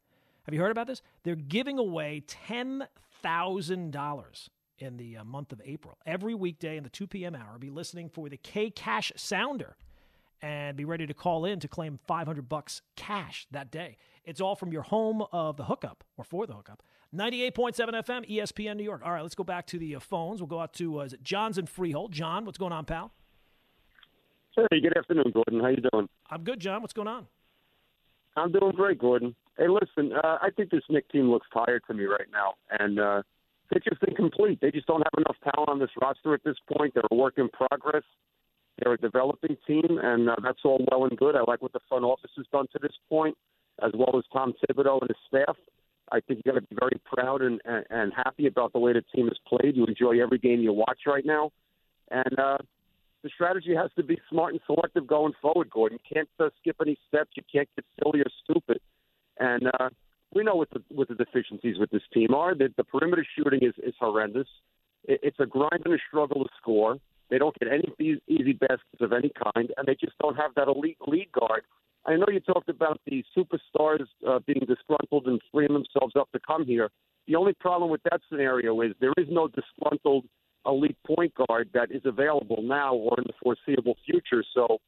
[0.43, 1.01] Have you heard about this?
[1.23, 5.97] They're giving away $10,000 in the uh, month of April.
[6.05, 7.33] Every weekday in the 2 p.m.
[7.33, 9.75] hour, be listening for the K Cash Sounder
[10.41, 13.97] and be ready to call in to claim 500 bucks cash that day.
[14.23, 16.83] It's all from your home of the hookup or for the hookup.
[17.15, 19.01] 98.7 FM, ESPN New York.
[19.03, 20.41] All right, let's go back to the uh, phones.
[20.41, 22.11] We'll go out to uh, is it John's in Freehold.
[22.11, 23.13] John, what's going on, pal?
[24.55, 25.59] Hey, good afternoon, Gordon.
[25.59, 26.09] How you doing?
[26.31, 26.81] I'm good, John.
[26.81, 27.27] What's going on?
[28.35, 29.35] I'm doing great, Gordon.
[29.57, 32.99] Hey, listen, uh, I think this Knick team looks tired to me right now, and
[32.99, 33.21] uh,
[33.69, 34.59] they're just incomplete.
[34.61, 36.93] They just don't have enough talent on this roster at this point.
[36.93, 38.03] They're a work in progress.
[38.77, 41.35] They're a developing team, and uh, that's all well and good.
[41.35, 43.35] I like what the front office has done to this point,
[43.83, 45.55] as well as Tom Thibodeau and his staff.
[46.11, 48.93] I think you got to be very proud and, and, and happy about the way
[48.93, 49.75] the team has played.
[49.75, 51.51] You enjoy every game you watch right now,
[52.11, 52.57] and uh,
[53.23, 55.99] the strategy has to be smart and selective going forward, Gordon.
[56.03, 57.31] You can't uh, skip any steps.
[57.35, 58.79] You can't get silly or stupid.
[59.39, 59.89] And uh,
[60.33, 62.55] we know what the what the deficiencies with this team are.
[62.55, 64.47] That the perimeter shooting is is horrendous.
[65.03, 66.97] It, it's a grind and a struggle to score.
[67.29, 70.67] They don't get any easy, baskets of any kind, and they just don't have that
[70.67, 71.63] elite lead guard.
[72.05, 76.39] I know you talked about the superstars uh, being disgruntled and freeing themselves up to
[76.39, 76.89] come here.
[77.27, 80.25] The only problem with that scenario is there is no disgruntled
[80.65, 84.43] elite point guard that is available now or in the foreseeable future.
[84.53, 84.79] So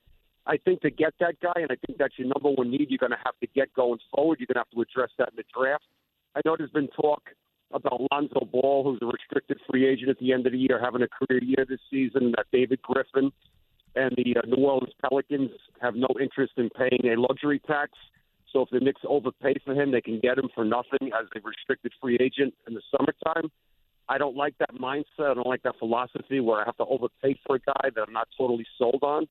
[0.46, 2.98] I think to get that guy, and I think that's your number one need, you're
[2.98, 4.40] going to have to get going forward.
[4.40, 5.84] You're going to have to address that in the draft.
[6.36, 7.22] I know there's been talk
[7.72, 11.02] about Lonzo Ball, who's a restricted free agent at the end of the year, having
[11.02, 12.34] a career year this season.
[12.36, 13.32] That David Griffin
[13.96, 15.52] and the uh, New Orleans Pelicans
[15.82, 17.92] have no interest in paying a luxury tax.
[18.52, 21.40] So if the Knicks overpay for him, they can get him for nothing as a
[21.44, 23.52] restricted free agent in the summertime.
[24.08, 25.32] I don't like that mindset.
[25.32, 28.14] I don't like that philosophy where I have to overpay for a guy that I'm
[28.14, 29.28] not totally sold on.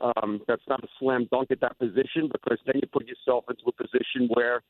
[0.00, 3.62] Um, that's not a slam dunk at that position because then you put yourself into
[3.66, 4.62] a position where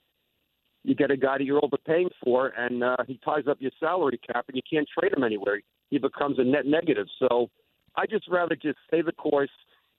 [0.89, 4.19] you get a guy that you're overpaying for, and uh, he ties up your salary
[4.27, 5.61] cap, and you can't trade him anywhere.
[5.91, 7.07] He becomes a net negative.
[7.19, 7.51] So
[7.95, 9.51] I just rather just stay the course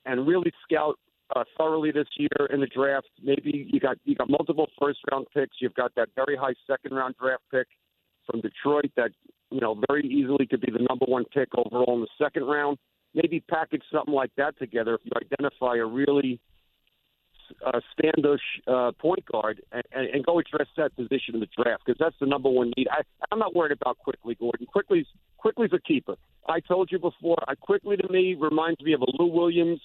[0.05, 0.97] and really scout
[1.35, 3.07] uh, thoroughly this year in the draft.
[3.21, 5.57] Maybe you got you got multiple first round picks.
[5.61, 7.67] You've got that very high second round draft pick
[8.25, 9.11] from Detroit that
[9.51, 12.79] you know very easily could be the number one pick overall in the second round.
[13.13, 16.39] Maybe package something like that together if you identify a really
[17.65, 21.97] uh, standosh uh, point guard and, and go address that position in the draft because
[21.99, 22.87] that's the number one need.
[22.91, 23.01] I,
[23.31, 24.67] I'm not worried about Quickley, Gordon.
[24.67, 25.07] Quickley's
[25.37, 26.15] Quickley's a keeper.
[26.47, 27.37] I told you before.
[27.47, 29.79] I Quickley to me reminds me of a Lou Williams,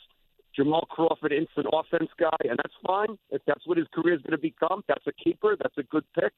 [0.55, 4.32] Jamal Crawford instant offense guy, and that's fine if that's what his career is going
[4.32, 4.82] to become.
[4.89, 5.57] That's a keeper.
[5.61, 6.32] That's a good pick,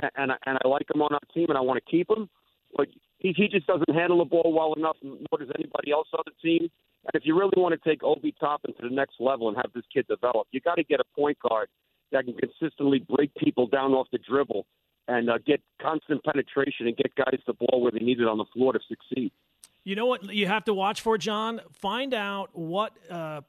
[0.00, 2.10] and and I, and I like him on our team, and I want to keep
[2.10, 2.28] him.
[2.76, 2.88] But
[3.18, 6.32] he, he just doesn't handle the ball well enough, nor does anybody else on the
[6.42, 6.70] team.
[7.04, 9.72] And if you really want to take Obi Toppin to the next level and have
[9.74, 11.68] this kid develop, you got to get a point guard
[12.12, 14.66] that can consistently break people down off the dribble
[15.08, 18.38] and uh, get constant penetration and get guys the ball where they need it on
[18.38, 19.32] the floor to succeed.
[19.84, 21.60] You know what you have to watch for, John?
[21.72, 22.92] Find out what.
[23.10, 23.42] Uh,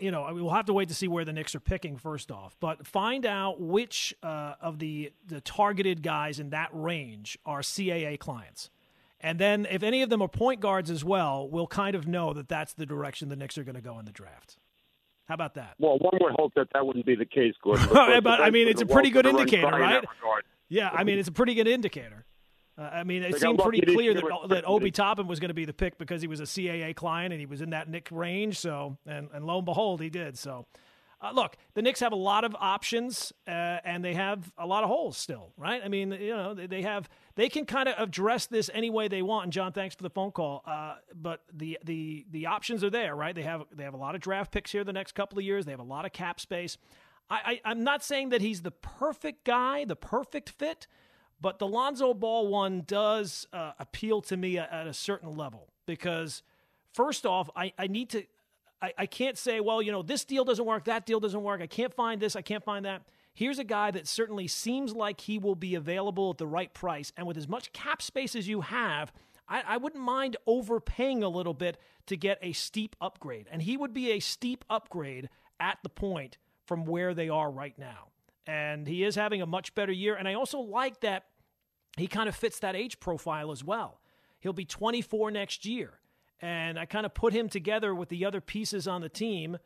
[0.00, 2.56] you know, we'll have to wait to see where the Knicks are picking first off,
[2.58, 8.18] but find out which uh, of the the targeted guys in that range are CAA
[8.18, 8.70] clients.
[9.20, 12.32] And then if any of them are point guards as well, we'll kind of know
[12.34, 14.56] that that's the direction the Knicks are going to go in the draft.
[15.26, 15.74] How about that?
[15.78, 17.86] Well, one would hope that that wouldn't be the case, Gordon.
[17.92, 20.04] but I mean, it's a pretty good indicator, right?
[20.68, 22.24] Yeah, I mean, it's a pretty good indicator.
[22.78, 25.64] Uh, I mean, it seemed pretty clear that, that Obi Toppin was going to be
[25.64, 28.58] the pick because he was a CAA client and he was in that Knick range.
[28.58, 30.38] So, and, and lo and behold, he did.
[30.38, 30.66] So,
[31.20, 33.50] uh, look, the Knicks have a lot of options uh,
[33.84, 35.82] and they have a lot of holes still, right?
[35.84, 39.22] I mean, you know, they, have they can kind of address this any way they
[39.22, 39.44] want.
[39.44, 40.62] And John, thanks for the phone call.
[40.64, 43.34] Uh, but the the the options are there, right?
[43.34, 45.64] They have they have a lot of draft picks here the next couple of years.
[45.64, 46.78] They have a lot of cap space.
[47.28, 50.86] I, I I'm not saying that he's the perfect guy, the perfect fit,
[51.40, 56.42] but the Lonzo Ball one does uh, appeal to me at a certain level because
[56.92, 58.24] first off, I, I need to
[58.80, 61.60] I, I can't say, well, you know, this deal doesn't work, that deal doesn't work.
[61.60, 63.02] I can't find this, I can't find that.
[63.34, 67.12] Here's a guy that certainly seems like he will be available at the right price.
[67.16, 69.12] And with as much cap space as you have,
[69.48, 73.46] I, I, wouldn't mind overpaying a little bit to get a steep upgrade.
[73.50, 75.28] And he would be a steep upgrade
[75.60, 76.36] at the point
[76.66, 78.08] from where they are right now.
[78.46, 80.16] And he is having a much better year.
[80.16, 81.26] And I also like that
[81.96, 84.00] he kind of fits that age profile as well.
[84.40, 86.00] He'll be 24 next year.
[86.40, 89.58] And I kind of put him together with the other pieces on the team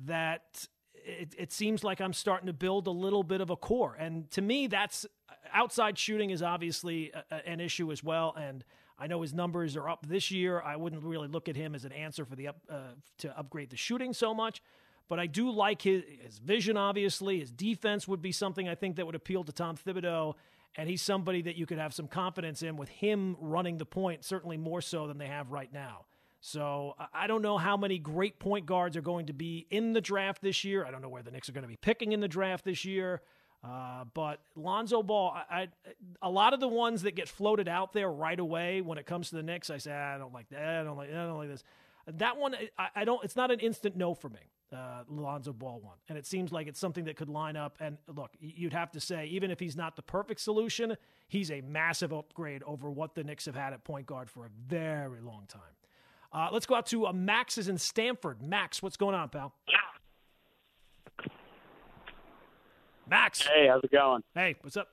[0.00, 3.96] that it, it, seems like I'm starting to build a little bit of a core.
[3.98, 5.06] And to me, that's
[5.52, 8.34] outside shooting is obviously a, a, an issue as well.
[8.38, 8.64] And
[8.98, 10.60] I know his numbers are up this year.
[10.60, 12.78] I wouldn't really look at him as an answer for the up, uh,
[13.18, 14.62] to upgrade the shooting so much.
[15.08, 17.38] But I do like his, his vision, obviously.
[17.38, 20.34] His defense would be something I think that would appeal to Tom Thibodeau.
[20.76, 24.24] And he's somebody that you could have some confidence in with him running the point,
[24.24, 26.06] certainly more so than they have right now.
[26.46, 30.00] So I don't know how many great point guards are going to be in the
[30.00, 30.84] draft this year.
[30.84, 32.84] I don't know where the Knicks are going to be picking in the draft this
[32.84, 33.20] year.
[33.64, 35.68] Uh, but Lonzo Ball, I, I,
[36.22, 39.30] a lot of the ones that get floated out there right away when it comes
[39.30, 40.82] to the Knicks, I say ah, I don't like that.
[40.82, 41.10] I don't like.
[41.10, 41.64] I don't like this.
[42.06, 43.24] That one, I, I don't.
[43.24, 44.52] It's not an instant no for me.
[44.72, 47.76] Uh, Lonzo Ball one, and it seems like it's something that could line up.
[47.80, 50.96] And look, you'd have to say, even if he's not the perfect solution,
[51.26, 54.50] he's a massive upgrade over what the Knicks have had at point guard for a
[54.68, 55.75] very long time.
[56.32, 58.42] Uh, let's go out to uh, Max is in Stamford.
[58.42, 59.54] Max, what's going on, pal?
[63.08, 63.46] Max.
[63.46, 64.22] Hey, how's it going?
[64.34, 64.88] Hey, what's up?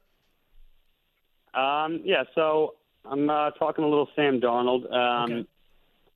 [1.53, 4.91] Um, yeah, so I'm uh, talking a little Sam Darnold.
[4.93, 5.47] Um, okay.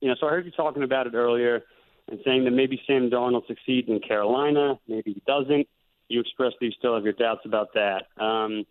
[0.00, 1.62] You know, so I heard you talking about it earlier.
[2.08, 5.68] and saying that maybe Sam Darnold succeeds in Carolina, maybe he doesn't.
[6.08, 8.06] You expressed that you still have your doubts about that.
[8.22, 8.64] Um,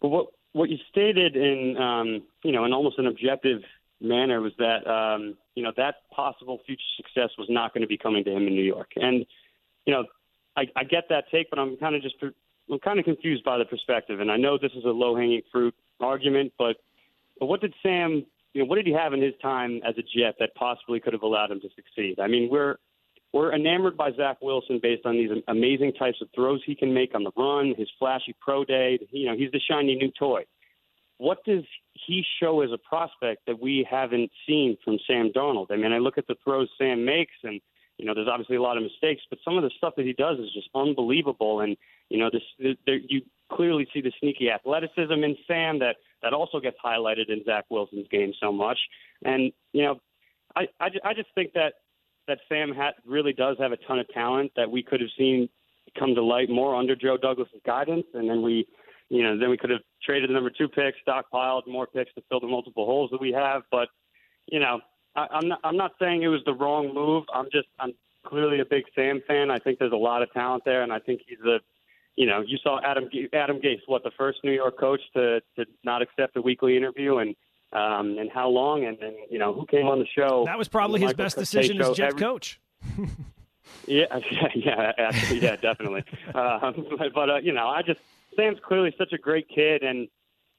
[0.00, 3.62] but what what you stated in um, you know in almost an objective
[4.00, 7.98] manner was that um, you know that possible future success was not going to be
[7.98, 9.26] coming to him in New York, and
[9.86, 10.04] you know
[10.56, 13.58] I, I get that take, but I'm kind of just I'm kind of confused by
[13.58, 16.76] the perspective, and I know this is a low hanging fruit argument, but
[17.38, 20.02] but what did Sam you know what did he have in his time as a
[20.02, 22.20] Jet that possibly could have allowed him to succeed?
[22.20, 22.76] I mean we're
[23.32, 27.14] we're enamored by Zach Wilson based on these amazing types of throws he can make
[27.14, 28.98] on the run, his flashy pro day.
[29.10, 30.42] You know, he's the shiny new toy.
[31.20, 35.66] What does he show as a prospect that we haven't seen from Sam Darnold?
[35.70, 37.60] I mean, I look at the throws Sam makes, and
[37.98, 40.14] you know, there's obviously a lot of mistakes, but some of the stuff that he
[40.14, 41.60] does is just unbelievable.
[41.60, 41.76] And
[42.08, 43.20] you know, this there, you
[43.52, 48.08] clearly see the sneaky athleticism in Sam that that also gets highlighted in Zach Wilson's
[48.10, 48.78] game so much.
[49.22, 50.00] And you know,
[50.56, 51.74] I I, I just think that
[52.28, 55.50] that Sam hat really does have a ton of talent that we could have seen
[55.98, 58.66] come to light more under Joe Douglas's guidance, and then we,
[59.10, 62.22] you know, then we could have traded the number two pick, stockpiled more picks to
[62.28, 63.62] fill the multiple holes that we have.
[63.70, 63.88] But,
[64.46, 64.80] you know,
[65.14, 67.24] I, I'm not I'm not saying it was the wrong move.
[67.34, 67.92] I'm just I'm
[68.24, 69.50] clearly a big Sam fan.
[69.50, 71.58] I think there's a lot of talent there, and I think he's a
[72.16, 75.64] you know, you saw Adam Adam Gase, what the first New York coach to to
[75.84, 77.34] not accept a weekly interview, and
[77.72, 80.44] um, and how long, and then you know who came on the show.
[80.46, 82.60] That was probably his best decision as Jet every, coach.
[83.86, 84.04] yeah,
[84.54, 86.04] yeah, yeah, yeah, definitely.
[86.34, 88.00] um, but, but uh, you know, I just
[88.40, 90.08] Sam's clearly such a great kid, and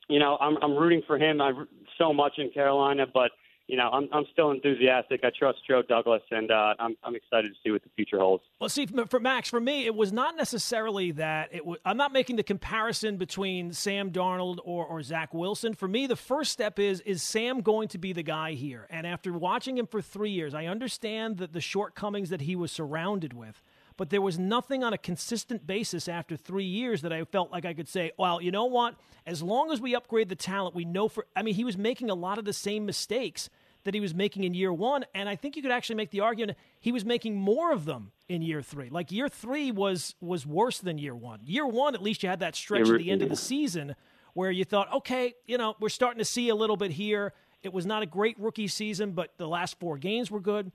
[0.10, 1.52] you know, I'm I'm rooting for him I,
[1.98, 3.32] so much in Carolina, but
[3.68, 5.22] you know, I'm I'm still enthusiastic.
[5.24, 8.44] I trust Joe Douglas, and uh, I'm I'm excited to see what the future holds.
[8.60, 11.80] Well, see, for Max, for me, it was not necessarily that it was.
[11.86, 15.74] I'm not making the comparison between Sam Darnold or or Zach Wilson.
[15.74, 18.88] For me, the first step is is Sam going to be the guy here?
[18.90, 22.72] And after watching him for three years, I understand that the shortcomings that he was
[22.72, 23.62] surrounded with
[24.02, 27.66] but there was nothing on a consistent basis after three years that I felt like
[27.66, 28.96] I could say, well, you know what?
[29.28, 31.28] As long as we upgrade the talent, we know for.
[31.36, 33.48] I mean, he was making a lot of the same mistakes
[33.84, 35.06] that he was making in year one.
[35.14, 38.12] And I think you could actually make the argument he was making more of them
[38.28, 38.90] in year three.
[38.90, 41.42] Like year three was was worse than year one.
[41.46, 43.96] Year one, at least you had that stretch at the end of the season
[44.34, 47.34] where you thought, okay, you know, we're starting to see a little bit here.
[47.62, 50.72] It was not a great rookie season, but the last four games were good.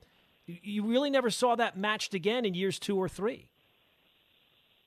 [0.47, 3.49] You really never saw that matched again in years two or three.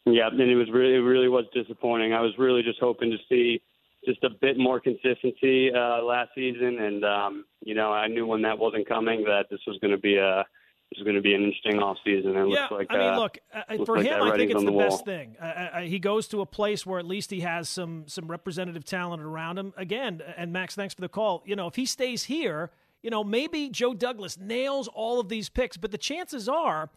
[0.06, 2.14] Yeah, and it was really, it really was disappointing.
[2.14, 3.60] I was really just hoping to see
[4.04, 8.42] just a bit more consistency uh, last season, and um, you know I knew when
[8.42, 10.46] that wasn't coming that this was going to be a
[10.90, 12.30] this was going to be an interesting off season.
[12.30, 14.64] It yeah, looks like, I mean, uh, look uh, for like him, I think it's
[14.64, 14.88] the wall.
[14.88, 15.36] best thing.
[15.36, 19.22] Uh, he goes to a place where at least he has some some representative talent
[19.22, 19.74] around him.
[19.76, 21.42] Again, and Max, thanks for the call.
[21.44, 22.70] You know, if he stays here,
[23.02, 26.90] you know, maybe Joe Douglas nails all of these picks, but the chances are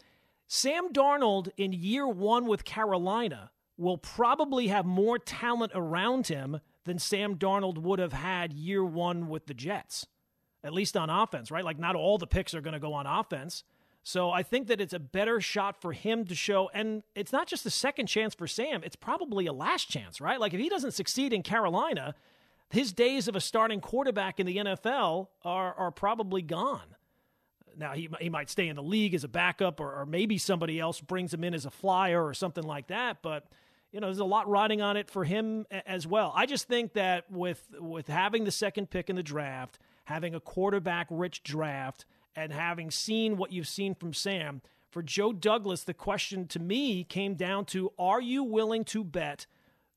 [0.47, 6.99] Sam Darnold in year one with Carolina will probably have more talent around him than
[6.99, 10.05] Sam Darnold would have had year one with the Jets,
[10.63, 11.63] at least on offense, right?
[11.63, 13.63] Like, not all the picks are going to go on offense.
[14.03, 16.69] So I think that it's a better shot for him to show.
[16.73, 20.39] And it's not just a second chance for Sam, it's probably a last chance, right?
[20.39, 22.13] Like, if he doesn't succeed in Carolina,
[22.73, 26.95] his days of a starting quarterback in the NFL are, are probably gone.
[27.77, 30.79] Now, he, he might stay in the league as a backup, or, or maybe somebody
[30.79, 33.17] else brings him in as a flyer or something like that.
[33.21, 33.45] But
[33.91, 36.33] you know, there's a lot riding on it for him as well.
[36.35, 40.39] I just think that with with having the second pick in the draft, having a
[40.39, 42.05] quarterback rich draft,
[42.35, 47.03] and having seen what you've seen from Sam, for Joe Douglas, the question to me
[47.03, 49.45] came down to are you willing to bet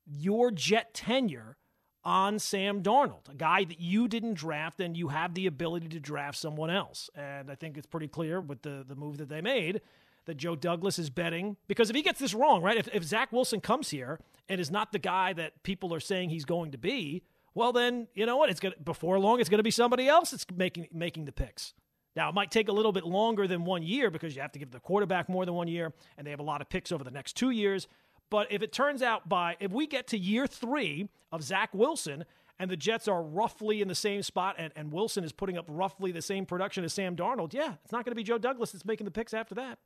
[0.05, 1.57] your jet tenure
[2.03, 5.99] on Sam Darnold, a guy that you didn't draft and you have the ability to
[5.99, 7.09] draft someone else?
[7.15, 9.81] And I think it's pretty clear with the, the move that they made
[10.25, 11.57] that Joe Douglas is betting.
[11.67, 14.69] Because if he gets this wrong, right, if, if Zach Wilson comes here and is
[14.69, 17.23] not the guy that people are saying he's going to be,
[17.55, 18.49] well, then you know what?
[18.49, 21.73] It's gonna before long, it's going to be somebody else that's making making the picks.
[22.15, 24.59] Now, it might take a little bit longer than one year because you have to
[24.59, 27.03] give the quarterback more than one year, and they have a lot of picks over
[27.03, 27.87] the next two years.
[28.29, 32.25] But if it turns out by if we get to year three of Zach Wilson
[32.59, 35.65] and the Jets are roughly in the same spot and, and Wilson is putting up
[35.67, 38.71] roughly the same production as Sam Darnold, yeah, it's not going to be Joe Douglas
[38.71, 39.79] that's making the picks after that.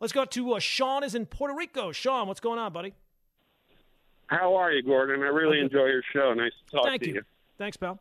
[0.00, 1.92] Let's go to uh, Sean is in Puerto Rico.
[1.92, 2.94] Sean, what's going on, buddy?
[4.26, 5.22] How are you, Gordon?
[5.22, 6.34] I really enjoy your show.
[6.34, 7.14] Nice to talk Thank to you.
[7.16, 7.22] you.
[7.56, 7.98] Thanks, pal.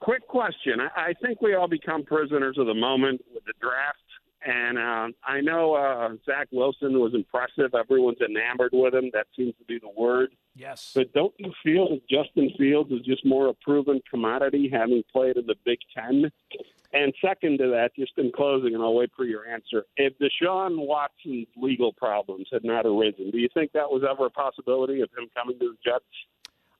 [0.00, 0.80] Quick question.
[0.80, 3.98] I, I think we all become prisoners of the moment with the draft.
[4.44, 7.74] And uh, I know uh, Zach Wilson was impressive.
[7.74, 9.10] Everyone's enamored with him.
[9.14, 10.34] That seems to be the word.
[10.54, 10.92] Yes.
[10.94, 15.36] But don't you feel that Justin Fields is just more a proven commodity, having played
[15.36, 16.30] in the Big Ten?
[16.92, 19.84] And second to that, just in closing, and I'll wait for your answer.
[19.96, 24.30] If Deshaun Watson's legal problems had not arisen, do you think that was ever a
[24.30, 26.04] possibility of him coming to the Jets?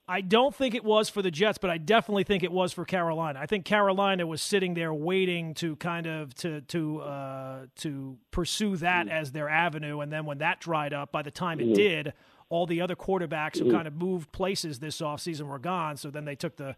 [0.07, 2.85] I don't think it was for the Jets, but I definitely think it was for
[2.85, 3.39] Carolina.
[3.41, 8.77] I think Carolina was sitting there waiting to kind of to to uh, to pursue
[8.79, 11.75] that as their avenue, and then when that dried up, by the time it Mhm.
[11.75, 12.13] did,
[12.51, 13.71] all the other quarterbacks who Mhm.
[13.71, 15.97] kind of moved places this offseason were gone.
[15.97, 16.77] So then they took the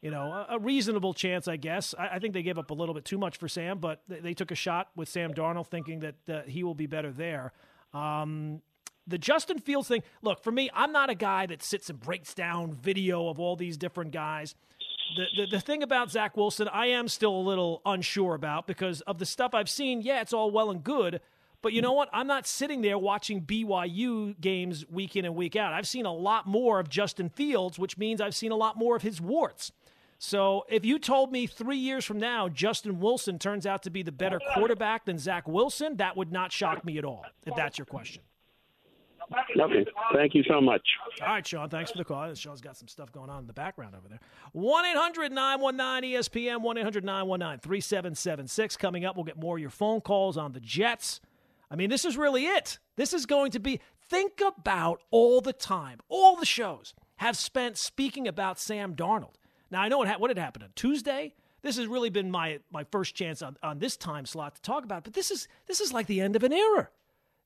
[0.00, 1.92] you know, a, a reasonable chance, I guess.
[1.98, 4.20] I, I think they gave up a little bit too much for Sam, but they,
[4.20, 7.52] they took a shot with Sam Darnold, thinking that uh, he will be better there.
[7.92, 8.62] Um,
[9.08, 12.34] the Justin Fields thing, look, for me, I'm not a guy that sits and breaks
[12.34, 14.54] down video of all these different guys.
[15.16, 19.00] The, the, the thing about Zach Wilson, I am still a little unsure about because
[19.02, 20.02] of the stuff I've seen.
[20.02, 21.20] Yeah, it's all well and good,
[21.62, 22.08] but you know what?
[22.12, 25.72] I'm not sitting there watching BYU games week in and week out.
[25.72, 28.94] I've seen a lot more of Justin Fields, which means I've seen a lot more
[28.94, 29.72] of his warts.
[30.18, 34.02] So if you told me three years from now Justin Wilson turns out to be
[34.02, 37.78] the better quarterback than Zach Wilson, that would not shock me at all, if that's
[37.78, 38.22] your question.
[39.32, 39.84] Okay.
[40.14, 40.82] Thank you so much.
[41.22, 42.32] All right, Sean, thanks for the call.
[42.34, 44.20] Sean's got some stuff going on in the background over there.
[44.52, 48.76] 1 800 919 ESPN, 1 800 919 3776.
[48.76, 51.20] Coming up, we'll get more of your phone calls on the Jets.
[51.70, 52.78] I mean, this is really it.
[52.96, 57.76] This is going to be, think about all the time, all the shows have spent
[57.76, 59.34] speaking about Sam Darnold.
[59.70, 61.34] Now, I know what, ha- what had happened on Tuesday.
[61.62, 64.84] This has really been my, my first chance on, on this time slot to talk
[64.84, 65.04] about, it.
[65.04, 66.88] but this is, this is like the end of an era.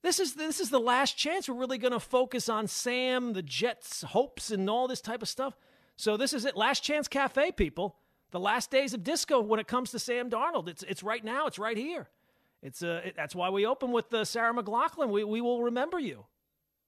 [0.02, 3.42] This is this is the last chance we're really going to focus on Sam, the
[3.42, 5.56] Jets' hopes, and all this type of stuff.
[5.96, 6.56] So this is it.
[6.56, 7.96] Last chance cafe, people.
[8.32, 10.68] The last days of disco when it comes to Sam Darnold.
[10.68, 11.46] It's it's right now.
[11.46, 12.08] It's right here.
[12.62, 15.10] It's uh it, that's why we open with uh, Sarah McLachlan.
[15.10, 16.24] We we will remember you.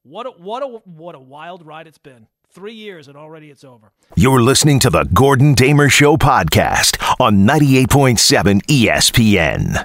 [0.02, 2.26] What a what a what a wild ride it's been.
[2.50, 3.92] Three years and already it's over.
[4.16, 9.76] You're listening to the Gordon Damer Show podcast on 98.7 ESPN.